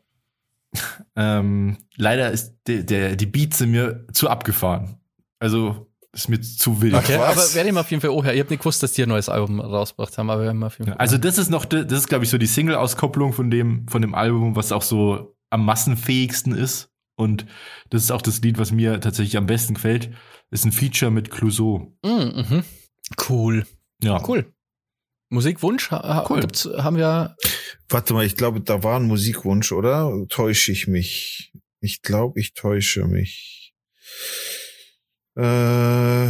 ähm, 1.15 1.77
leider 1.95 2.31
ist 2.31 2.53
der, 2.67 2.83
der, 2.83 3.15
die 3.15 3.25
Beats 3.25 3.59
sind 3.59 3.71
mir 3.71 4.05
zu 4.13 4.29
abgefahren. 4.29 4.97
Also 5.39 5.87
ist 6.13 6.29
mir 6.29 6.41
zu 6.41 6.81
wild. 6.81 6.95
Okay, 6.95 7.17
was? 7.19 7.37
aber 7.49 7.55
werde 7.55 7.69
ich 7.69 7.73
mal 7.75 7.81
auf 7.81 7.91
jeden 7.91 8.01
Fall 8.01 8.09
auch 8.09 8.23
her. 8.23 8.33
Ich 8.33 8.39
habe 8.39 8.49
nicht 8.49 8.59
gewusst, 8.59 8.81
dass 8.81 8.93
die 8.93 9.03
ein 9.03 9.09
neues 9.09 9.29
Album 9.29 9.59
rausgebracht 9.59 10.17
haben, 10.17 10.29
aber 10.29 10.41
wir 10.43 10.49
haben 10.49 10.63
auf 10.63 10.77
jeden 10.79 10.89
Ja, 10.89 10.95
Fall. 10.95 11.01
Also 11.01 11.17
das 11.17 11.37
ist 11.37 11.49
noch, 11.49 11.65
das 11.65 11.91
ist 11.91 12.07
glaube 12.07 12.23
ich 12.23 12.29
so 12.29 12.37
die 12.37 12.47
Single-Auskopplung 12.47 13.33
von 13.33 13.51
dem, 13.51 13.87
von 13.87 14.01
dem 14.01 14.15
Album, 14.15 14.55
was 14.55 14.71
auch 14.71 14.81
so 14.81 15.35
am 15.49 15.65
massenfähigsten 15.65 16.55
ist. 16.55 16.89
Und 17.15 17.45
das 17.89 18.03
ist 18.03 18.11
auch 18.11 18.21
das 18.21 18.41
Lied, 18.41 18.57
was 18.59 18.71
mir 18.71 18.99
tatsächlich 18.99 19.37
am 19.37 19.47
besten 19.47 19.73
gefällt. 19.75 20.11
Ist 20.51 20.65
ein 20.65 20.71
Feature 20.71 21.11
mit 21.11 21.29
Clouseau. 21.31 21.93
Mm, 22.03 22.07
mhm. 22.09 22.63
Cool. 23.29 23.65
Ja, 24.01 24.21
Cool. 24.27 24.51
Musikwunsch 25.29 25.91
ha 25.91 26.25
Cool. 26.29 26.39
gibt's, 26.41 26.65
haben 26.65 26.95
wir. 26.97 27.35
Warte 27.89 28.13
mal, 28.13 28.25
ich 28.25 28.37
glaube, 28.37 28.61
da 28.61 28.83
war 28.83 28.97
ein 28.99 29.07
Musikwunsch, 29.07 29.71
oder? 29.73 30.11
Täusche 30.29 30.71
ich 30.71 30.87
mich? 30.87 31.51
Ich 31.81 32.01
glaube, 32.01 32.39
ich 32.39 32.53
täusche 32.53 33.05
mich. 33.05 33.73
Äh, 35.37 36.29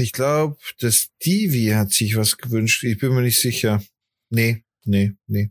ich 0.00 0.12
glaube, 0.12 0.56
das 0.80 1.08
Stevie 1.20 1.74
hat 1.74 1.92
sich 1.92 2.16
was 2.16 2.36
gewünscht. 2.38 2.84
Ich 2.84 2.98
bin 2.98 3.14
mir 3.14 3.22
nicht 3.22 3.40
sicher. 3.40 3.82
Nee, 4.30 4.64
nee, 4.84 5.12
nee. 5.26 5.50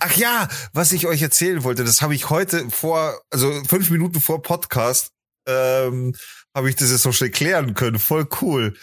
Ach 0.00 0.16
ja, 0.16 0.48
was 0.72 0.92
ich 0.92 1.06
euch 1.06 1.20
erzählen 1.20 1.62
wollte, 1.62 1.84
das 1.84 2.00
habe 2.00 2.14
ich 2.14 2.30
heute 2.30 2.70
vor, 2.70 3.20
also 3.30 3.52
fünf 3.64 3.90
Minuten 3.90 4.20
vor 4.20 4.40
Podcast, 4.42 5.12
ähm, 5.46 6.14
habe 6.54 6.70
ich 6.70 6.76
das 6.76 6.90
jetzt 6.90 7.04
noch 7.04 7.12
schnell 7.12 7.30
klären 7.30 7.74
können. 7.74 7.98
Voll 7.98 8.26
cool. 8.40 8.76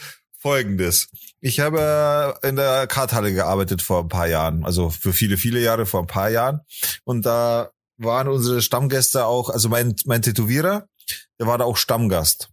Folgendes. 0.46 1.08
Ich 1.42 1.60
habe 1.60 2.38
in 2.44 2.56
der 2.56 2.86
Karthalle 2.86 3.34
gearbeitet 3.34 3.82
vor 3.82 4.02
ein 4.02 4.10
paar 4.10 4.28
Jahren, 4.28 4.64
also 4.64 4.92
für 4.92 5.12
viele, 5.12 5.38
viele 5.38 5.60
Jahre 5.60 5.88
vor 5.88 6.02
ein 6.02 6.06
paar 6.06 6.30
Jahren. 6.30 6.60
Und 7.04 7.26
da 7.26 7.72
waren 7.98 8.28
unsere 8.28 8.62
Stammgäste 8.62 9.26
auch, 9.26 9.50
also 9.50 9.70
mein, 9.70 9.96
mein 10.06 10.22
Tätowierer, 10.22 10.88
der 11.40 11.48
war 11.48 11.58
da 11.58 11.64
auch 11.64 11.78
Stammgast. 11.78 12.50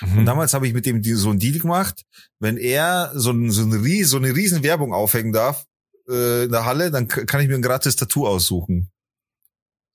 Mhm. 0.00 0.20
Und 0.20 0.24
damals 0.24 0.54
habe 0.54 0.66
ich 0.66 0.72
mit 0.72 0.86
dem 0.86 1.04
so 1.04 1.28
einen 1.28 1.38
Deal 1.38 1.58
gemacht, 1.58 2.04
wenn 2.38 2.56
er 2.56 3.12
so, 3.14 3.32
ein, 3.32 3.50
so, 3.50 3.64
eine, 3.64 4.04
so 4.06 4.16
eine 4.16 4.34
riesen 4.34 4.62
Werbung 4.62 4.94
aufhängen 4.94 5.34
darf 5.34 5.66
äh, 6.08 6.44
in 6.44 6.52
der 6.52 6.64
Halle, 6.64 6.90
dann 6.90 7.06
kann 7.06 7.42
ich 7.42 7.48
mir 7.48 7.56
ein 7.56 7.60
gratis 7.60 7.96
Tattoo 7.96 8.26
aussuchen. 8.26 8.90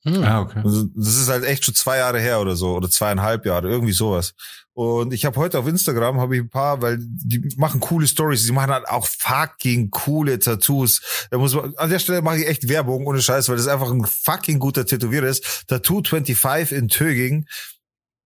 Hm. 0.05 0.23
Ah, 0.23 0.41
okay. 0.41 0.61
Also, 0.63 0.85
das 0.95 1.15
ist 1.15 1.29
halt 1.29 1.45
echt 1.45 1.65
schon 1.65 1.75
zwei 1.75 1.97
Jahre 1.97 2.19
her 2.19 2.41
oder 2.41 2.55
so 2.55 2.75
oder 2.75 2.89
zweieinhalb 2.89 3.45
Jahre, 3.45 3.69
irgendwie 3.69 3.93
sowas. 3.93 4.33
Und 4.73 5.13
ich 5.13 5.23
habe 5.23 5.37
heute 5.37 5.59
auf 5.59 5.67
Instagram 5.67 6.19
habe 6.19 6.35
ich 6.35 6.41
ein 6.41 6.49
paar, 6.49 6.81
weil 6.81 6.97
die 6.99 7.47
machen 7.57 7.79
coole 7.79 8.07
Stories, 8.07 8.45
die 8.45 8.51
machen 8.51 8.71
halt 8.71 8.87
auch 8.87 9.07
fucking 9.07 9.91
coole 9.91 10.39
Tattoos. 10.39 11.27
Da 11.29 11.37
muss 11.37 11.53
man, 11.53 11.75
an 11.77 11.89
der 11.89 11.99
Stelle 11.99 12.21
mache 12.23 12.39
ich 12.39 12.47
echt 12.47 12.67
Werbung 12.67 13.05
ohne 13.05 13.21
Scheiß, 13.21 13.49
weil 13.49 13.57
das 13.57 13.67
einfach 13.67 13.91
ein 13.91 14.05
fucking 14.05 14.59
guter 14.59 14.85
Tätowierer 14.85 15.27
ist. 15.27 15.67
Tattoo 15.67 16.01
25 16.03 16.77
in 16.77 16.87
Töging 16.87 17.45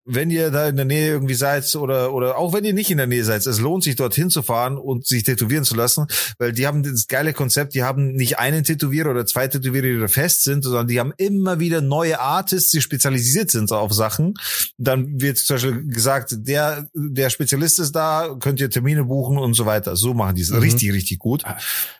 wenn 0.07 0.31
ihr 0.31 0.51
da 0.51 0.69
in 0.69 0.77
der 0.77 0.85
Nähe 0.85 1.09
irgendwie 1.09 1.33
seid 1.33 1.75
oder 1.75 2.13
oder 2.13 2.37
auch 2.37 2.53
wenn 2.53 2.63
ihr 2.63 2.73
nicht 2.73 2.89
in 2.89 2.97
der 2.97 3.07
Nähe 3.07 3.25
seid, 3.25 3.45
es 3.45 3.59
lohnt 3.59 3.83
sich 3.83 3.97
dorthin 3.97 4.29
zu 4.29 4.41
fahren 4.41 4.77
und 4.77 5.05
sich 5.05 5.23
tätowieren 5.23 5.65
zu 5.65 5.75
lassen, 5.75 6.07
weil 6.39 6.53
die 6.53 6.65
haben 6.65 6.81
das 6.81 7.07
geile 7.07 7.33
Konzept, 7.33 7.75
die 7.75 7.83
haben 7.83 8.13
nicht 8.13 8.39
einen 8.39 8.63
Tätowierer 8.63 9.11
oder 9.11 9.25
zwei 9.25 9.47
Tätowierer, 9.47 9.87
die 9.87 9.99
da 9.99 10.07
fest 10.07 10.43
sind, 10.43 10.63
sondern 10.63 10.87
die 10.87 10.99
haben 10.99 11.13
immer 11.17 11.59
wieder 11.59 11.81
neue 11.81 12.19
Artists, 12.21 12.71
die 12.71 12.81
spezialisiert 12.81 13.51
sind 13.51 13.71
auf 13.71 13.91
Sachen. 13.93 14.35
Dann 14.77 15.19
wird 15.19 15.37
zum 15.37 15.55
Beispiel 15.55 15.87
gesagt, 15.87 16.35
der 16.37 16.87
der 16.93 17.29
Spezialist 17.29 17.79
ist 17.79 17.91
da, 17.91 18.35
könnt 18.39 18.61
ihr 18.61 18.69
Termine 18.69 19.03
buchen 19.03 19.37
und 19.37 19.55
so 19.55 19.65
weiter. 19.65 19.97
So 19.97 20.13
machen 20.13 20.35
die 20.35 20.41
es 20.41 20.51
mhm. 20.51 20.59
richtig 20.59 20.93
richtig 20.93 21.19
gut. 21.19 21.43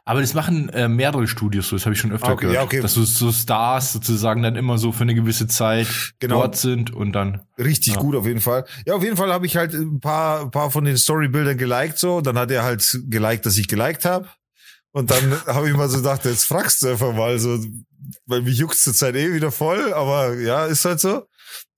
Aber 0.05 0.21
das 0.21 0.33
machen 0.33 0.69
äh, 0.69 0.87
mehrere 0.87 1.27
Studios, 1.27 1.67
so 1.67 1.75
das 1.75 1.85
habe 1.85 1.93
ich 1.93 1.99
schon 1.99 2.13
öfter 2.13 2.31
okay, 2.31 2.47
gehört, 2.47 2.55
ja, 2.55 2.63
okay. 2.63 2.81
dass 2.81 2.93
so, 2.93 3.03
so 3.03 3.33
Stars 3.33 3.91
sozusagen 3.91 4.43
dann 4.43 4.55
immer 4.55 4.77
so 4.77 4.93
für 4.93 5.03
eine 5.03 5.13
gewisse 5.13 5.47
Zeit 5.47 5.87
genau. 6.19 6.41
dort 6.41 6.55
sind 6.55 6.93
und 6.93 7.11
dann 7.11 7.41
Richtig 7.59 7.96
ja. 7.97 8.01
gut 8.01 8.15
auf 8.15 8.25
jeden 8.25 8.41
Fall. 8.41 8.65
Ja, 8.85 8.95
auf 8.95 9.03
jeden 9.03 9.17
Fall 9.17 9.31
habe 9.31 9.45
ich 9.45 9.57
halt 9.57 9.73
ein 9.73 9.99
paar, 9.99 10.41
ein 10.41 10.51
paar 10.51 10.71
von 10.71 10.85
den 10.85 10.97
Storybildern 10.97 11.57
geliked 11.57 11.97
so. 11.97 12.21
Dann 12.21 12.37
hat 12.37 12.51
er 12.51 12.63
halt 12.63 12.99
geliked, 13.07 13.45
dass 13.45 13.57
ich 13.57 13.67
geliked 13.67 14.05
habe. 14.05 14.29
Und 14.91 15.11
dann 15.11 15.31
habe 15.47 15.69
ich 15.69 15.75
mal 15.75 15.89
so 15.89 15.97
gedacht, 15.97 16.25
jetzt 16.25 16.45
fragst 16.45 16.81
du 16.81 16.89
einfach 16.89 17.13
mal 17.13 17.37
so, 17.39 17.59
weil 18.25 18.41
mich 18.41 18.57
juckt 18.57 18.77
zur 18.77 18.93
Zeit 18.93 19.15
eh 19.15 19.33
wieder 19.33 19.51
voll, 19.51 19.93
aber 19.93 20.33
ja, 20.35 20.65
ist 20.65 20.85
halt 20.85 20.99
so. 20.99 21.27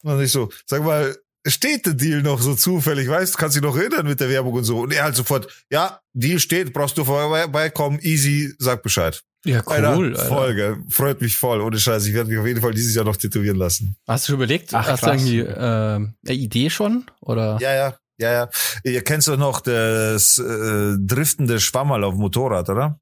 Und 0.03 0.21
ich 0.21 0.31
so, 0.31 0.49
sag 0.65 0.83
mal, 0.83 1.15
steht 1.45 1.85
der 1.85 1.93
Deal 1.93 2.21
noch 2.21 2.41
so 2.41 2.55
zufällig, 2.55 3.09
weißt, 3.09 3.37
kannst 3.37 3.55
dich 3.55 3.63
noch 3.63 3.75
erinnern 3.75 4.05
mit 4.05 4.19
der 4.19 4.29
Werbung 4.29 4.53
und 4.53 4.63
so. 4.63 4.79
Und 4.79 4.93
er 4.93 5.03
halt 5.03 5.15
sofort, 5.15 5.65
ja, 5.69 5.99
Deal 6.13 6.39
steht, 6.39 6.73
brauchst 6.73 6.97
du 6.97 7.03
vorbeikommen, 7.03 7.99
easy, 8.01 8.53
sag 8.59 8.83
Bescheid. 8.83 9.21
Ja, 9.45 9.63
cool. 9.65 10.15
Alter, 10.15 10.25
voll, 10.25 10.55
gell. 10.55 10.77
Freut 10.89 11.21
mich 11.21 11.37
voll. 11.37 11.61
Ohne 11.61 11.79
Scheiß. 11.79 12.05
Ich 12.05 12.13
werde 12.13 12.29
mich 12.29 12.39
auf 12.39 12.45
jeden 12.45 12.61
Fall 12.61 12.73
dieses 12.73 12.93
Jahr 12.93 13.05
noch 13.05 13.15
tätowieren 13.15 13.57
lassen. 13.57 13.95
Hast 14.07 14.27
du 14.27 14.31
schon 14.31 14.35
überlegt? 14.35 14.73
Ach, 14.73 14.87
hast 14.87 15.01
krass. 15.01 15.23
du 15.23 15.29
irgendwie 15.29 15.51
äh, 15.51 15.95
eine 16.27 16.37
Idee 16.37 16.69
schon? 16.69 17.05
Oder? 17.21 17.57
Ja, 17.61 17.73
ja. 17.73 17.97
Ja, 18.19 18.33
ja. 18.33 18.49
Ihr 18.83 19.01
kennt 19.01 19.25
doch 19.27 19.37
noch 19.37 19.61
das 19.61 20.37
äh, 20.39 20.97
driftende 20.99 21.61
Schwammerl 21.61 22.03
auf 22.03 22.15
Motorrad, 22.15 22.69
oder? 22.69 22.99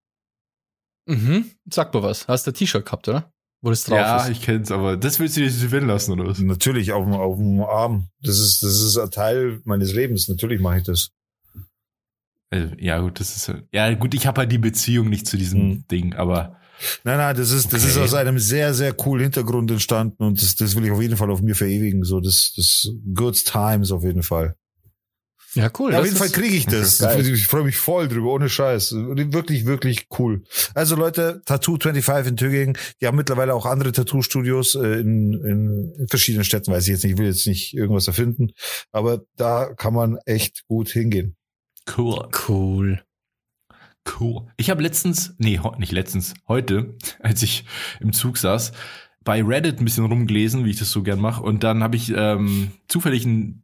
Mhm. 1.07 1.51
Sag 1.71 1.93
mal 1.93 2.03
was. 2.03 2.27
Hast 2.27 2.45
du 2.45 2.51
ein 2.51 2.53
T-Shirt 2.53 2.85
gehabt, 2.85 3.07
oder? 3.07 3.31
Wo 3.61 3.71
das 3.71 3.85
drauf 3.85 3.97
ja, 3.97 4.17
ist. 4.17 4.25
Ja, 4.25 4.31
ich 4.31 4.41
kenn's, 4.41 4.71
aber 4.71 4.95
das 4.95 5.19
willst 5.19 5.37
du 5.37 5.41
dir 5.41 5.49
tätowieren 5.49 5.87
lassen, 5.87 6.11
oder 6.11 6.27
was? 6.27 6.37
Natürlich, 6.37 6.91
auf 6.91 7.03
dem, 7.03 7.13
auf 7.13 7.37
dem 7.37 7.61
Arm. 7.61 8.09
Das 8.21 8.37
ist, 8.37 8.61
das 8.61 8.79
ist 8.79 8.97
ein 8.97 9.09
Teil 9.09 9.61
meines 9.63 9.93
Lebens. 9.93 10.27
Natürlich 10.27 10.61
mache 10.61 10.77
ich 10.77 10.83
das. 10.83 11.09
Also, 12.49 12.73
ja, 12.77 12.99
gut, 12.99 13.19
das 13.19 13.35
ist 13.35 13.53
ja 13.71 13.93
gut, 13.93 14.13
ich 14.13 14.25
habe 14.25 14.41
halt 14.41 14.51
die 14.51 14.57
Beziehung 14.57 15.09
nicht 15.09 15.27
zu 15.27 15.37
diesem 15.37 15.59
hm. 15.59 15.87
Ding, 15.89 16.13
aber 16.15 16.57
Nein, 17.03 17.17
nein, 17.17 17.35
das 17.35 17.51
ist, 17.51 17.73
das 17.73 17.81
okay. 17.81 17.91
ist 17.91 17.97
aus 17.97 18.13
einem 18.13 18.39
sehr, 18.39 18.73
sehr 18.73 18.93
coolen 18.93 19.23
Hintergrund 19.23 19.71
entstanden 19.71 20.23
und 20.23 20.41
das, 20.41 20.55
das 20.55 20.75
will 20.75 20.85
ich 20.85 20.91
auf 20.91 21.01
jeden 21.01 21.17
Fall 21.17 21.31
auf 21.31 21.41
mir 21.41 21.55
verewigen. 21.55 22.03
So, 22.03 22.19
das, 22.19 22.53
das 22.55 22.89
Good 23.15 23.45
Times 23.45 23.91
auf 23.91 24.03
jeden 24.03 24.23
Fall. 24.23 24.55
Ja, 25.55 25.71
cool. 25.79 25.91
Ja, 25.91 25.99
auf 25.99 26.05
jeden 26.05 26.17
Fall 26.17 26.29
kriege 26.29 26.55
ich 26.55 26.67
das. 26.67 27.01
ich 27.01 27.47
freue 27.47 27.63
mich 27.63 27.77
voll 27.77 28.07
drüber, 28.07 28.31
ohne 28.31 28.47
Scheiß. 28.47 28.91
Wirklich, 28.91 29.65
wirklich 29.65 30.07
cool. 30.19 30.43
Also 30.75 30.95
Leute, 30.95 31.41
Tattoo 31.45 31.77
25 31.81 32.31
in 32.31 32.37
Tübingen, 32.37 32.77
die 33.01 33.07
haben 33.07 33.17
mittlerweile 33.17 33.55
auch 33.55 33.65
andere 33.65 33.91
Tattoo-Studios 33.91 34.75
äh, 34.75 34.99
in, 34.99 35.33
in, 35.33 35.93
in 35.97 36.07
verschiedenen 36.09 36.43
Städten, 36.43 36.71
weiß 36.71 36.83
ich 36.83 36.89
jetzt 36.89 37.03
nicht, 37.03 37.13
ich 37.13 37.17
will 37.17 37.27
jetzt 37.27 37.47
nicht 37.47 37.73
irgendwas 37.73 38.07
erfinden, 38.07 38.51
aber 38.91 39.23
da 39.35 39.73
kann 39.73 39.93
man 39.95 40.17
echt 40.25 40.67
gut 40.67 40.89
hingehen. 40.89 41.36
Cool. 41.95 42.29
Cool. 42.47 43.03
Cool. 44.19 44.47
Ich 44.57 44.69
habe 44.69 44.81
letztens, 44.81 45.35
nee, 45.37 45.59
nicht 45.77 45.91
letztens, 45.91 46.33
heute, 46.47 46.95
als 47.19 47.43
ich 47.43 47.65
im 47.99 48.13
Zug 48.13 48.37
saß, 48.37 48.71
bei 49.23 49.43
Reddit 49.43 49.79
ein 49.79 49.85
bisschen 49.85 50.05
rumgelesen, 50.05 50.63
wie 50.63 50.69
ich 50.69 50.79
das 50.79 50.91
so 50.91 51.03
gern 51.03 51.19
mache. 51.19 51.43
Und 51.43 51.63
dann 51.63 51.83
habe 51.83 51.97
ich 51.97 52.13
ähm, 52.15 52.71
zufällig 52.87 53.25
ein, 53.25 53.63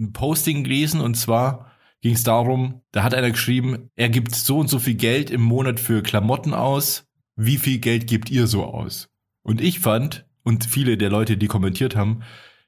ein 0.00 0.12
Posting 0.12 0.64
gelesen 0.64 1.00
und 1.00 1.16
zwar 1.16 1.70
ging 2.00 2.14
es 2.14 2.24
darum, 2.24 2.82
da 2.92 3.02
hat 3.02 3.14
einer 3.14 3.30
geschrieben, 3.30 3.90
er 3.94 4.08
gibt 4.08 4.34
so 4.34 4.58
und 4.58 4.68
so 4.68 4.78
viel 4.78 4.94
Geld 4.94 5.30
im 5.30 5.40
Monat 5.40 5.80
für 5.80 6.02
Klamotten 6.02 6.54
aus. 6.54 7.06
Wie 7.36 7.56
viel 7.56 7.78
Geld 7.78 8.06
gebt 8.06 8.30
ihr 8.30 8.46
so 8.46 8.64
aus? 8.64 9.08
Und 9.42 9.60
ich 9.60 9.80
fand, 9.80 10.26
und 10.42 10.64
viele 10.64 10.96
der 10.96 11.10
Leute, 11.10 11.36
die 11.36 11.46
kommentiert 11.46 11.96
haben, 11.96 12.22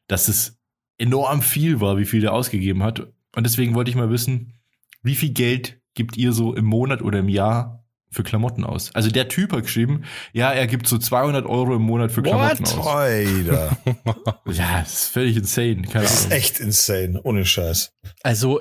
dass 0.07 0.29
es 0.29 0.59
enorm 0.99 1.43
viel 1.43 1.81
war, 1.81 1.99
wie 1.99 2.05
viel 2.05 2.25
er 2.25 2.33
ausgegeben 2.33 2.83
hat. 2.83 3.01
Und 3.01 3.45
deswegen 3.45 3.75
wollte 3.75 3.91
ich 3.91 3.97
mal 3.97 4.11
wissen, 4.11 4.58
wie 5.03 5.15
viel 5.15 5.31
Geld 5.31 5.81
gibt 5.95 6.17
ihr 6.17 6.33
so 6.33 6.55
im 6.55 6.65
Monat 6.65 7.03
oder 7.03 7.21
im 7.21 7.29
Jahr 7.29 7.85
für 8.11 8.23
Klamotten 8.23 8.65
aus? 8.65 8.95
Also 8.95 9.11
der 9.11 9.29
Typ 9.29 9.53
hat 9.53 9.63
geschrieben, 9.63 10.05
ja, 10.33 10.53
er 10.53 10.67
gibt 10.67 10.87
so 10.87 10.99
200 10.99 11.47
Euro 11.47 11.77
im 11.77 11.83
Monat 11.83 12.13
für 12.13 12.23
Klamotten 12.23 12.67
What? 12.67 12.79
aus. 12.79 12.87
Alter. 12.87 13.77
ja, 14.47 14.81
das 14.81 15.03
ist 15.03 15.09
völlig 15.09 15.37
insane. 15.37 15.83
Keine 15.83 16.05
das 16.05 16.25
Ahnung. 16.25 16.31
ist 16.31 16.33
echt 16.33 16.61
insane, 16.61 17.21
ohne 17.23 17.45
Scheiß. 17.45 17.93
Also 18.23 18.61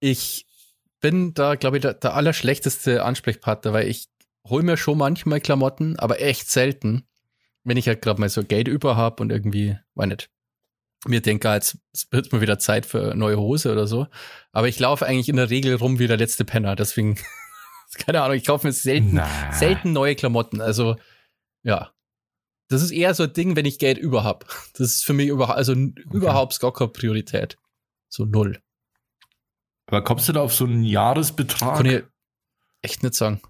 ich 0.00 0.46
bin 1.00 1.34
da, 1.34 1.54
glaube 1.54 1.78
ich, 1.78 1.82
der, 1.82 1.94
der 1.94 2.14
allerschlechteste 2.14 3.04
Ansprechpartner, 3.04 3.72
weil 3.72 3.88
ich 3.88 4.08
hole 4.46 4.62
mir 4.62 4.76
schon 4.76 4.98
manchmal 4.98 5.40
Klamotten, 5.40 5.98
aber 5.98 6.20
echt 6.20 6.50
selten, 6.50 7.04
wenn 7.62 7.76
ich 7.76 7.88
halt 7.88 8.02
gerade 8.02 8.20
mal 8.20 8.28
so 8.28 8.44
Geld 8.44 8.68
über 8.68 8.96
habe 8.96 9.22
und 9.22 9.30
irgendwie, 9.30 9.76
weiß 9.94 10.08
nicht, 10.08 10.30
mir 11.06 11.20
denke, 11.20 11.48
jetzt 11.52 11.78
wird 12.10 12.32
mal 12.32 12.40
wieder 12.40 12.58
Zeit 12.58 12.86
für 12.86 13.14
neue 13.14 13.38
Hose 13.38 13.72
oder 13.72 13.86
so. 13.86 14.06
Aber 14.52 14.68
ich 14.68 14.78
laufe 14.78 15.06
eigentlich 15.06 15.28
in 15.28 15.36
der 15.36 15.50
Regel 15.50 15.74
rum 15.76 15.98
wie 15.98 16.06
der 16.06 16.16
letzte 16.16 16.44
Penner. 16.44 16.76
Deswegen, 16.76 17.18
keine 17.98 18.22
Ahnung, 18.22 18.36
ich 18.36 18.44
kaufe 18.44 18.66
mir 18.66 18.72
selten, 18.72 19.20
selten 19.52 19.92
neue 19.92 20.14
Klamotten. 20.14 20.60
Also, 20.60 20.96
ja. 21.62 21.90
Das 22.68 22.82
ist 22.82 22.92
eher 22.92 23.14
so 23.14 23.24
ein 23.24 23.32
Ding, 23.32 23.56
wenn 23.56 23.66
ich 23.66 23.78
Geld 23.78 23.98
über 23.98 24.24
hab. 24.24 24.46
Das 24.72 24.88
ist 24.88 25.04
für 25.04 25.12
mich 25.12 25.28
überhaupt, 25.28 25.58
also 25.58 25.72
okay. 25.72 26.02
überhaupt 26.12 26.58
gar 26.60 26.72
keine 26.72 26.88
Priorität. 26.88 27.58
So 28.08 28.24
null. 28.24 28.60
Aber 29.86 30.02
kommst 30.02 30.28
du 30.28 30.32
da 30.32 30.40
auf 30.40 30.54
so 30.54 30.64
einen 30.64 30.82
Jahresbetrag? 30.82 31.76
Kann 31.76 31.86
ich 31.86 32.02
echt 32.80 33.02
nicht 33.02 33.14
sagen. 33.14 33.42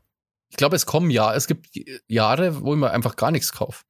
Ich 0.49 0.57
glaube, 0.57 0.77
es 0.77 0.87
kommen 0.87 1.11
ja, 1.11 1.35
es 1.35 1.47
gibt 1.47 1.69
Jahre, 2.07 2.63
wo 2.63 2.75
ich 2.75 2.81
mir 2.81 2.91
einfach 2.91 3.17
gar 3.17 3.31
nichts 3.31 3.53
kaufe. 3.53 3.85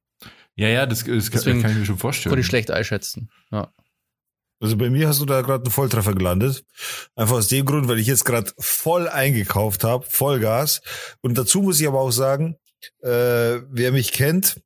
Ja, 0.56 0.68
ja, 0.68 0.86
das, 0.86 1.04
das 1.04 1.30
kann, 1.30 1.62
kann, 1.62 1.72
ich 1.72 1.78
mir 1.78 1.86
schon 1.86 1.98
vorstellen. 1.98 2.30
Konnte 2.30 2.40
ich 2.40 2.46
schlecht 2.46 2.70
einschätzen. 2.70 3.28
Ja. 3.50 3.72
Also 4.60 4.76
bei 4.76 4.88
mir 4.88 5.08
hast 5.08 5.20
du 5.20 5.26
da 5.26 5.42
gerade 5.42 5.64
einen 5.64 5.72
Volltreffer 5.72 6.14
gelandet. 6.14 6.64
Einfach 7.16 7.36
aus 7.36 7.48
dem 7.48 7.66
Grund, 7.66 7.88
weil 7.88 7.98
ich 7.98 8.06
jetzt 8.06 8.24
gerade 8.24 8.52
voll 8.58 9.08
eingekauft 9.08 9.84
habe, 9.84 10.06
Vollgas. 10.08 10.80
Und 11.20 11.36
dazu 11.36 11.60
muss 11.60 11.80
ich 11.80 11.88
aber 11.88 12.00
auch 12.00 12.12
sagen, 12.12 12.56
äh, 13.02 13.60
wer 13.70 13.92
mich 13.92 14.12
kennt, 14.12 14.60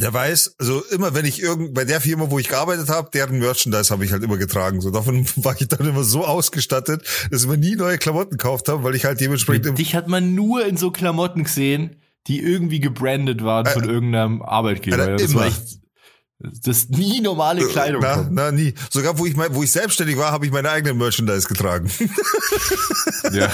der 0.00 0.12
weiß, 0.12 0.56
also 0.58 0.82
immer 0.90 1.14
wenn 1.14 1.26
ich 1.26 1.42
irgend 1.42 1.74
bei 1.74 1.84
der 1.84 2.00
Firma, 2.00 2.30
wo 2.30 2.38
ich 2.38 2.48
gearbeitet 2.48 2.88
habe, 2.88 3.10
deren 3.12 3.38
Merchandise 3.38 3.90
habe 3.90 4.04
ich 4.04 4.12
halt 4.12 4.22
immer 4.22 4.38
getragen. 4.38 4.80
So 4.80 4.90
davon 4.90 5.26
war 5.36 5.54
ich 5.58 5.68
dann 5.68 5.86
immer 5.86 6.02
so 6.02 6.24
ausgestattet, 6.24 7.02
dass 7.30 7.42
ich 7.42 7.48
mir 7.48 7.58
nie 7.58 7.76
neue 7.76 7.98
Klamotten 7.98 8.32
gekauft 8.32 8.68
habe, 8.68 8.84
weil 8.84 8.94
ich 8.94 9.04
halt 9.04 9.20
dementsprechend. 9.20 9.78
Dich 9.78 9.94
hat 9.94 10.08
man 10.08 10.34
nur 10.34 10.66
in 10.66 10.76
so 10.76 10.90
Klamotten 10.90 11.44
gesehen, 11.44 12.01
die 12.26 12.40
irgendwie 12.40 12.80
gebrandet 12.80 13.44
waren 13.44 13.66
von 13.66 13.84
äh, 13.84 13.92
irgendeinem 13.92 14.42
Arbeitgeber. 14.42 15.08
Äh, 15.08 15.16
das 15.16 15.30
immer. 15.30 15.40
war 15.40 15.46
echt, 15.48 15.82
das 16.42 16.78
ist 16.78 16.90
nie 16.90 17.20
normale 17.20 17.64
Kleidung. 17.66 18.02
Na, 18.02 18.26
na, 18.28 18.50
nie. 18.50 18.74
Sogar 18.90 19.18
wo 19.18 19.26
ich 19.26 19.36
mein, 19.36 19.54
wo 19.54 19.62
ich 19.62 19.70
selbstständig 19.70 20.16
war, 20.16 20.32
habe 20.32 20.44
ich 20.44 20.50
meine 20.52 20.70
eigene 20.70 20.92
Merchandise 20.92 21.46
getragen. 21.46 21.90
ja. 23.32 23.48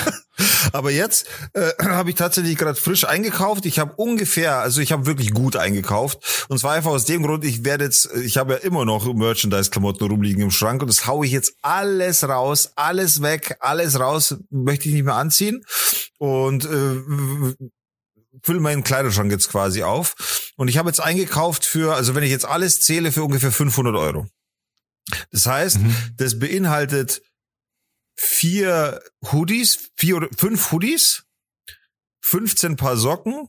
Aber 0.73 0.91
jetzt 0.91 1.27
äh, 1.53 1.71
habe 1.83 2.11
ich 2.11 2.17
tatsächlich 2.17 2.57
gerade 2.57 2.81
frisch 2.81 3.05
eingekauft. 3.05 3.67
Ich 3.67 3.79
habe 3.79 3.93
ungefähr, 3.97 4.59
also 4.59 4.81
ich 4.81 4.93
habe 4.93 5.05
wirklich 5.05 5.33
gut 5.33 5.57
eingekauft. 5.57 6.47
Und 6.49 6.59
zwar 6.59 6.73
einfach 6.73 6.91
aus 6.91 7.05
dem 7.05 7.23
Grund, 7.25 7.45
ich 7.45 7.65
werde 7.65 7.85
jetzt, 7.85 8.09
ich 8.17 8.39
habe 8.39 8.55
ja 8.55 8.59
immer 8.61 8.87
noch 8.87 9.13
Merchandise-Klamotten 9.13 10.09
rumliegen 10.09 10.43
im 10.43 10.51
Schrank 10.51 10.81
und 10.81 10.89
das 10.89 11.07
haue 11.07 11.27
ich 11.27 11.33
jetzt 11.33 11.55
alles 11.61 12.27
raus, 12.27 12.73
alles 12.77 13.21
weg, 13.21 13.57
alles 13.61 14.01
raus, 14.01 14.37
möchte 14.51 14.89
ich 14.89 14.95
nicht 14.95 15.05
mehr 15.05 15.17
anziehen. 15.17 15.63
Und 16.19 16.65
äh, 16.65 17.55
fülle 18.43 18.61
meinen 18.61 18.85
Kleiderschrank 18.85 19.31
jetzt 19.31 19.49
quasi 19.49 19.83
auf. 19.83 20.53
Und 20.57 20.69
ich 20.69 20.79
habe 20.79 20.89
jetzt 20.89 21.01
eingekauft 21.01 21.65
für, 21.65 21.95
also 21.95 22.15
wenn 22.15 22.23
ich 22.23 22.31
jetzt 22.31 22.47
alles 22.47 22.81
zähle, 22.81 23.13
für 23.13 23.25
ungefähr 23.25 23.53
500 23.53 23.95
Euro. 23.95 24.27
Das 25.31 25.47
heißt, 25.47 25.79
mhm. 25.79 25.95
das 26.17 26.39
beinhaltet 26.39 27.23
vier 28.17 29.03
Hoodies, 29.33 29.91
vier 29.97 30.17
oder 30.17 30.29
fünf 30.37 30.73
Hoodies, 30.73 31.25
15 32.23 32.77
Paar 32.77 32.97
Socken 32.97 33.49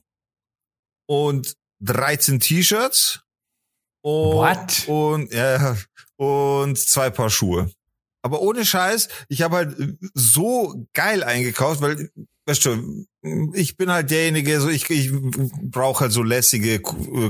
und 1.06 1.56
13 1.80 2.40
T-Shirts 2.40 3.20
und, 4.02 4.36
What? 4.36 4.88
und 4.88 5.32
ja, 5.32 5.76
und 6.16 6.78
zwei 6.78 7.10
Paar 7.10 7.30
Schuhe. 7.30 7.70
Aber 8.22 8.42
ohne 8.42 8.64
Scheiß, 8.64 9.08
ich 9.28 9.42
habe 9.42 9.56
halt 9.56 9.98
so 10.14 10.86
geil 10.92 11.24
eingekauft, 11.24 11.80
weil 11.80 12.10
weißt 12.46 12.66
du, 12.66 13.06
ich 13.52 13.76
bin 13.76 13.90
halt 13.90 14.10
derjenige, 14.10 14.60
so 14.60 14.70
ich, 14.70 14.88
ich 14.88 15.10
brauche 15.62 16.00
halt 16.00 16.12
so 16.12 16.22
lässige 16.22 16.80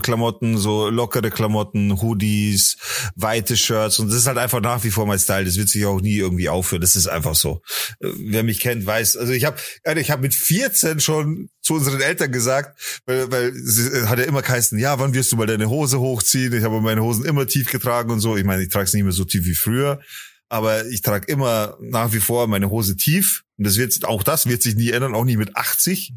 Klamotten, 0.03 0.57
so 0.57 0.89
lockere 0.89 1.31
Klamotten, 1.31 2.01
Hoodies, 2.01 2.77
weite 3.17 3.57
Shirts 3.57 3.99
und 3.99 4.09
das 4.09 4.17
ist 4.17 4.27
halt 4.29 4.39
einfach 4.39 4.61
nach 4.61 4.85
wie 4.85 4.91
vor 4.91 5.07
mein 5.07 5.19
Style. 5.19 5.45
Das 5.45 5.57
wird 5.57 5.69
sich 5.69 5.85
auch 5.85 6.01
nie 6.01 6.17
irgendwie 6.17 6.49
aufhören. 6.49 6.81
Das 6.81 6.95
ist 6.95 7.09
einfach 7.09 7.35
so. 7.35 7.61
Wer 7.99 8.45
mich 8.45 8.61
kennt, 8.61 8.87
weiß. 8.87 9.17
Also 9.17 9.33
ich 9.33 9.45
habe, 9.45 9.57
ich 9.97 10.11
habe 10.11 10.23
mit 10.23 10.35
14 10.35 11.01
schon 11.01 11.51
zu 11.61 11.75
unseren 11.75 12.01
Eltern 12.01 12.31
gesagt, 12.31 13.03
weil, 13.07 13.31
weil 13.33 13.53
sie 13.53 14.07
hat 14.07 14.19
ja 14.19 14.25
immer 14.25 14.43
geheißen, 14.43 14.79
ja, 14.79 14.99
wann 15.01 15.13
wirst 15.13 15.33
du 15.33 15.37
mal 15.37 15.47
deine 15.47 15.69
Hose 15.69 15.99
hochziehen? 15.99 16.53
Ich 16.53 16.63
habe 16.63 16.81
meine 16.81 17.03
Hosen 17.03 17.25
immer 17.25 17.47
tief 17.49 17.71
getragen 17.71 18.11
und 18.11 18.21
so. 18.21 18.37
Ich 18.37 18.45
meine, 18.45 18.63
ich 18.63 18.69
trage 18.69 18.85
es 18.85 18.95
nicht 18.95 19.03
mehr 19.03 19.13
so 19.13 19.25
tief 19.25 19.45
wie 19.45 19.55
früher 19.55 20.01
aber 20.51 20.86
ich 20.86 21.01
trage 21.01 21.32
immer 21.32 21.78
nach 21.80 22.12
wie 22.12 22.20
vor 22.20 22.46
meine 22.48 22.70
Hose 22.70 22.96
tief. 22.96 23.44
Und 23.57 23.66
das 23.66 23.76
wird, 23.76 24.05
auch 24.05 24.22
das 24.22 24.46
wird 24.46 24.62
sich 24.62 24.74
nie 24.74 24.90
ändern, 24.90 25.14
auch 25.14 25.24
nie 25.24 25.36
mit 25.36 25.57
80. 25.57 26.12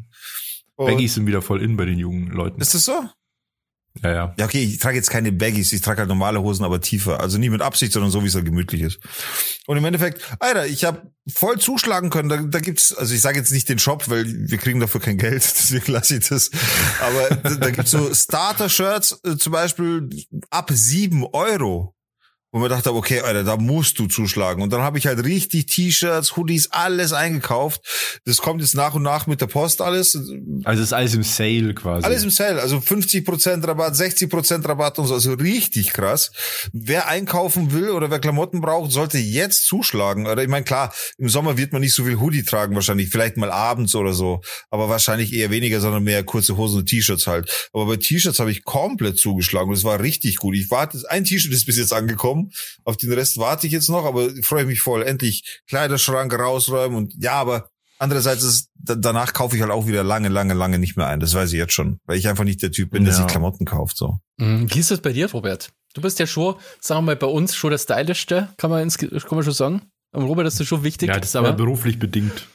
Und 0.74 0.86
Baggies 0.86 1.14
sind 1.14 1.26
wieder 1.26 1.40
voll 1.40 1.62
in 1.62 1.76
bei 1.76 1.84
den 1.84 1.98
jungen 1.98 2.28
Leuten. 2.28 2.60
Ist 2.60 2.74
das 2.74 2.84
so? 2.84 3.08
Ja, 4.02 4.12
ja. 4.12 4.34
Ja, 4.36 4.44
okay, 4.44 4.64
ich 4.64 4.80
trage 4.80 4.96
jetzt 4.96 5.10
keine 5.10 5.30
Baggies, 5.30 5.72
ich 5.72 5.80
trage 5.80 6.00
halt 6.00 6.08
normale 6.08 6.42
Hosen, 6.42 6.64
aber 6.64 6.80
tiefer. 6.80 7.20
Also 7.20 7.38
nie 7.38 7.48
mit 7.48 7.62
Absicht, 7.62 7.92
sondern 7.92 8.10
so, 8.10 8.24
wie 8.24 8.26
es 8.26 8.34
halt 8.34 8.44
gemütlich 8.44 8.82
ist. 8.82 8.98
Und 9.66 9.76
im 9.76 9.84
Endeffekt, 9.84 10.20
Alter, 10.40 10.66
ich 10.66 10.84
habe 10.84 11.12
voll 11.32 11.60
zuschlagen 11.60 12.10
können. 12.10 12.28
Da, 12.28 12.38
da 12.38 12.58
gibt's, 12.58 12.92
also 12.92 13.14
ich 13.14 13.20
sage 13.20 13.38
jetzt 13.38 13.52
nicht 13.52 13.68
den 13.68 13.78
Shop, 13.78 14.10
weil 14.10 14.26
wir 14.26 14.58
kriegen 14.58 14.80
dafür 14.80 15.00
kein 15.00 15.16
Geld, 15.16 15.44
deswegen 15.58 15.92
lasse 15.92 16.16
ich 16.16 16.28
das. 16.28 16.50
Aber 17.00 17.36
da, 17.36 17.54
da 17.54 17.70
gibt's 17.70 17.92
so 17.92 18.12
Starter-Shirts, 18.12 19.20
äh, 19.24 19.36
zum 19.36 19.52
Beispiel 19.52 20.10
ab 20.50 20.70
sieben 20.72 21.24
Euro 21.24 21.93
wo 22.54 22.60
man 22.60 22.70
dachte, 22.70 22.94
okay, 22.94 23.18
Alter, 23.18 23.42
da 23.42 23.56
musst 23.56 23.98
du 23.98 24.06
zuschlagen. 24.06 24.62
Und 24.62 24.72
dann 24.72 24.80
habe 24.80 24.96
ich 24.96 25.08
halt 25.08 25.24
richtig 25.24 25.66
T-Shirts, 25.66 26.36
Hoodies, 26.36 26.70
alles 26.70 27.12
eingekauft. 27.12 28.20
Das 28.26 28.36
kommt 28.36 28.60
jetzt 28.60 28.76
nach 28.76 28.94
und 28.94 29.02
nach 29.02 29.26
mit 29.26 29.40
der 29.40 29.48
Post 29.48 29.82
alles. 29.82 30.16
Also 30.62 30.80
ist 30.80 30.92
alles 30.92 31.14
im 31.14 31.24
Sale 31.24 31.74
quasi. 31.74 32.06
Alles 32.06 32.22
im 32.22 32.30
Sale, 32.30 32.62
also 32.62 32.76
50% 32.76 33.66
Rabatt, 33.66 33.94
60% 33.94 34.68
Rabatt 34.68 35.00
und 35.00 35.08
so, 35.08 35.14
also 35.14 35.32
richtig 35.32 35.92
krass. 35.92 36.30
Wer 36.72 37.08
einkaufen 37.08 37.72
will 37.72 37.90
oder 37.90 38.12
wer 38.12 38.20
Klamotten 38.20 38.60
braucht, 38.60 38.92
sollte 38.92 39.18
jetzt 39.18 39.66
zuschlagen. 39.66 40.28
Oder 40.28 40.44
ich 40.44 40.48
meine, 40.48 40.64
klar, 40.64 40.94
im 41.18 41.28
Sommer 41.28 41.58
wird 41.58 41.72
man 41.72 41.80
nicht 41.80 41.94
so 41.94 42.04
viel 42.04 42.20
Hoodie 42.20 42.44
tragen 42.44 42.76
wahrscheinlich, 42.76 43.10
vielleicht 43.10 43.36
mal 43.36 43.50
abends 43.50 43.96
oder 43.96 44.12
so, 44.12 44.42
aber 44.70 44.88
wahrscheinlich 44.88 45.32
eher 45.32 45.50
weniger, 45.50 45.80
sondern 45.80 46.04
mehr 46.04 46.22
kurze 46.22 46.56
Hosen 46.56 46.78
und 46.78 46.86
T-Shirts 46.86 47.26
halt. 47.26 47.68
Aber 47.72 47.86
bei 47.86 47.96
T-Shirts 47.96 48.38
habe 48.38 48.52
ich 48.52 48.62
komplett 48.62 49.18
zugeschlagen 49.18 49.70
und 49.70 49.76
es 49.76 49.82
war 49.82 49.98
richtig 49.98 50.36
gut. 50.36 50.54
Ich 50.54 50.70
warte, 50.70 51.02
ein 51.08 51.24
T-Shirt 51.24 51.52
ist 51.52 51.66
bis 51.66 51.78
jetzt 51.78 51.92
angekommen 51.92 52.43
auf 52.84 52.96
den 52.96 53.12
Rest 53.12 53.38
warte 53.38 53.66
ich 53.66 53.72
jetzt 53.72 53.88
noch, 53.88 54.04
aber 54.04 54.30
freue 54.42 54.64
mich 54.64 54.80
voll. 54.80 55.02
Endlich 55.02 55.62
Kleiderschrank 55.68 56.32
rausräumen 56.32 56.96
und 56.96 57.14
ja, 57.18 57.32
aber 57.32 57.70
andererseits 57.98 58.42
ist, 58.42 58.70
danach 58.74 59.32
kaufe 59.32 59.56
ich 59.56 59.62
halt 59.62 59.72
auch 59.72 59.86
wieder 59.86 60.04
lange, 60.04 60.28
lange, 60.28 60.54
lange 60.54 60.78
nicht 60.78 60.96
mehr 60.96 61.06
ein. 61.06 61.20
Das 61.20 61.34
weiß 61.34 61.52
ich 61.52 61.58
jetzt 61.58 61.72
schon, 61.72 61.98
weil 62.06 62.18
ich 62.18 62.28
einfach 62.28 62.44
nicht 62.44 62.62
der 62.62 62.72
Typ 62.72 62.90
bin, 62.90 63.02
ja. 63.02 63.10
der 63.10 63.16
sich 63.16 63.26
Klamotten 63.26 63.64
kauft, 63.64 63.96
so. 63.96 64.18
Mhm. 64.36 64.72
Wie 64.72 64.78
ist 64.78 64.90
das 64.90 65.00
bei 65.00 65.12
dir, 65.12 65.30
Robert? 65.30 65.70
Du 65.94 66.02
bist 66.02 66.18
ja 66.18 66.26
schon, 66.26 66.56
sagen 66.80 67.00
wir 67.00 67.12
mal, 67.12 67.16
bei 67.16 67.26
uns 67.26 67.54
schon 67.54 67.70
der 67.70 67.78
Stylischste, 67.78 68.48
kann 68.56 68.70
man, 68.70 68.82
ins, 68.82 68.98
kann 68.98 69.10
man 69.30 69.44
schon 69.44 69.52
sagen. 69.52 69.82
Aber 70.12 70.24
Robert, 70.24 70.46
das 70.46 70.58
ist 70.58 70.68
schon 70.68 70.84
wichtig. 70.84 71.08
Ja, 71.08 71.18
das 71.18 71.30
ist 71.30 71.36
aber 71.36 71.48
ja? 71.48 71.54
beruflich 71.54 71.98
bedingt. 71.98 72.48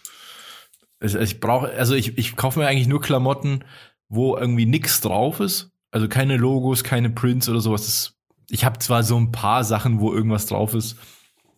Also 1.00 1.20
ich 1.20 1.40
brauche, 1.40 1.72
also 1.72 1.96
ich, 1.96 2.18
ich 2.18 2.36
kaufe 2.36 2.60
mir 2.60 2.68
eigentlich 2.68 2.88
nur 2.88 3.02
Klamotten, 3.02 3.64
wo 4.10 4.36
irgendwie 4.36 4.66
nix 4.66 5.00
drauf 5.02 5.40
ist. 5.40 5.70
Also 5.92 6.08
keine 6.08 6.38
Logos, 6.38 6.84
keine 6.84 7.10
Prints 7.10 7.48
oder 7.48 7.62
sowas. 7.62 7.86
Das 7.86 8.14
ich 8.50 8.66
habe 8.66 8.80
zwar 8.80 9.04
so 9.04 9.18
ein 9.18 9.32
paar 9.32 9.64
Sachen, 9.64 10.00
wo 10.00 10.14
irgendwas 10.14 10.46
drauf 10.46 10.74
ist, 10.74 10.98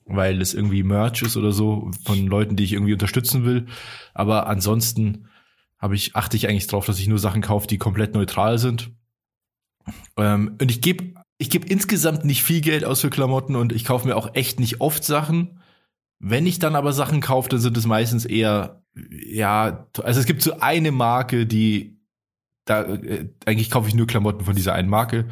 weil 0.06 0.42
es 0.42 0.54
irgendwie 0.54 0.84
Merch 0.84 1.22
ist 1.22 1.38
oder 1.38 1.52
so 1.52 1.92
von 2.04 2.28
Leuten, 2.28 2.56
die 2.56 2.64
ich 2.64 2.74
irgendwie 2.74 2.94
unterstützen 2.94 3.46
will, 3.46 3.68
aber 4.14 4.48
ansonsten 4.48 5.28
habe 5.78 5.96
ich 5.96 6.16
achte 6.16 6.38
ich 6.38 6.48
eigentlich 6.48 6.68
drauf, 6.68 6.86
dass 6.86 7.00
ich 7.00 7.08
nur 7.08 7.20
Sachen 7.20 7.42
kaufe, 7.42 7.68
die 7.68 7.78
komplett 7.78 8.14
neutral 8.14 8.60
sind. 8.60 8.92
Ähm, 10.16 10.58
und 10.62 10.70
ich 10.70 10.82
gebe 10.82 11.16
ich 11.38 11.50
gebe 11.50 11.68
insgesamt 11.68 12.24
nicht 12.24 12.44
viel 12.44 12.62
Geld 12.62 12.86
aus 12.86 13.02
für 13.02 13.10
Klamotten 13.10 13.56
und 13.56 13.74
ich 13.74 13.84
kaufe 13.84 14.08
mir 14.08 14.16
auch 14.16 14.36
echt 14.36 14.60
nicht 14.60 14.80
oft 14.80 15.04
Sachen. 15.04 15.60
Wenn 16.20 16.46
ich 16.46 16.60
dann 16.60 16.76
aber 16.76 16.94
Sachen 16.94 17.20
kaufe, 17.20 17.50
dann 17.50 17.60
sind 17.60 17.76
es 17.78 17.88
meistens 17.88 18.26
eher 18.26 18.84
ja, 19.10 19.88
also 20.04 20.20
es 20.20 20.26
gibt 20.26 20.42
so 20.42 20.60
eine 20.60 20.92
Marke, 20.92 21.48
die 21.48 21.98
da 22.66 22.84
äh, 22.84 23.30
eigentlich 23.46 23.72
kaufe 23.72 23.88
ich 23.88 23.96
nur 23.96 24.06
Klamotten 24.06 24.46
von 24.46 24.56
dieser 24.56 24.74
einen 24.74 24.90
Marke 24.90 25.30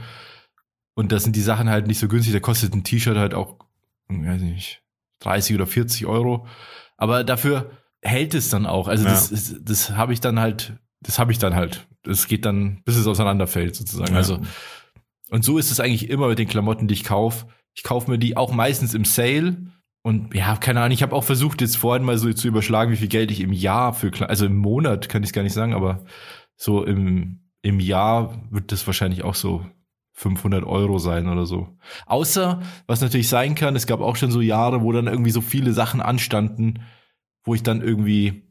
und 1.00 1.14
da 1.14 1.20
sind 1.22 1.38
die 1.38 1.42
Sachen 1.42 1.70
halt 1.70 1.88
nicht 1.88 1.98
so 1.98 2.10
günstig. 2.10 2.34
Da 2.34 2.42
kostet 2.42 2.76
ein 2.76 2.84
T-Shirt 2.84 3.16
halt 3.16 3.34
auch, 3.34 3.56
weiß 4.10 4.42
nicht, 4.42 4.84
30 5.22 5.56
oder 5.56 5.66
40 5.66 6.06
Euro. 6.08 6.46
Aber 6.98 7.24
dafür 7.24 7.72
hält 8.02 8.34
es 8.34 8.50
dann 8.50 8.66
auch. 8.66 8.90
Also 8.90 9.06
ja. 9.06 9.12
das, 9.12 9.30
das, 9.30 9.56
das 9.62 9.92
habe 9.92 10.12
ich 10.12 10.20
dann 10.20 10.42
halt, 10.42 10.74
das 11.00 11.18
habe 11.18 11.32
ich 11.32 11.38
dann 11.38 11.56
halt. 11.56 11.88
Das 12.04 12.28
geht 12.28 12.44
dann, 12.44 12.82
bis 12.84 12.98
es 12.98 13.08
auseinanderfällt 13.08 13.78
sozusagen. 13.78 14.12
Ja. 14.12 14.18
Also 14.18 14.42
und 15.30 15.46
so 15.46 15.58
ist 15.58 15.72
es 15.72 15.80
eigentlich 15.80 16.10
immer 16.10 16.28
mit 16.28 16.38
den 16.38 16.50
Klamotten, 16.50 16.90
die 16.90 16.96
ich 16.96 17.06
kaufe. 17.06 17.48
Ich 17.74 17.84
kaufe 17.84 18.12
mir 18.12 18.18
die 18.18 18.36
auch 18.36 18.52
meistens 18.52 18.94
im 18.94 19.06
Sale. 19.06 19.56
Und 20.02 20.36
ja, 20.36 20.58
keine 20.58 20.82
Ahnung, 20.82 20.92
ich 20.92 21.02
habe 21.02 21.16
auch 21.16 21.24
versucht, 21.24 21.62
jetzt 21.62 21.78
vorhin 21.78 22.04
mal 22.04 22.18
so 22.18 22.34
zu 22.34 22.50
überschlagen, 22.50 22.92
wie 22.92 22.98
viel 22.98 23.08
Geld 23.08 23.32
ich 23.32 23.40
im 23.40 23.54
Jahr 23.54 23.94
für, 23.94 24.12
also 24.28 24.48
im 24.48 24.58
Monat 24.58 25.08
kann 25.08 25.24
ich 25.24 25.30
es 25.30 25.34
gar 25.34 25.44
nicht 25.44 25.54
sagen, 25.54 25.74
aber 25.74 26.04
so 26.58 26.84
im, 26.84 27.40
im 27.62 27.80
Jahr 27.80 28.44
wird 28.52 28.74
das 28.74 28.86
wahrscheinlich 28.86 29.24
auch 29.24 29.36
so 29.36 29.66
500 30.20 30.66
Euro 30.66 31.00
sein 31.00 31.30
oder 31.30 31.46
so. 31.46 31.70
Außer, 32.06 32.62
was 32.88 33.00
natürlich 33.00 33.30
sein 33.30 33.56
kann, 33.56 33.78
es 33.78 33.88
gab 33.88 34.02
auch 34.02 34.18
schon 34.18 34.32
so 34.32 34.42
Jahre, 34.42 34.82
wo 34.82 34.92
dann 34.92 35.08
irgendwie 35.08 35.32
so 35.32 35.40
viele 35.40 35.72
Sachen 35.72 36.02
anstanden, 36.02 36.82
wo 37.46 37.56
ich 37.56 37.64
dann 37.64 37.82
irgendwie 37.82 38.44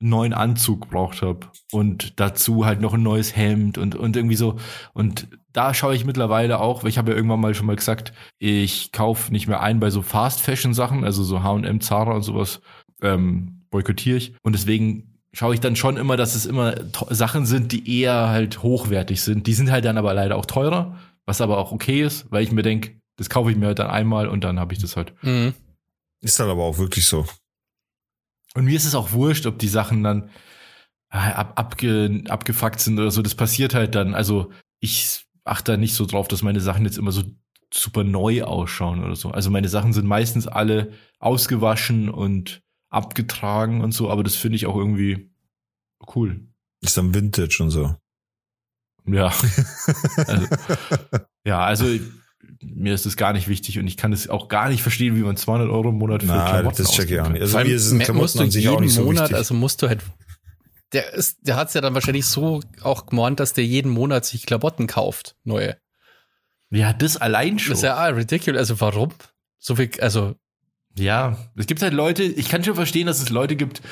einen 0.00 0.10
neuen 0.10 0.32
Anzug 0.32 0.90
braucht 0.90 1.20
habe 1.20 1.48
und 1.72 2.20
dazu 2.20 2.64
halt 2.64 2.80
noch 2.80 2.94
ein 2.94 3.02
neues 3.02 3.34
Hemd 3.34 3.76
und 3.76 3.96
und 3.96 4.16
irgendwie 4.16 4.36
so 4.36 4.56
und 4.92 5.26
da 5.52 5.74
schaue 5.74 5.96
ich 5.96 6.04
mittlerweile 6.04 6.60
auch, 6.60 6.82
weil 6.82 6.90
ich 6.90 6.98
habe 6.98 7.10
ja 7.10 7.16
irgendwann 7.16 7.40
mal 7.40 7.54
schon 7.54 7.66
mal 7.66 7.76
gesagt, 7.76 8.12
ich 8.38 8.92
kaufe 8.92 9.32
nicht 9.32 9.48
mehr 9.48 9.60
ein 9.62 9.80
bei 9.80 9.90
so 9.90 10.00
Fast 10.00 10.42
Fashion 10.42 10.74
Sachen, 10.74 11.02
also 11.04 11.24
so 11.24 11.42
H&M, 11.42 11.80
Zara 11.80 12.12
und 12.12 12.22
sowas 12.22 12.60
ähm, 13.02 13.66
boykottiere 13.70 14.16
ich 14.18 14.36
und 14.42 14.52
deswegen 14.52 15.13
schaue 15.34 15.54
ich 15.54 15.60
dann 15.60 15.76
schon 15.76 15.96
immer, 15.96 16.16
dass 16.16 16.34
es 16.34 16.46
immer 16.46 16.74
Sachen 17.10 17.44
sind, 17.44 17.72
die 17.72 18.00
eher 18.00 18.28
halt 18.28 18.62
hochwertig 18.62 19.20
sind. 19.20 19.46
Die 19.46 19.54
sind 19.54 19.70
halt 19.70 19.84
dann 19.84 19.98
aber 19.98 20.14
leider 20.14 20.36
auch 20.36 20.46
teurer, 20.46 20.96
was 21.26 21.40
aber 21.40 21.58
auch 21.58 21.72
okay 21.72 22.02
ist, 22.02 22.30
weil 22.30 22.44
ich 22.44 22.52
mir 22.52 22.62
denke, 22.62 23.00
das 23.16 23.28
kaufe 23.28 23.50
ich 23.50 23.56
mir 23.56 23.66
halt 23.66 23.80
dann 23.80 23.90
einmal 23.90 24.28
und 24.28 24.44
dann 24.44 24.58
habe 24.60 24.72
ich 24.72 24.80
das 24.80 24.96
halt. 24.96 25.12
Mhm. 25.22 25.52
Ist 26.20 26.38
dann 26.40 26.48
aber 26.48 26.62
auch 26.62 26.78
wirklich 26.78 27.06
so. 27.06 27.26
Und 28.54 28.64
mir 28.64 28.76
ist 28.76 28.84
es 28.84 28.94
auch 28.94 29.12
wurscht, 29.12 29.46
ob 29.46 29.58
die 29.58 29.68
Sachen 29.68 30.04
dann 30.04 30.30
äh, 31.10 31.16
ab, 31.16 31.52
abge, 31.56 32.22
abgefuckt 32.28 32.80
sind 32.80 32.98
oder 32.98 33.10
so. 33.10 33.20
Das 33.20 33.34
passiert 33.34 33.74
halt 33.74 33.96
dann. 33.96 34.14
Also 34.14 34.52
ich 34.78 35.26
achte 35.44 35.72
da 35.72 35.76
nicht 35.76 35.94
so 35.94 36.06
drauf, 36.06 36.28
dass 36.28 36.42
meine 36.42 36.60
Sachen 36.60 36.84
jetzt 36.84 36.96
immer 36.96 37.12
so 37.12 37.22
super 37.72 38.04
neu 38.04 38.44
ausschauen 38.44 39.04
oder 39.04 39.16
so. 39.16 39.32
Also 39.32 39.50
meine 39.50 39.68
Sachen 39.68 39.92
sind 39.92 40.06
meistens 40.06 40.46
alle 40.46 40.92
ausgewaschen 41.18 42.08
und 42.08 42.62
abgetragen 42.94 43.80
und 43.82 43.92
so, 43.92 44.10
aber 44.10 44.22
das 44.22 44.36
finde 44.36 44.56
ich 44.56 44.66
auch 44.66 44.76
irgendwie 44.76 45.30
cool. 46.14 46.46
Ist 46.80 46.96
dann 46.96 47.14
Vintage 47.14 47.58
und 47.60 47.70
so. 47.70 47.96
Ja. 49.06 49.26
also, 50.26 50.46
ja, 51.44 51.60
also 51.60 51.86
mir 52.62 52.94
ist 52.94 53.06
das 53.06 53.16
gar 53.16 53.32
nicht 53.32 53.48
wichtig 53.48 53.78
und 53.78 53.86
ich 53.86 53.96
kann 53.96 54.12
es 54.12 54.28
auch 54.28 54.48
gar 54.48 54.68
nicht 54.68 54.82
verstehen, 54.82 55.16
wie 55.16 55.22
man 55.22 55.36
200 55.36 55.68
Euro 55.68 55.90
im 55.90 55.96
Monat 55.96 56.22
für 56.22 56.28
Na, 56.28 56.48
Klamotten 56.48 56.82
das 56.82 56.92
check 56.92 57.10
ich 57.10 57.20
auch 57.20 57.28
nicht. 57.28 57.42
Also 57.42 57.58
mir 57.58 57.78
sind 57.78 58.02
Klamotten 58.02 58.40
an 58.40 58.50
sich 58.50 58.68
auch 58.68 58.80
nicht 58.80 58.94
so 58.94 59.04
Monat, 59.04 59.24
wichtig. 59.24 59.36
Also 59.36 59.54
musst 59.54 59.82
du 59.82 59.88
halt 59.88 60.00
der 60.92 61.12
ist, 61.12 61.38
der 61.42 61.56
hat's 61.56 61.74
ja 61.74 61.80
dann 61.80 61.94
wahrscheinlich 61.94 62.26
so 62.26 62.60
auch 62.82 63.06
gemornt, 63.06 63.40
dass 63.40 63.52
der 63.52 63.66
jeden 63.66 63.90
Monat 63.90 64.24
sich 64.24 64.46
Klamotten 64.46 64.86
kauft, 64.86 65.36
neue. 65.42 65.76
Ja, 66.70 66.92
das 66.92 67.16
allein 67.16 67.58
schon. 67.58 67.70
Das 67.70 67.80
ist 67.80 67.84
ja 67.84 67.96
ah, 67.96 68.06
ridiculous. 68.06 68.58
Also 68.58 68.80
warum? 68.80 69.12
So 69.58 69.76
viel, 69.76 69.90
also 70.00 70.36
ja, 70.98 71.36
es 71.56 71.66
gibt 71.66 71.82
halt 71.82 71.92
Leute, 71.92 72.22
ich 72.22 72.48
kann 72.48 72.64
schon 72.64 72.74
verstehen, 72.74 73.06
dass 73.06 73.20
es 73.20 73.30
Leute 73.30 73.56
gibt, 73.56 73.82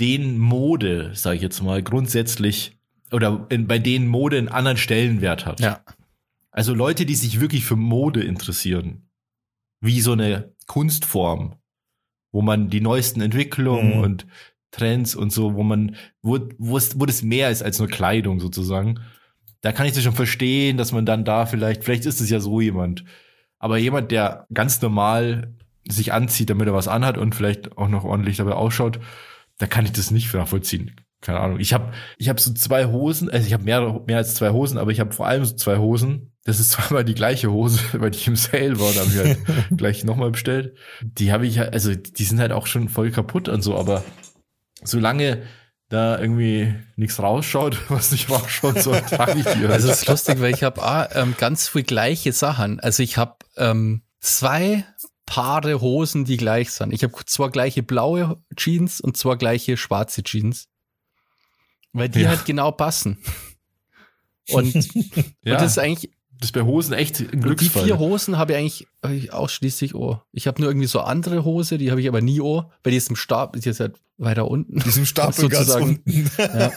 denen 0.00 0.38
Mode, 0.38 1.12
sage 1.14 1.36
ich 1.36 1.42
jetzt 1.42 1.62
mal, 1.62 1.82
grundsätzlich 1.82 2.76
oder 3.10 3.46
in, 3.50 3.66
bei 3.66 3.78
denen 3.78 4.08
Mode 4.08 4.38
einen 4.38 4.48
anderen 4.48 4.78
Stellenwert 4.78 5.46
hat. 5.46 5.60
Ja. 5.60 5.80
Also 6.50 6.74
Leute, 6.74 7.06
die 7.06 7.14
sich 7.14 7.40
wirklich 7.40 7.64
für 7.64 7.76
Mode 7.76 8.22
interessieren, 8.22 9.08
wie 9.80 10.00
so 10.00 10.12
eine 10.12 10.52
Kunstform, 10.66 11.56
wo 12.30 12.42
man 12.42 12.70
die 12.70 12.80
neuesten 12.80 13.20
Entwicklungen 13.20 13.96
mhm. 13.96 14.02
und 14.02 14.26
Trends 14.70 15.14
und 15.14 15.32
so, 15.32 15.54
wo 15.54 15.62
man, 15.62 15.96
wo, 16.22 16.38
wo, 16.58 16.76
es, 16.76 16.98
wo 16.98 17.06
das 17.06 17.22
mehr 17.22 17.50
ist 17.50 17.62
als 17.62 17.78
nur 17.78 17.88
Kleidung 17.88 18.40
sozusagen. 18.40 19.00
Da 19.60 19.72
kann 19.72 19.86
ich 19.86 19.92
das 19.92 20.02
schon 20.02 20.14
verstehen, 20.14 20.76
dass 20.76 20.92
man 20.92 21.06
dann 21.06 21.24
da 21.24 21.46
vielleicht, 21.46 21.84
vielleicht 21.84 22.06
ist 22.06 22.20
es 22.20 22.30
ja 22.30 22.40
so 22.40 22.60
jemand. 22.60 23.04
Aber 23.58 23.76
jemand, 23.76 24.10
der 24.10 24.46
ganz 24.52 24.80
normal 24.80 25.54
sich 25.88 26.12
anzieht, 26.12 26.50
damit 26.50 26.66
er 26.66 26.74
was 26.74 26.88
anhat 26.88 27.18
und 27.18 27.34
vielleicht 27.34 27.76
auch 27.76 27.88
noch 27.88 28.04
ordentlich 28.04 28.36
dabei 28.36 28.52
ausschaut, 28.52 29.00
da 29.58 29.66
kann 29.66 29.84
ich 29.84 29.92
das 29.92 30.10
nicht 30.10 30.32
nachvollziehen. 30.34 30.96
Keine 31.20 31.38
Ahnung. 31.38 31.60
Ich 31.60 31.72
habe 31.72 31.92
ich 32.18 32.28
hab 32.28 32.40
so 32.40 32.52
zwei 32.52 32.86
Hosen, 32.86 33.30
also 33.30 33.46
ich 33.46 33.52
habe 33.52 33.62
mehr, 33.62 34.00
mehr 34.06 34.16
als 34.16 34.34
zwei 34.34 34.50
Hosen, 34.50 34.76
aber 34.76 34.90
ich 34.90 34.98
habe 34.98 35.12
vor 35.12 35.26
allem 35.26 35.44
so 35.44 35.54
zwei 35.54 35.78
Hosen. 35.78 36.32
Das 36.44 36.58
ist 36.58 36.70
zweimal 36.72 37.04
die 37.04 37.14
gleiche 37.14 37.50
Hose, 37.50 37.78
weil 38.00 38.14
ich 38.14 38.26
im 38.26 38.36
Sale 38.36 38.78
war, 38.80 38.92
da 38.92 39.00
habe 39.00 39.10
ich 39.10 39.18
halt 39.18 39.38
gleich 39.76 40.04
nochmal 40.04 40.32
bestellt. 40.32 40.76
Die 41.00 41.32
habe 41.32 41.46
ich, 41.46 41.60
also 41.60 41.94
die 41.94 42.24
sind 42.24 42.40
halt 42.40 42.52
auch 42.52 42.66
schon 42.66 42.88
voll 42.88 43.10
kaputt 43.12 43.48
und 43.48 43.62
so, 43.62 43.78
aber 43.78 44.02
solange 44.82 45.42
da 45.88 46.18
irgendwie 46.18 46.74
nichts 46.96 47.20
rausschaut, 47.20 47.78
was 47.88 48.10
nicht 48.10 48.30
rausschaut 48.30 48.82
soll, 48.82 49.00
trage 49.02 49.38
ich 49.38 49.44
die. 49.44 49.66
Also 49.66 49.90
es 49.90 50.02
ist 50.02 50.08
lustig, 50.08 50.40
weil 50.40 50.54
ich 50.54 50.64
habe 50.64 50.80
ähm, 51.14 51.34
ganz 51.38 51.68
viel 51.68 51.82
gleiche 51.82 52.32
Sachen. 52.32 52.80
Also 52.80 53.02
ich 53.02 53.18
habe 53.18 53.36
ähm, 53.56 54.02
zwei 54.18 54.84
Paare 55.32 55.80
Hosen, 55.80 56.26
die 56.26 56.36
gleich 56.36 56.72
sind. 56.72 56.92
Ich 56.92 57.02
habe 57.02 57.14
zwar 57.24 57.48
gleiche 57.48 57.82
blaue 57.82 58.44
Jeans 58.54 59.00
und 59.00 59.16
zwar 59.16 59.38
gleiche 59.38 59.78
schwarze 59.78 60.22
Jeans. 60.22 60.68
Weil 61.94 62.10
die 62.10 62.20
ja. 62.20 62.28
halt 62.28 62.44
genau 62.44 62.70
passen. 62.70 63.16
Und, 64.50 64.74
ja. 64.74 65.54
und 65.54 65.62
das 65.62 65.72
ist 65.72 65.78
eigentlich. 65.78 66.12
Das 66.42 66.48
ist 66.48 66.54
bei 66.54 66.62
Hosen 66.62 66.92
echt 66.92 67.20
ein 67.20 67.40
Glücksfall. 67.40 67.84
Die 67.84 67.90
vier 67.90 68.00
Hosen 68.00 68.36
habe 68.36 68.50
ich 68.50 68.58
eigentlich 68.58 68.88
hab 69.00 69.12
ich 69.12 69.32
ausschließlich 69.32 69.94
oh. 69.94 70.18
Ich 70.32 70.48
habe 70.48 70.60
nur 70.60 70.70
irgendwie 70.70 70.88
so 70.88 70.98
andere 70.98 71.44
Hose, 71.44 71.78
die 71.78 71.92
habe 71.92 72.00
ich 72.00 72.08
aber 72.08 72.20
nie 72.20 72.40
oh, 72.40 72.64
weil 72.82 72.90
die 72.90 72.96
ist 72.96 73.10
im 73.10 73.14
Stapel, 73.14 73.60
die 73.60 73.68
ist 73.68 73.78
halt 73.78 73.94
weiter 74.18 74.48
unten. 74.48 74.80
Die 74.80 74.88
ist 74.88 74.96
im 74.96 75.06
Stapel 75.06 75.48
ganz 75.48 75.72
unten. 75.72 76.30
Ja. 76.36 76.72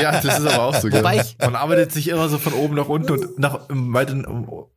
ja. 0.00 0.20
das 0.20 0.38
ist 0.38 0.46
aber 0.46 0.62
auch 0.62 0.76
so. 0.76 0.92
Wobei 0.92 1.16
ich, 1.16 1.36
man 1.40 1.56
arbeitet 1.56 1.90
sich 1.90 2.06
immer 2.06 2.28
so 2.28 2.38
von 2.38 2.52
oben 2.52 2.76
nach 2.76 2.88
unten 2.88 3.10
und 3.10 3.36
nach 3.36 3.66
weiter, 3.68 4.22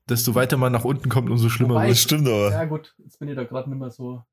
desto 0.09 0.33
weiter 0.33 0.57
man 0.57 0.71
nach 0.71 0.83
unten 0.83 1.07
kommt, 1.09 1.29
umso 1.29 1.49
schlimmer 1.49 1.75
wird. 1.81 1.91
Das 1.91 1.99
stimmt 1.99 2.27
aber. 2.27 2.49
Ja 2.49 2.65
gut, 2.65 2.95
jetzt 3.03 3.19
bin 3.19 3.29
ich 3.29 3.35
da 3.35 3.43
gerade 3.43 3.69
nicht 3.69 3.77
mehr 3.77 3.91
so 3.91 4.23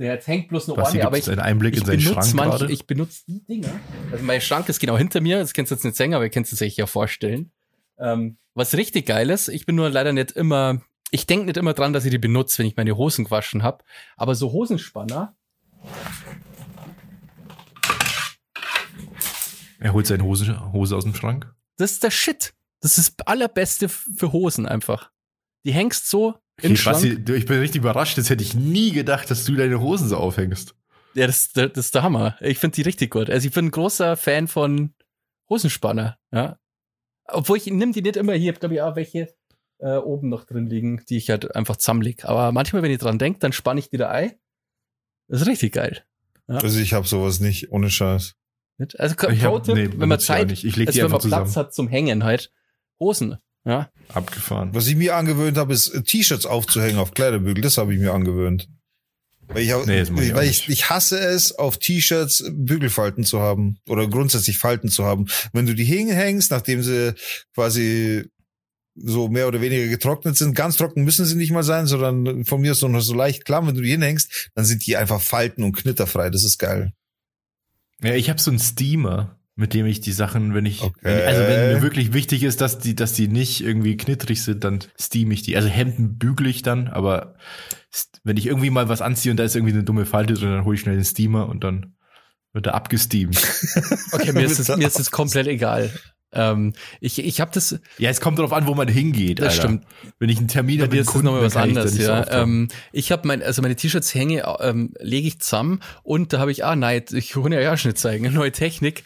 Jetzt 0.00 0.26
hängt 0.26 0.48
bloß 0.48 0.68
eine 0.68 0.82
Ohren, 0.82 1.00
aber 1.02 1.18
ich, 1.18 1.30
einen 1.30 1.38
Einblick 1.38 1.74
ich, 1.74 1.80
in 1.82 1.86
seinen 1.86 1.98
benutze 1.98 2.30
Schrank 2.30 2.34
manch, 2.34 2.70
ich 2.70 2.86
benutze 2.88 3.22
die 3.28 3.44
Dinger. 3.44 3.68
Also 4.10 4.24
mein 4.24 4.40
Schrank 4.40 4.68
ist 4.68 4.80
genau 4.80 4.98
hinter 4.98 5.20
mir, 5.20 5.38
das 5.38 5.52
kennst 5.52 5.70
du 5.70 5.76
jetzt 5.76 5.84
nicht 5.84 5.96
sehen, 5.96 6.12
aber 6.12 6.24
ihr 6.24 6.30
könnt 6.30 6.50
es 6.50 6.60
euch 6.60 6.76
ja 6.76 6.86
vorstellen. 6.86 7.52
Ähm, 7.98 8.38
was 8.54 8.74
richtig 8.74 9.06
geil 9.06 9.30
ist, 9.30 9.48
ich 9.48 9.66
bin 9.66 9.76
nur 9.76 9.90
leider 9.90 10.12
nicht 10.12 10.32
immer, 10.32 10.80
ich 11.10 11.26
denke 11.26 11.46
nicht 11.46 11.56
immer 11.56 11.74
dran, 11.74 11.92
dass 11.92 12.04
ich 12.04 12.10
die 12.10 12.18
benutze, 12.18 12.58
wenn 12.58 12.66
ich 12.66 12.76
meine 12.76 12.96
Hosen 12.96 13.24
gewaschen 13.24 13.62
habe. 13.62 13.84
Aber 14.16 14.34
so 14.34 14.52
Hosenspanner. 14.52 15.36
Er 19.78 19.92
holt 19.92 20.06
seine 20.06 20.24
Hose, 20.24 20.72
Hose 20.72 20.96
aus 20.96 21.04
dem 21.04 21.14
Schrank. 21.14 21.52
Das 21.76 21.92
ist 21.92 22.02
der 22.02 22.10
Shit. 22.10 22.54
Das 22.80 22.98
ist 22.98 23.14
das 23.18 23.26
allerbeste 23.26 23.88
für 23.88 24.32
Hosen 24.32 24.66
einfach. 24.66 25.10
Die 25.64 25.72
hängst 25.72 26.08
so 26.08 26.34
im 26.62 26.72
okay, 26.72 26.76
Schrank. 26.76 26.96
Basti, 26.96 27.34
ich 27.34 27.46
bin 27.46 27.58
richtig 27.58 27.80
überrascht. 27.80 28.16
Das 28.16 28.30
hätte 28.30 28.42
ich 28.42 28.54
nie 28.54 28.92
gedacht, 28.92 29.30
dass 29.30 29.44
du 29.44 29.54
deine 29.54 29.80
Hosen 29.80 30.08
so 30.08 30.16
aufhängst. 30.16 30.74
Ja, 31.14 31.26
das, 31.26 31.52
das, 31.52 31.72
das 31.72 31.86
ist 31.86 31.94
der 31.94 32.02
Hammer. 32.02 32.36
Ich 32.40 32.58
finde 32.58 32.76
die 32.76 32.82
richtig 32.82 33.10
gut. 33.10 33.30
Also 33.30 33.46
ich 33.46 33.54
bin 33.54 33.66
ein 33.66 33.70
großer 33.70 34.16
Fan 34.16 34.48
von 34.48 34.94
Hosenspanner. 35.48 36.18
Ja. 36.32 36.58
Obwohl 37.28 37.56
ich 37.56 37.66
nehme 37.66 37.92
die 37.92 38.02
nicht 38.02 38.16
immer 38.16 38.34
hier. 38.34 38.52
Ich 38.52 38.60
glaube 38.60 38.74
ich 38.74 38.82
auch 38.82 38.96
welche 38.96 39.34
äh, 39.78 39.96
oben 39.96 40.28
noch 40.28 40.44
drin 40.44 40.66
liegen, 40.66 41.02
die 41.08 41.16
ich 41.16 41.30
halt 41.30 41.54
einfach 41.54 41.76
zusammenleg. 41.76 42.24
Aber 42.24 42.52
manchmal, 42.52 42.82
wenn 42.82 42.90
ich 42.90 42.98
dran 42.98 43.18
denke, 43.18 43.38
dann 43.40 43.52
spanne 43.52 43.80
ich 43.80 43.90
die 43.90 43.96
da 43.96 44.10
ein. 44.10 44.32
Das 45.28 45.42
ist 45.42 45.48
richtig 45.48 45.72
geil. 45.74 46.04
Ja. 46.48 46.56
Also 46.58 46.78
ich 46.78 46.92
habe 46.92 47.06
sowas 47.06 47.40
nicht, 47.40 47.72
ohne 47.72 47.90
Scheiß. 47.90 48.34
Also 48.98 49.14
Pro-Tipp, 49.16 49.74
nee, 49.74 49.88
wenn 49.96 50.08
man 50.08 50.20
Zeit, 50.20 50.52
ich, 50.52 50.64
ich 50.64 50.86
also 50.86 51.02
wenn 51.02 51.10
man 51.10 51.20
zusammen. 51.20 51.44
Platz 51.44 51.56
hat 51.56 51.74
zum 51.74 51.88
Hängen 51.88 52.24
halt, 52.24 52.52
Hosen. 53.00 53.38
Ja. 53.64 53.90
Abgefahren. 54.12 54.74
Was 54.74 54.86
ich 54.86 54.94
mir 54.94 55.16
angewöhnt 55.16 55.56
habe, 55.56 55.72
ist 55.72 56.04
T-Shirts 56.06 56.46
aufzuhängen 56.46 56.98
auf 56.98 57.14
Kleiderbügel. 57.14 57.62
Das 57.62 57.78
habe 57.78 57.94
ich 57.94 58.00
mir 58.00 58.12
angewöhnt. 58.12 58.68
Weil 59.48 59.62
ich, 59.62 59.74
auch, 59.74 59.86
nee, 59.86 60.02
ich, 60.02 60.34
weil 60.34 60.48
ich, 60.48 60.68
ich 60.68 60.90
hasse 60.90 61.18
es, 61.18 61.52
auf 61.52 61.78
T-Shirts 61.78 62.44
Bügelfalten 62.50 63.24
zu 63.24 63.40
haben 63.40 63.78
oder 63.88 64.08
grundsätzlich 64.08 64.58
Falten 64.58 64.88
zu 64.88 65.04
haben. 65.04 65.26
Wenn 65.52 65.66
du 65.66 65.74
die 65.74 65.84
hinhängst, 65.84 66.50
nachdem 66.50 66.82
sie 66.82 67.14
quasi 67.54 68.24
so 68.96 69.28
mehr 69.28 69.46
oder 69.46 69.60
weniger 69.60 69.86
getrocknet 69.86 70.36
sind. 70.36 70.54
Ganz 70.54 70.76
trocken 70.76 71.04
müssen 71.04 71.26
sie 71.26 71.36
nicht 71.36 71.52
mal 71.52 71.62
sein, 71.62 71.86
sondern 71.86 72.44
von 72.44 72.60
mir 72.60 72.72
ist 72.72 72.82
noch 72.82 73.00
so 73.00 73.14
leicht 73.14 73.44
klamm. 73.44 73.66
Wenn 73.66 73.74
du 73.74 73.82
die 73.82 73.90
hinhängst, 73.90 74.50
dann 74.54 74.64
sind 74.64 74.86
die 74.86 74.96
einfach 74.96 75.20
falten- 75.20 75.64
und 75.64 75.76
knitterfrei. 75.76 76.30
Das 76.30 76.44
ist 76.44 76.58
geil. 76.58 76.92
Ja, 78.02 78.14
ich 78.14 78.30
habe 78.30 78.40
so 78.40 78.50
einen 78.50 78.58
Steamer, 78.60 79.38
mit 79.54 79.74
dem 79.74 79.86
ich 79.86 80.00
die 80.00 80.12
Sachen, 80.12 80.54
wenn 80.54 80.66
ich, 80.66 80.82
okay. 80.82 80.98
wenn, 81.02 81.26
also 81.26 81.42
wenn 81.42 81.74
mir 81.74 81.82
wirklich 81.82 82.12
wichtig 82.12 82.42
ist, 82.42 82.60
dass 82.60 82.78
die, 82.78 82.94
dass 82.94 83.12
die 83.12 83.28
nicht 83.28 83.62
irgendwie 83.62 83.96
knittrig 83.96 84.42
sind, 84.42 84.64
dann 84.64 84.80
steam 85.00 85.30
ich 85.30 85.42
die. 85.42 85.56
Also 85.56 85.68
Hemden 85.68 86.18
bügel 86.18 86.46
ich 86.46 86.62
dann, 86.62 86.88
aber 86.88 87.36
wenn 88.24 88.36
ich 88.36 88.46
irgendwie 88.46 88.70
mal 88.70 88.88
was 88.88 89.02
anziehe 89.02 89.30
und 89.30 89.36
da 89.36 89.44
ist 89.44 89.56
irgendwie 89.56 89.72
eine 89.72 89.84
dumme 89.84 90.06
Falte 90.06 90.34
drin, 90.34 90.50
dann 90.50 90.64
hole 90.64 90.74
ich 90.74 90.80
schnell 90.80 90.96
den 90.96 91.04
Steamer 91.04 91.48
und 91.48 91.64
dann 91.64 91.94
wird 92.52 92.66
er 92.66 92.74
abgesteamt. 92.74 93.36
Okay, 94.12 94.32
mir 94.32 94.44
ist 94.44 94.58
es, 94.58 94.74
mir 94.74 94.86
ist 94.86 94.98
es 94.98 95.10
komplett 95.10 95.46
egal. 95.46 95.90
Ähm, 96.32 96.72
ich 97.00 97.18
ich 97.18 97.40
habe 97.40 97.50
das. 97.52 97.78
Ja, 97.98 98.10
es 98.10 98.20
kommt 98.20 98.38
darauf 98.38 98.52
an, 98.52 98.66
wo 98.66 98.74
man 98.74 98.88
hingeht. 98.88 99.38
Das 99.38 99.54
Alter. 99.54 99.68
stimmt. 99.68 99.84
Wenn 100.18 100.28
ich 100.28 100.38
einen 100.38 100.48
Termin 100.48 100.82
habe, 100.82 100.96
ist 100.96 101.14
noch 101.14 101.32
mal 101.32 101.42
was 101.42 101.56
anderes. 101.56 101.96
Ja, 101.96 102.24
so 102.24 102.30
ähm, 102.30 102.68
ich 102.92 103.12
habe 103.12 103.26
mein, 103.26 103.42
also 103.42 103.62
meine 103.62 103.76
T-Shirts 103.76 104.14
hänge, 104.14 104.44
ähm, 104.60 104.94
lege 105.00 105.28
ich 105.28 105.40
zusammen 105.40 105.80
und 106.02 106.32
da 106.32 106.38
habe 106.38 106.50
ich, 106.50 106.64
ah 106.64 106.76
nein, 106.76 107.04
ich 107.12 107.30
kann 107.30 107.52
ja 107.52 107.60
ja 107.60 107.76
Schnitt 107.76 107.98
zeigen, 107.98 108.32
neue 108.34 108.52
Technik. 108.52 109.04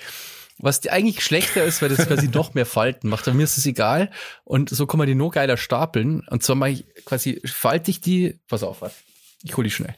Was 0.63 0.81
die 0.81 0.91
eigentlich 0.91 1.25
schlechter 1.25 1.65
ist, 1.65 1.81
weil 1.81 1.89
das 1.89 2.07
quasi 2.07 2.29
noch 2.33 2.55
mehr 2.55 2.67
Falten 2.67 3.09
macht. 3.09 3.27
Aber 3.27 3.37
mir 3.37 3.45
ist 3.45 3.57
es 3.57 3.67
egal. 3.67 4.11
Und 4.45 4.69
so 4.69 4.87
kann 4.87 4.99
man 4.99 5.07
die 5.07 5.15
nur 5.15 5.31
geiler 5.31 5.57
stapeln. 5.57 6.21
Und 6.29 6.43
zwar 6.43 6.57
mache 6.57 6.71
ich 6.71 6.85
quasi, 7.05 7.41
falte 7.47 7.91
ich 7.91 8.01
die, 8.01 8.39
pass 8.47 8.63
auf, 8.63 8.83
was. 8.83 8.95
Ich 9.43 9.57
hole 9.57 9.65
die 9.65 9.75
schnell. 9.75 9.95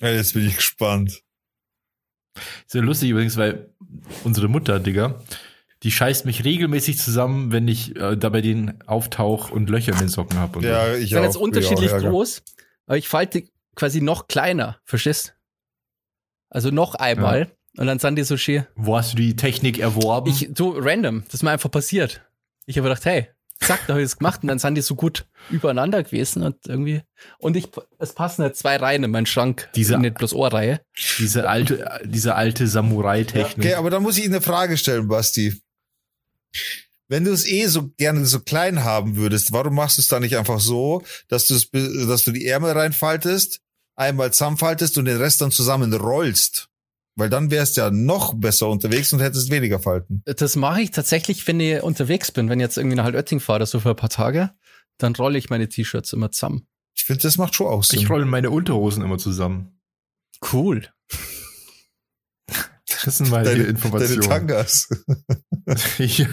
Ja, 0.00 0.10
jetzt 0.10 0.34
bin 0.34 0.46
ich 0.46 0.56
gespannt. 0.56 1.22
Ist 2.66 2.74
ja 2.74 2.80
lustig 2.80 3.10
übrigens, 3.10 3.36
weil 3.36 3.74
unsere 4.24 4.48
Mutter, 4.48 4.78
Digga, 4.78 5.20
die 5.82 5.90
scheißt 5.90 6.24
mich 6.24 6.44
regelmäßig 6.44 6.98
zusammen, 6.98 7.52
wenn 7.52 7.68
ich 7.68 7.96
äh, 7.96 8.16
da 8.16 8.28
bei 8.28 8.40
denen 8.40 8.82
auftauch 8.86 9.50
und 9.50 9.70
Löcher 9.70 9.92
in 9.92 9.98
den 9.98 10.08
Socken 10.08 10.38
habe. 10.38 10.60
Ja, 10.64 10.94
ich 10.94 11.16
auch. 11.16 11.22
jetzt 11.22 11.36
unterschiedlich 11.36 11.92
auch, 11.92 12.00
groß, 12.00 12.42
aber 12.86 12.98
ich 12.98 13.08
falte 13.08 13.44
quasi 13.74 14.00
noch 14.00 14.28
kleiner, 14.28 14.80
verstehst? 14.84 15.36
Also 16.50 16.70
noch 16.70 16.94
einmal. 16.94 17.40
Ja. 17.40 17.46
Und 17.78 17.86
dann 17.86 18.00
sind 18.00 18.16
die 18.16 18.24
so 18.24 18.36
schier. 18.36 18.66
Wo 18.74 18.96
hast 18.96 19.12
du 19.12 19.16
die 19.16 19.36
Technik 19.36 19.78
erworben? 19.78 20.28
Ich, 20.28 20.50
so 20.56 20.74
random. 20.76 21.22
Das 21.26 21.34
ist 21.34 21.42
mir 21.44 21.52
einfach 21.52 21.70
passiert. 21.70 22.22
Ich 22.66 22.76
habe 22.76 22.88
gedacht, 22.88 23.04
hey, 23.04 23.28
zack, 23.60 23.86
da 23.86 23.94
habe 23.94 24.02
ich 24.02 24.06
es 24.06 24.18
gemacht 24.18 24.42
und 24.42 24.48
dann 24.48 24.58
sind 24.58 24.74
die 24.74 24.80
so 24.80 24.96
gut 24.96 25.26
übereinander 25.48 26.02
gewesen 26.02 26.42
und 26.42 26.56
irgendwie. 26.66 27.02
Und 27.38 27.56
ich, 27.56 27.68
es 27.98 28.14
passen 28.14 28.42
halt 28.42 28.56
zwei 28.56 28.76
Reihen 28.76 29.04
in 29.04 29.12
meinen 29.12 29.26
Schrank. 29.26 29.68
Diese, 29.76 29.96
nicht 29.96 30.16
bloß 30.16 30.34
Ohrreihe. 30.34 30.80
Diese 31.18 31.48
alte, 31.48 32.00
diese 32.04 32.34
alte 32.34 32.66
Samurai-Technik. 32.66 33.66
Okay, 33.66 33.74
aber 33.74 33.90
da 33.90 34.00
muss 34.00 34.18
ich 34.18 34.24
eine 34.24 34.40
Frage 34.40 34.76
stellen, 34.76 35.06
Basti. 35.06 35.54
Wenn 37.06 37.24
du 37.24 37.32
es 37.32 37.46
eh 37.46 37.66
so 37.66 37.90
gerne 37.96 38.26
so 38.26 38.40
klein 38.40 38.82
haben 38.84 39.16
würdest, 39.16 39.52
warum 39.52 39.76
machst 39.76 39.98
du 39.98 40.02
es 40.02 40.08
dann 40.08 40.22
nicht 40.22 40.36
einfach 40.36 40.60
so, 40.60 41.02
dass 41.28 41.46
du 41.46 41.54
es, 41.54 41.70
dass 41.70 42.24
du 42.24 42.32
die 42.32 42.46
Ärmel 42.46 42.72
reinfaltest, 42.72 43.60
einmal 43.94 44.32
zusammenfaltest 44.32 44.98
und 44.98 45.04
den 45.04 45.16
Rest 45.16 45.40
dann 45.40 45.52
zusammen 45.52 45.94
rollst? 45.94 46.67
Weil 47.18 47.30
dann 47.30 47.50
wärst 47.50 47.76
ja 47.76 47.90
noch 47.90 48.34
besser 48.34 48.68
unterwegs 48.68 49.12
und 49.12 49.18
hättest 49.18 49.50
weniger 49.50 49.80
Falten. 49.80 50.22
Das 50.24 50.54
mache 50.54 50.82
ich 50.82 50.92
tatsächlich, 50.92 51.44
wenn 51.48 51.58
ich 51.58 51.82
unterwegs 51.82 52.30
bin. 52.30 52.48
Wenn 52.48 52.60
ich 52.60 52.64
jetzt 52.64 52.78
irgendwie 52.78 52.94
nach 52.94 53.06
Altötting 53.06 53.40
fahre, 53.40 53.66
so 53.66 53.80
für 53.80 53.90
ein 53.90 53.96
paar 53.96 54.08
Tage, 54.08 54.52
dann 54.98 55.16
rolle 55.16 55.36
ich 55.36 55.50
meine 55.50 55.68
T-Shirts 55.68 56.12
immer 56.12 56.30
zusammen. 56.30 56.68
Ich 56.94 57.04
finde, 57.04 57.22
das 57.22 57.36
macht 57.36 57.56
schon 57.56 57.66
auch 57.66 57.82
Sinn. 57.82 57.98
Ich 57.98 58.08
rolle 58.08 58.24
meine 58.24 58.50
Unterhosen 58.50 59.02
immer 59.02 59.18
zusammen. 59.18 59.80
Cool. 60.52 60.88
Das 63.04 63.18
sind 63.18 63.30
meine 63.30 63.48
deine, 63.48 63.64
Informationen. 63.64 64.20
Deine 64.20 64.46
Tangas. 64.46 64.88
ja. 65.98 66.26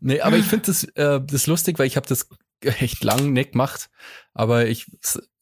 Nee, 0.00 0.20
aber 0.20 0.36
ich 0.36 0.46
finde 0.46 0.66
das, 0.66 0.82
äh, 0.82 1.20
das 1.24 1.46
lustig, 1.46 1.78
weil 1.78 1.86
ich 1.86 1.96
habe 1.96 2.08
das 2.08 2.28
echt 2.60 3.04
lang 3.04 3.32
nicht 3.32 3.52
gemacht. 3.52 3.88
Aber 4.32 4.66
ich, 4.66 4.90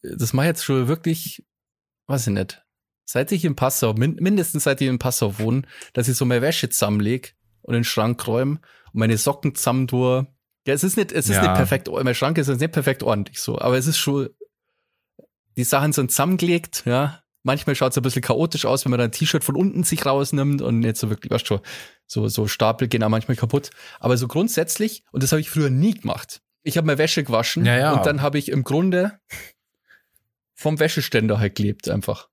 das 0.02 0.32
mache 0.34 0.46
jetzt 0.46 0.64
schon 0.64 0.86
wirklich, 0.86 1.46
weiß 2.08 2.26
ich 2.26 2.34
nicht, 2.34 2.61
seit 3.12 3.30
ich 3.30 3.44
in 3.44 3.54
Passau, 3.54 3.92
min 3.92 4.16
mindestens 4.20 4.64
seit 4.64 4.80
ich 4.80 4.88
in 4.88 4.98
Passau 4.98 5.38
wohne, 5.38 5.62
dass 5.92 6.08
ich 6.08 6.16
so 6.16 6.24
meine 6.24 6.40
Wäsche 6.40 6.70
zusammenlege 6.70 7.28
und 7.60 7.74
in 7.74 7.80
den 7.80 7.84
Schrank 7.84 8.26
räume 8.26 8.52
und 8.92 9.00
meine 9.00 9.18
Socken 9.18 9.54
zusammen 9.54 9.86
tue. 9.86 10.26
Ja, 10.66 10.72
es 10.72 10.82
ist 10.82 10.96
nicht, 10.96 11.12
es 11.12 11.28
ist 11.28 11.36
ja. 11.36 11.42
nicht 11.42 11.54
perfekt, 11.54 11.90
mein 11.90 12.14
Schrank 12.14 12.38
ist 12.38 12.48
nicht 12.48 12.72
perfekt 12.72 13.02
ordentlich 13.02 13.38
so, 13.38 13.60
aber 13.60 13.76
es 13.76 13.86
ist 13.86 13.98
schon, 13.98 14.30
die 15.58 15.64
Sachen 15.64 15.92
sind 15.92 16.10
zusammengelegt, 16.10 16.84
ja. 16.86 17.18
Manchmal 17.44 17.74
schaut 17.74 17.90
es 17.90 17.98
ein 17.98 18.04
bisschen 18.04 18.22
chaotisch 18.22 18.66
aus, 18.66 18.84
wenn 18.84 18.90
man 18.90 19.00
dann 19.00 19.08
ein 19.08 19.12
T-Shirt 19.12 19.42
von 19.42 19.56
unten 19.56 19.82
sich 19.82 20.06
rausnimmt 20.06 20.62
und 20.62 20.78
nicht 20.78 20.96
so 20.96 21.10
wirklich, 21.10 21.32
weißt 21.32 21.50
du, 21.50 21.58
so, 22.06 22.28
so 22.28 22.46
Stapel 22.46 22.86
gehen 22.86 23.02
auch 23.02 23.08
manchmal 23.08 23.36
kaputt. 23.36 23.70
Aber 23.98 24.16
so 24.16 24.28
grundsätzlich, 24.28 25.02
und 25.10 25.24
das 25.24 25.32
habe 25.32 25.40
ich 25.40 25.50
früher 25.50 25.68
nie 25.68 25.92
gemacht. 25.92 26.40
Ich 26.62 26.76
habe 26.76 26.86
meine 26.86 26.98
Wäsche 26.98 27.24
gewaschen 27.24 27.66
ja, 27.66 27.76
ja. 27.76 27.92
und 27.94 28.06
dann 28.06 28.22
habe 28.22 28.38
ich 28.38 28.48
im 28.48 28.62
Grunde 28.62 29.18
vom 30.54 30.78
Wäscheständer 30.78 31.40
halt 31.40 31.56
gelebt 31.56 31.88
einfach. 31.88 32.28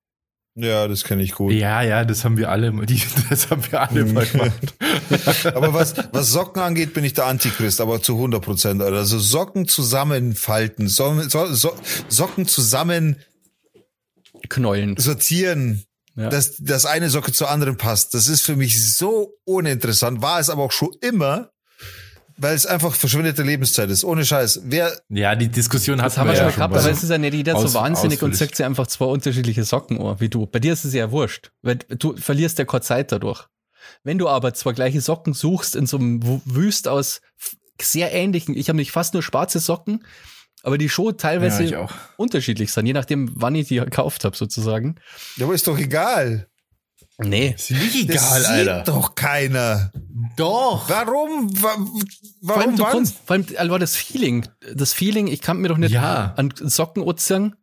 Ja, 0.62 0.88
das 0.88 1.04
kenne 1.06 1.24
ich 1.24 1.34
gut. 1.34 1.54
Ja, 1.54 1.82
ja, 1.82 2.04
das 2.04 2.26
haben 2.26 2.38
wir 2.38 2.50
alle, 2.50 2.72
die, 2.86 3.02
das 3.30 3.50
haben 3.50 3.64
wir 3.72 3.82
alle 3.82 4.06
mal 4.06 4.26
gemacht. 4.32 4.76
aber 5.46 5.74
was, 5.74 5.96
was 6.12 6.32
Socken 6.32 6.62
angeht, 6.62 6.94
bin 6.94 7.06
ich 7.06 7.14
der 7.14 7.26
Antichrist, 7.26 7.80
aber 7.80 8.02
zu 8.02 8.16
100 8.16 8.44
Prozent. 8.44 8.82
Also 8.82 9.20
Socken 9.20 9.68
zusammenfalten, 9.68 10.88
so, 10.90 11.22
so, 11.22 11.54
so, 11.54 11.74
Socken 12.10 12.46
zusammen 12.46 13.18
knäulen, 14.50 14.98
sortieren, 14.98 15.84
ja. 16.16 16.30
dass 16.30 16.58
das 16.58 16.86
eine 16.86 17.10
Socke 17.10 17.32
zur 17.32 17.50
anderen 17.50 17.78
passt. 17.78 18.14
Das 18.14 18.28
ist 18.28 18.42
für 18.42 18.56
mich 18.56 18.96
so 18.96 19.34
uninteressant, 19.46 20.22
war 20.22 20.40
es 20.40 20.50
aber 20.50 20.64
auch 20.64 20.72
schon 20.72 20.92
immer. 21.02 21.52
Weil 22.40 22.56
es 22.56 22.66
einfach 22.66 22.96
verschwendete 22.96 23.44
Lebenszeit 23.44 23.90
ist. 23.90 24.04
Ohne 24.04 24.26
Scheiß. 24.26 24.62
Wer. 24.66 24.92
Ja, 25.10 25.36
die 25.36 25.50
Diskussion 25.50 26.02
hat 26.02 26.18
haben 26.18 26.28
wir 26.28 26.36
ja 26.36 26.46
schon 26.46 26.56
gehabt, 26.56 26.76
aber 26.76 26.90
es 26.90 27.04
ist 27.04 27.10
ja 27.10 27.18
nicht 27.18 27.34
jeder 27.34 27.56
aus, 27.56 27.74
so 27.74 27.80
wahnsinnig 27.80 28.24
und 28.24 28.36
sagt 28.36 28.56
sich 28.56 28.66
einfach 28.66 28.88
zwei 28.88 29.06
unterschiedliche 29.06 29.64
Socken 29.64 30.00
oh, 30.00 30.16
wie 30.20 30.30
du. 30.30 30.46
Bei 30.46 30.60
dir 30.60 30.74
ist 30.74 30.86
es 30.86 30.94
ja 30.94 31.12
wurscht, 31.12 31.52
weil 31.62 31.78
du 31.78 32.16
verlierst 32.16 32.58
ja 32.58 32.66
keine 32.66 32.82
Zeit 32.82 33.12
dadurch. 33.12 33.48
Wenn 34.04 34.18
du 34.18 34.30
aber 34.30 34.54
zwei 34.54 34.74
gleiche 34.74 35.02
Socken 35.02 35.34
suchst 35.34 35.76
in 35.76 35.86
so 35.86 35.98
einem 35.98 36.42
Wüst 36.46 36.88
aus 36.88 37.22
sehr 37.82 38.14
ähnlichen, 38.14 38.56
ich 38.56 38.70
habe 38.70 38.78
nicht 38.78 38.92
fast 38.92 39.14
nur 39.14 39.24
schwarze 39.24 39.60
Socken, 39.60 40.06
aber 40.64 40.78
die 40.78 40.90
schon 40.90 41.18
teilweise 41.18 41.64
ja, 41.64 41.88
unterschiedlich 42.18 42.74
sind, 42.74 42.86
je 42.86 42.94
nachdem, 42.94 43.32
wann 43.36 43.56
ich 43.56 43.70
die 43.70 43.80
gekauft 43.80 44.26
habe, 44.26 44.36
sozusagen. 44.36 44.96
Ja, 45.38 45.46
aber 45.46 45.54
ist 45.54 45.68
doch 45.68 45.78
egal. 45.78 46.49
Nee. 47.22 47.54
Ist 47.56 47.72
nicht 47.72 47.96
egal, 47.96 48.16
das 48.16 48.46
Alter. 48.46 48.78
Sieht 48.78 48.88
doch 48.88 49.16
keiner. 49.16 49.92
Doch. 50.38 50.90
Warum? 50.90 51.50
Wa 51.62 51.76
warum? 51.76 51.98
Vor 52.42 52.58
allem, 52.58 52.78
kannst, 52.78 53.18
vor 53.26 53.36
allem 53.36 53.46
also 53.58 53.78
das 53.78 53.96
Feeling. 53.96 54.48
Das 54.74 54.94
Feeling, 54.94 55.28
ich 55.28 55.42
kann 55.42 55.58
mir 55.58 55.68
doch 55.68 55.78
nicht 55.78 55.92
ja. 55.92 56.34
an 56.38 56.54
Socken 56.56 57.04
ozean, 57.04 57.56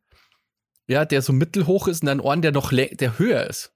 ja, 0.87 1.05
der 1.05 1.23
so 1.23 1.33
mittelhoch 1.33 1.89
ist 1.89 2.03
und 2.03 2.09
einen 2.09 2.21
Ohren, 2.21 2.43
der 2.43 2.53
noch 2.53 2.71
der 2.71 3.19
höher 3.19 3.47
ist. 3.47 3.73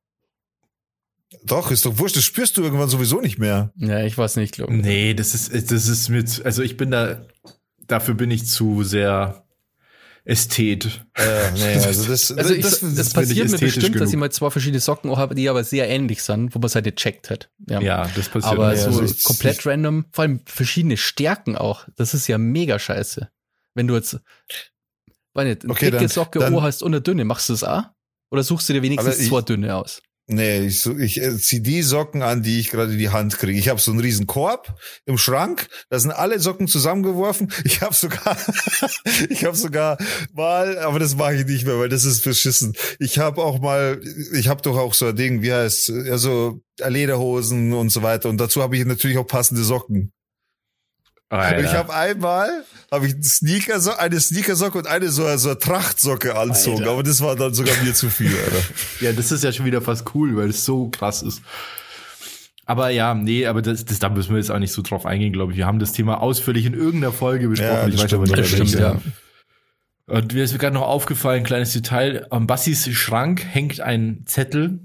Doch, 1.44 1.70
ist 1.70 1.86
doch 1.86 1.98
wurscht, 1.98 2.16
das 2.16 2.24
spürst 2.24 2.56
du 2.56 2.62
irgendwann 2.62 2.88
sowieso 2.88 3.20
nicht 3.20 3.38
mehr. 3.38 3.72
Ja, 3.76 4.02
ich 4.04 4.18
weiß 4.18 4.36
nicht, 4.36 4.52
glaube 4.52 4.74
ich. 4.74 4.82
Nee, 4.82 5.14
das 5.14 5.34
ist, 5.34 5.70
das 5.70 5.86
ist 5.86 6.08
mit, 6.08 6.44
also 6.44 6.62
ich 6.62 6.76
bin 6.76 6.90
da, 6.90 7.24
dafür 7.86 8.14
bin 8.14 8.30
ich 8.30 8.46
zu 8.46 8.82
sehr 8.82 9.44
Ästhet. 10.30 11.04
Äh, 11.14 11.50
nee, 11.52 11.74
also 11.84 12.06
das, 12.06 12.30
also 12.36 12.54
ich, 12.54 12.62
das, 12.62 12.80
das, 12.80 12.94
das 12.94 13.12
passiert 13.12 13.50
mir 13.50 13.58
bestimmt, 13.58 13.86
genug. 13.86 13.98
dass 13.98 14.10
ich 14.10 14.16
mal 14.16 14.30
zwei 14.30 14.50
verschiedene 14.50 14.78
Socken 14.78 15.16
habe, 15.16 15.34
die 15.34 15.48
aber 15.48 15.64
sehr 15.64 15.88
ähnlich 15.88 16.22
sind, 16.22 16.54
wo 16.54 16.60
man 16.60 16.66
es 16.66 16.74
halt 16.76 16.84
gecheckt 16.84 17.30
hat. 17.30 17.50
Ja, 17.68 17.80
ja 17.80 18.08
das 18.14 18.28
passiert. 18.28 18.44
Aber 18.44 18.76
so 18.76 18.86
also 18.86 19.02
ich, 19.02 19.24
komplett 19.24 19.58
ich, 19.58 19.66
random, 19.66 20.06
vor 20.12 20.22
allem 20.22 20.40
verschiedene 20.46 20.96
Stärken 20.96 21.56
auch. 21.56 21.86
Das 21.96 22.14
ist 22.14 22.28
ja 22.28 22.38
mega 22.38 22.78
scheiße. 22.78 23.28
Wenn 23.74 23.88
du 23.88 23.94
jetzt, 23.96 24.20
weil 25.34 25.48
nicht, 25.48 25.64
eine 25.64 25.72
okay, 25.72 25.90
dicke 25.90 26.08
Socke 26.08 26.38
dann, 26.38 26.62
hast 26.62 26.82
und 26.82 26.94
eine 26.94 27.02
dünne, 27.02 27.24
machst 27.24 27.48
du 27.48 27.52
das 27.52 27.64
auch? 27.64 27.84
Oder 28.30 28.44
suchst 28.44 28.68
du 28.68 28.72
dir 28.72 28.82
wenigstens 28.82 29.26
zwei 29.26 29.42
dünne 29.42 29.74
aus? 29.74 30.00
Nee, 30.32 30.60
ich, 30.60 30.86
ich 30.86 31.20
äh, 31.20 31.36
zieh 31.38 31.60
die 31.60 31.82
Socken 31.82 32.22
an, 32.22 32.44
die 32.44 32.60
ich 32.60 32.70
gerade 32.70 32.92
in 32.92 32.98
die 32.98 33.08
Hand 33.08 33.36
kriege. 33.36 33.58
Ich 33.58 33.68
habe 33.68 33.80
so 33.80 33.90
einen 33.90 33.98
riesen 33.98 34.28
Korb 34.28 34.78
im 35.04 35.18
Schrank, 35.18 35.66
da 35.88 35.98
sind 35.98 36.12
alle 36.12 36.38
Socken 36.38 36.68
zusammengeworfen. 36.68 37.52
Ich 37.64 37.82
habe 37.82 37.94
sogar, 37.94 38.36
ich 39.28 39.44
habe 39.44 39.56
sogar 39.56 39.98
mal, 40.32 40.78
aber 40.78 40.98
das 40.98 41.16
mache 41.16 41.34
ich 41.34 41.46
nicht 41.46 41.66
mehr, 41.66 41.78
weil 41.78 41.88
das 41.88 42.04
ist 42.04 42.22
beschissen. 42.22 42.74
Ich 42.98 43.18
habe 43.18 43.42
auch 43.42 43.60
mal, 43.60 44.00
ich 44.32 44.48
habe 44.48 44.62
doch 44.62 44.76
auch 44.76 44.94
so 44.94 45.06
ein 45.06 45.16
Ding, 45.16 45.42
wie 45.42 45.52
heißt, 45.52 45.90
also 46.10 46.60
Lederhosen 46.78 47.72
und 47.72 47.90
so 47.90 48.02
weiter. 48.02 48.28
Und 48.28 48.38
dazu 48.38 48.62
habe 48.62 48.76
ich 48.76 48.84
natürlich 48.84 49.18
auch 49.18 49.26
passende 49.26 49.62
Socken. 49.62 50.12
Alter. 51.30 51.64
Ich 51.64 51.74
habe 51.74 51.94
einmal 51.94 52.64
habe 52.90 53.06
ich 53.06 53.14
Sneaker 53.22 53.80
eine 53.98 54.18
Sneakersocke 54.18 54.78
und 54.78 54.86
eine 54.88 55.10
so, 55.10 55.36
so 55.36 55.50
eine 55.50 55.58
Trachtsocke 55.58 56.36
anzogen, 56.36 56.80
Alter. 56.80 56.90
aber 56.90 57.02
das 57.04 57.20
war 57.20 57.36
dann 57.36 57.54
sogar 57.54 57.74
mir 57.84 57.94
zu 57.94 58.10
viel. 58.10 58.28
Alter. 58.36 58.64
Ja, 59.00 59.12
das 59.12 59.30
ist 59.30 59.44
ja 59.44 59.52
schon 59.52 59.64
wieder 59.64 59.80
fast 59.80 60.14
cool, 60.14 60.36
weil 60.36 60.50
es 60.50 60.64
so 60.64 60.88
krass 60.88 61.22
ist. 61.22 61.40
Aber 62.66 62.90
ja, 62.90 63.14
nee, 63.14 63.46
aber 63.46 63.62
das, 63.62 63.84
das, 63.84 63.98
da 64.00 64.08
müssen 64.08 64.30
wir 64.30 64.38
jetzt 64.38 64.50
auch 64.50 64.58
nicht 64.58 64.72
so 64.72 64.82
drauf 64.82 65.06
eingehen, 65.06 65.32
glaube 65.32 65.52
ich. 65.52 65.58
Wir 65.58 65.66
haben 65.66 65.78
das 65.78 65.92
Thema 65.92 66.20
ausführlich 66.20 66.66
in 66.66 66.74
irgendeiner 66.74 67.12
Folge 67.12 67.48
besprochen. 67.48 67.70
Ja, 67.70 67.88
ich 67.88 68.02
weiß 68.02 68.14
aber 68.14 68.26
nicht, 68.26 68.46
stimmt, 68.46 68.72
ja. 68.74 69.00
Und 70.06 70.34
mir 70.34 70.42
ist 70.42 70.58
gerade 70.58 70.74
noch 70.74 70.86
aufgefallen, 70.86 71.44
kleines 71.44 71.72
Detail, 71.72 72.26
am 72.30 72.48
Bassis 72.48 72.88
Schrank 72.92 73.44
hängt 73.44 73.80
ein 73.80 74.24
Zettel 74.26 74.80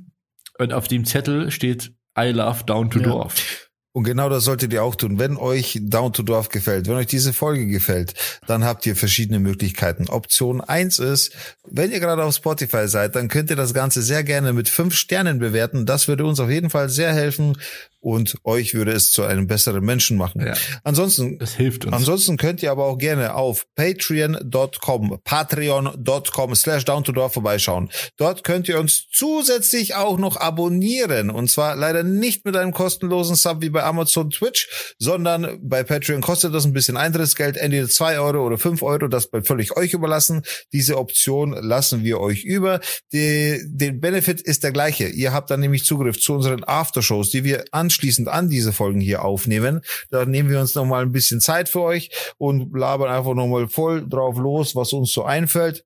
und 0.59 0.73
auf 0.73 0.87
dem 0.87 1.05
Zettel 1.05 1.49
steht 1.49 1.93
I 2.17 2.29
love 2.29 2.63
down 2.65 2.91
to 2.91 2.99
ja. 2.99 3.05
Dorf. 3.05 3.64
Und 3.95 4.03
genau 4.03 4.27
das 4.27 4.43
solltet 4.43 4.73
ihr 4.73 4.83
auch 4.83 4.95
tun. 4.95 5.19
Wenn 5.19 5.37
euch 5.37 5.79
Down 5.81 6.11
to 6.11 6.21
Dorf 6.21 6.49
gefällt, 6.49 6.89
wenn 6.89 6.95
euch 6.95 7.07
diese 7.07 7.31
Folge 7.31 7.65
gefällt, 7.65 8.13
dann 8.45 8.65
habt 8.65 8.85
ihr 8.85 8.93
verschiedene 8.93 9.39
Möglichkeiten. 9.39 10.09
Option 10.09 10.59
eins 10.59 10.99
ist, 10.99 11.31
wenn 11.63 11.93
ihr 11.93 12.01
gerade 12.01 12.25
auf 12.25 12.35
Spotify 12.35 12.89
seid, 12.89 13.15
dann 13.15 13.29
könnt 13.29 13.51
ihr 13.51 13.55
das 13.55 13.73
Ganze 13.73 14.01
sehr 14.01 14.25
gerne 14.25 14.51
mit 14.51 14.67
fünf 14.67 14.95
Sternen 14.95 15.39
bewerten. 15.39 15.85
Das 15.85 16.09
würde 16.09 16.25
uns 16.25 16.41
auf 16.41 16.49
jeden 16.49 16.69
Fall 16.69 16.89
sehr 16.89 17.13
helfen 17.13 17.57
und 18.06 18.38
euch 18.43 18.76
würde 18.76 18.91
es 18.91 19.12
zu 19.12 19.24
einem 19.24 19.47
besseren 19.47 19.84
Menschen 19.84 20.16
machen. 20.16 20.45
Ja. 20.45 20.53
Ansonsten, 20.84 21.39
das 21.39 21.56
hilft 21.56 21.86
uns. 21.86 21.95
Ansonsten 21.95 22.38
könnt 22.38 22.62
ihr 22.62 22.70
aber 22.70 22.86
auch 22.86 22.99
gerne 22.99 23.34
auf 23.34 23.66
patreon.com, 23.74 25.22
patreon.com 25.24 26.56
slash 26.56 26.86
down 26.86 27.03
to 27.03 27.12
door 27.12 27.32
vorbeischauen. 27.32 27.89
Dort 28.18 28.43
könnt 28.43 28.70
ihr 28.70 28.80
uns 28.80 29.08
zusätzlich 29.12 29.95
auch 29.95 30.20
noch 30.20 30.38
abonnieren 30.38 31.32
und 31.32 31.49
zwar 31.49 31.76
leider 31.76 32.03
nicht 32.03 32.45
mit 32.45 32.56
einem 32.56 32.74
kostenlosen 32.74 33.36
Sub 33.36 33.64
wie 33.64 33.72
bei 33.72 33.82
Amazon 33.82 34.30
Twitch, 34.30 34.95
sondern 34.99 35.58
bei 35.64 35.82
Patreon 35.82 36.22
kostet 36.22 36.53
das 36.53 36.64
ein 36.64 36.74
bisschen 36.74 36.97
Eintrittsgeld, 36.97 37.58
entweder 37.58 37.89
zwei 37.89 38.20
Euro 38.20 38.45
oder 38.45 38.60
fünf 38.60 38.84
Euro, 38.84 39.08
das 39.08 39.32
bleibt 39.32 39.47
völlig 39.47 39.76
euch 39.76 39.93
überlassen. 39.93 40.43
Diese 40.72 40.99
Option 40.99 41.53
lassen 41.53 42.03
wir 42.03 42.20
euch 42.20 42.43
über. 42.43 42.82
Die, 43.14 43.60
den 43.66 43.99
Benefit 43.99 44.41
ist 44.41 44.64
der 44.64 44.72
gleiche. 44.72 45.08
Ihr 45.08 45.34
habt 45.34 45.49
dann 45.49 45.60
nämlich 45.60 45.86
Zugriff 45.86 46.20
zu 46.20 46.36
unseren 46.36 46.64
Aftershows, 46.64 47.32
die 47.32 47.43
wir 47.43 47.66
anschauen 47.72 47.94
anschließend 47.95 48.27
an 48.27 48.49
diese 48.49 48.73
Folgen 48.73 48.99
hier 48.99 49.23
aufnehmen. 49.23 49.81
Da 50.09 50.25
nehmen 50.25 50.49
wir 50.49 50.59
uns 50.59 50.75
noch 50.75 50.85
mal 50.85 51.01
ein 51.01 51.11
bisschen 51.11 51.39
Zeit 51.39 51.69
für 51.69 51.81
euch 51.81 52.09
und 52.37 52.77
labern 52.77 53.09
einfach 53.09 53.33
noch 53.33 53.47
mal 53.47 53.67
voll 53.67 54.07
drauf 54.07 54.37
los, 54.37 54.75
was 54.75 54.93
uns 54.93 55.11
so 55.11 55.23
einfällt. 55.23 55.85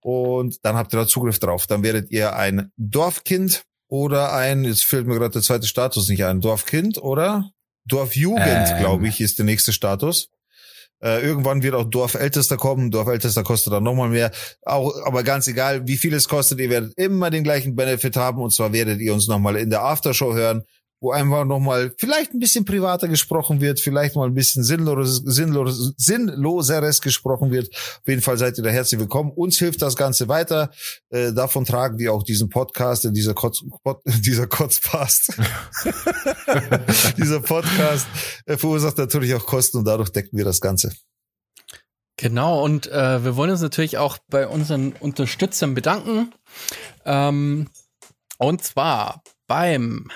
Und 0.00 0.64
dann 0.64 0.76
habt 0.76 0.94
ihr 0.94 0.98
da 0.98 1.06
Zugriff 1.06 1.38
drauf. 1.38 1.66
Dann 1.66 1.82
werdet 1.82 2.10
ihr 2.10 2.36
ein 2.36 2.70
Dorfkind 2.76 3.64
oder 3.88 4.32
ein, 4.32 4.64
jetzt 4.64 4.84
fällt 4.84 5.06
mir 5.06 5.18
gerade 5.18 5.32
der 5.32 5.42
zweite 5.42 5.66
Status 5.66 6.08
nicht 6.08 6.24
ein, 6.24 6.40
Dorfkind 6.40 6.98
oder 6.98 7.50
Dorfjugend, 7.86 8.68
ähm. 8.70 8.78
glaube 8.78 9.08
ich, 9.08 9.20
ist 9.20 9.38
der 9.38 9.44
nächste 9.44 9.72
Status. 9.72 10.28
Äh, 11.02 11.22
irgendwann 11.26 11.62
wird 11.62 11.74
auch 11.74 11.84
Dorfältester 11.84 12.56
kommen. 12.58 12.90
Dorfältester 12.90 13.42
kostet 13.42 13.72
dann 13.72 13.82
nochmal 13.82 14.10
mehr. 14.10 14.30
Auch, 14.62 14.92
aber 15.06 15.22
ganz 15.22 15.48
egal, 15.48 15.88
wie 15.88 15.96
viel 15.96 16.12
es 16.12 16.28
kostet, 16.28 16.60
ihr 16.60 16.70
werdet 16.70 16.92
immer 16.96 17.30
den 17.30 17.42
gleichen 17.42 17.74
Benefit 17.74 18.16
haben. 18.16 18.42
Und 18.42 18.52
zwar 18.52 18.72
werdet 18.72 19.00
ihr 19.00 19.14
uns 19.14 19.26
nochmal 19.26 19.56
in 19.56 19.70
der 19.70 19.82
Aftershow 19.82 20.34
hören 20.34 20.62
wo 21.00 21.12
einfach 21.12 21.46
nochmal 21.46 21.94
vielleicht 21.96 22.34
ein 22.34 22.40
bisschen 22.40 22.66
privater 22.66 23.08
gesprochen 23.08 23.60
wird, 23.60 23.80
vielleicht 23.80 24.16
mal 24.16 24.26
ein 24.26 24.34
bisschen 24.34 24.62
sinnloses, 24.62 25.22
sinnloses, 25.24 25.94
sinnloseres 25.96 27.00
gesprochen 27.00 27.50
wird. 27.50 27.74
Auf 27.74 28.06
jeden 28.06 28.20
Fall 28.20 28.36
seid 28.36 28.58
ihr 28.58 28.64
da 28.64 28.70
herzlich 28.70 29.00
willkommen. 29.00 29.32
Uns 29.32 29.58
hilft 29.58 29.80
das 29.80 29.96
Ganze 29.96 30.28
weiter. 30.28 30.70
Äh, 31.08 31.32
davon 31.32 31.64
tragen 31.64 31.98
wir 31.98 32.12
auch 32.12 32.22
diesen 32.22 32.50
Podcast, 32.50 33.08
dieser 33.10 33.32
Kotz, 33.32 33.64
Pod, 33.82 34.02
dieser 34.04 34.46
Kotzpast. 34.46 35.38
dieser 37.16 37.40
Podcast 37.40 38.06
äh, 38.44 38.58
verursacht 38.58 38.98
natürlich 38.98 39.34
auch 39.34 39.46
Kosten 39.46 39.78
und 39.78 39.86
dadurch 39.86 40.10
decken 40.10 40.36
wir 40.36 40.44
das 40.44 40.60
Ganze. 40.60 40.92
Genau, 42.18 42.62
und 42.62 42.86
äh, 42.88 43.24
wir 43.24 43.36
wollen 43.36 43.50
uns 43.50 43.62
natürlich 43.62 43.96
auch 43.96 44.18
bei 44.28 44.46
unseren 44.46 44.92
Unterstützern 44.92 45.72
bedanken. 45.72 46.34
Ähm, 47.06 47.68
und 48.36 48.62
zwar 48.62 49.22
beim 49.46 50.10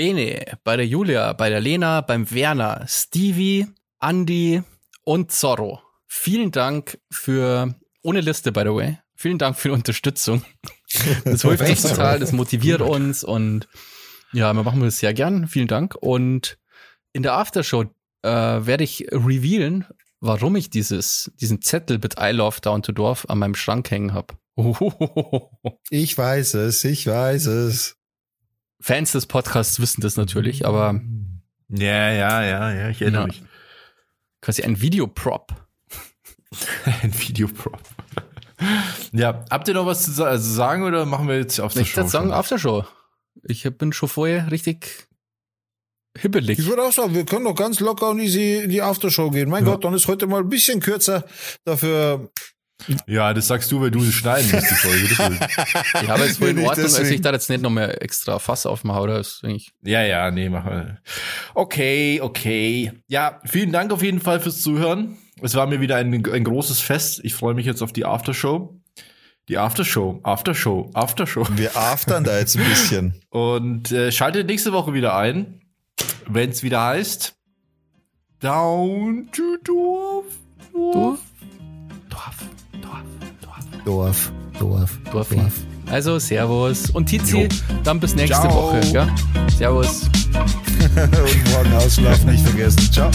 Bene, 0.00 0.56
bei 0.64 0.78
der 0.78 0.86
Julia, 0.86 1.34
bei 1.34 1.50
der 1.50 1.60
Lena, 1.60 2.00
beim 2.00 2.30
Werner, 2.30 2.86
Stevie, 2.88 3.66
Andy 4.00 4.62
und 5.04 5.30
Zorro. 5.30 5.82
Vielen 6.06 6.52
Dank 6.52 6.98
für, 7.10 7.74
ohne 8.00 8.22
Liste, 8.22 8.50
by 8.50 8.60
the 8.60 8.74
way, 8.74 8.98
vielen 9.14 9.36
Dank 9.36 9.58
für 9.58 9.68
die 9.68 9.74
Unterstützung. 9.74 10.42
Das 11.26 11.42
hilft 11.42 11.68
uns 11.68 11.82
total, 11.82 12.18
das 12.18 12.32
motiviert 12.32 12.80
uns 12.80 13.22
und 13.22 13.68
ja, 14.32 14.50
wir 14.54 14.62
machen 14.62 14.80
das 14.80 15.00
sehr 15.00 15.12
gern. 15.12 15.46
Vielen 15.48 15.68
Dank. 15.68 15.94
Und 15.96 16.56
in 17.12 17.22
der 17.22 17.34
Aftershow 17.34 17.84
äh, 18.22 18.28
werde 18.30 18.84
ich 18.84 19.06
revealen, 19.12 19.84
warum 20.20 20.56
ich 20.56 20.70
dieses, 20.70 21.30
diesen 21.38 21.60
Zettel 21.60 21.98
mit 21.98 22.14
I 22.18 22.30
Love 22.30 22.62
Down 22.62 22.82
to 22.82 22.92
Dorf 22.92 23.26
an 23.28 23.38
meinem 23.38 23.54
Schrank 23.54 23.90
hängen 23.90 24.14
habe. 24.14 24.34
Ich 25.90 26.16
weiß 26.16 26.54
es, 26.54 26.84
ich 26.84 27.06
weiß 27.06 27.46
es. 27.46 27.99
Fans 28.80 29.12
des 29.12 29.26
Podcasts 29.26 29.80
wissen 29.80 30.00
das 30.00 30.16
natürlich, 30.16 30.66
aber. 30.66 31.00
Ja, 31.68 32.10
ja, 32.10 32.42
ja, 32.42 32.72
ja, 32.72 32.88
ich 32.88 33.00
erinnere 33.02 33.22
ja. 33.22 33.26
mich. 33.28 33.42
Quasi 34.40 34.62
ein 34.62 34.80
Videoprop. 34.80 35.54
ein 37.02 37.12
Videoprop. 37.18 37.80
ja, 39.12 39.44
habt 39.50 39.68
ihr 39.68 39.74
noch 39.74 39.86
was 39.86 40.14
zu 40.14 40.24
also 40.24 40.52
sagen 40.52 40.82
oder 40.82 41.06
machen 41.06 41.28
wir 41.28 41.36
jetzt 41.36 41.60
auf 41.60 41.74
der 41.74 41.84
Show? 41.84 42.02
Ich 42.02 42.10
sagen, 42.10 42.32
auf 42.32 42.48
der 42.48 42.58
Show. 42.58 42.84
Ich 43.42 43.62
bin 43.76 43.92
schon 43.92 44.08
vorher 44.08 44.50
richtig 44.50 45.08
hibbelig. 46.18 46.58
Ich 46.58 46.66
würde 46.66 46.82
auch 46.82 46.92
sagen, 46.92 47.14
wir 47.14 47.24
können 47.24 47.44
doch 47.44 47.54
ganz 47.54 47.80
locker 47.80 48.10
in 48.10 48.18
die, 48.18 48.66
die 48.68 48.82
Aftershow 48.82 49.30
gehen. 49.30 49.48
Mein 49.48 49.64
ja. 49.64 49.72
Gott, 49.72 49.84
dann 49.84 49.94
ist 49.94 50.08
heute 50.08 50.26
mal 50.26 50.40
ein 50.40 50.48
bisschen 50.48 50.80
kürzer. 50.80 51.24
Dafür 51.64 52.30
ja, 53.06 53.34
das 53.34 53.46
sagst 53.46 53.70
du, 53.72 53.80
weil 53.80 53.90
du 53.90 54.00
sie 54.00 54.12
schneiden 54.12 54.50
musst, 54.50 54.70
die 54.70 54.74
Folge. 54.74 55.38
ja, 56.06 56.14
aber 56.14 56.24
es 56.24 56.32
ist 56.32 56.40
wohl 56.40 56.48
in 56.48 56.58
Ordnung, 56.58 56.86
als 56.86 57.10
ich 57.10 57.20
da 57.20 57.32
jetzt 57.32 57.50
nicht 57.50 57.62
noch 57.62 57.70
mehr 57.70 58.02
extra 58.02 58.38
Fass 58.38 58.66
aufmache, 58.66 59.00
oder? 59.00 59.20
Ist 59.20 59.40
eigentlich 59.44 59.70
ja, 59.82 60.02
ja, 60.02 60.30
nee, 60.30 60.48
mach 60.48 60.64
mal. 60.64 61.00
Okay, 61.54 62.20
okay. 62.20 62.92
Ja, 63.08 63.40
vielen 63.44 63.72
Dank 63.72 63.92
auf 63.92 64.02
jeden 64.02 64.20
Fall 64.20 64.40
fürs 64.40 64.62
Zuhören. 64.62 65.16
Es 65.42 65.54
war 65.54 65.66
mir 65.66 65.80
wieder 65.80 65.96
ein, 65.96 66.12
ein 66.12 66.44
großes 66.44 66.80
Fest. 66.80 67.20
Ich 67.24 67.34
freue 67.34 67.54
mich 67.54 67.66
jetzt 67.66 67.82
auf 67.82 67.92
die 67.92 68.04
Aftershow. 68.04 68.80
Die 69.48 69.58
Aftershow, 69.58 70.20
Aftershow, 70.22 70.90
Aftershow. 70.94 71.44
Wir 71.56 71.76
aftern 71.76 72.22
da 72.22 72.38
jetzt 72.38 72.56
ein 72.56 72.64
bisschen. 72.64 73.20
Und 73.30 73.90
äh, 73.90 74.12
schaltet 74.12 74.46
nächste 74.46 74.72
Woche 74.72 74.94
wieder 74.94 75.16
ein, 75.16 75.60
wenn 76.28 76.50
es 76.50 76.62
wieder 76.62 76.84
heißt 76.84 77.34
Down 78.40 79.28
to 79.32 79.56
Dorf. 79.64 80.24
Dorf. 80.72 80.94
Dorf. 80.94 81.29
Dorf. 83.84 84.32
Dorf. 84.58 84.98
Dorf. 85.04 85.12
Dorf. 85.12 85.28
Dorf. 85.28 85.52
Also 85.90 86.18
Servus. 86.18 86.90
Und 86.90 87.06
Tizi, 87.06 87.42
jo. 87.42 87.48
dann 87.82 87.98
bis 87.98 88.14
nächste 88.14 88.36
Ciao. 88.36 88.54
Woche. 88.54 88.80
Gell? 88.92 89.08
Servus. 89.56 90.08
Und 90.96 91.52
morgen 91.52 91.72
ausschlafen 91.74 92.30
nicht 92.30 92.46
vergessen. 92.46 92.92
Ciao. 92.92 93.10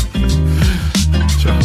Ciao. 1.40 1.56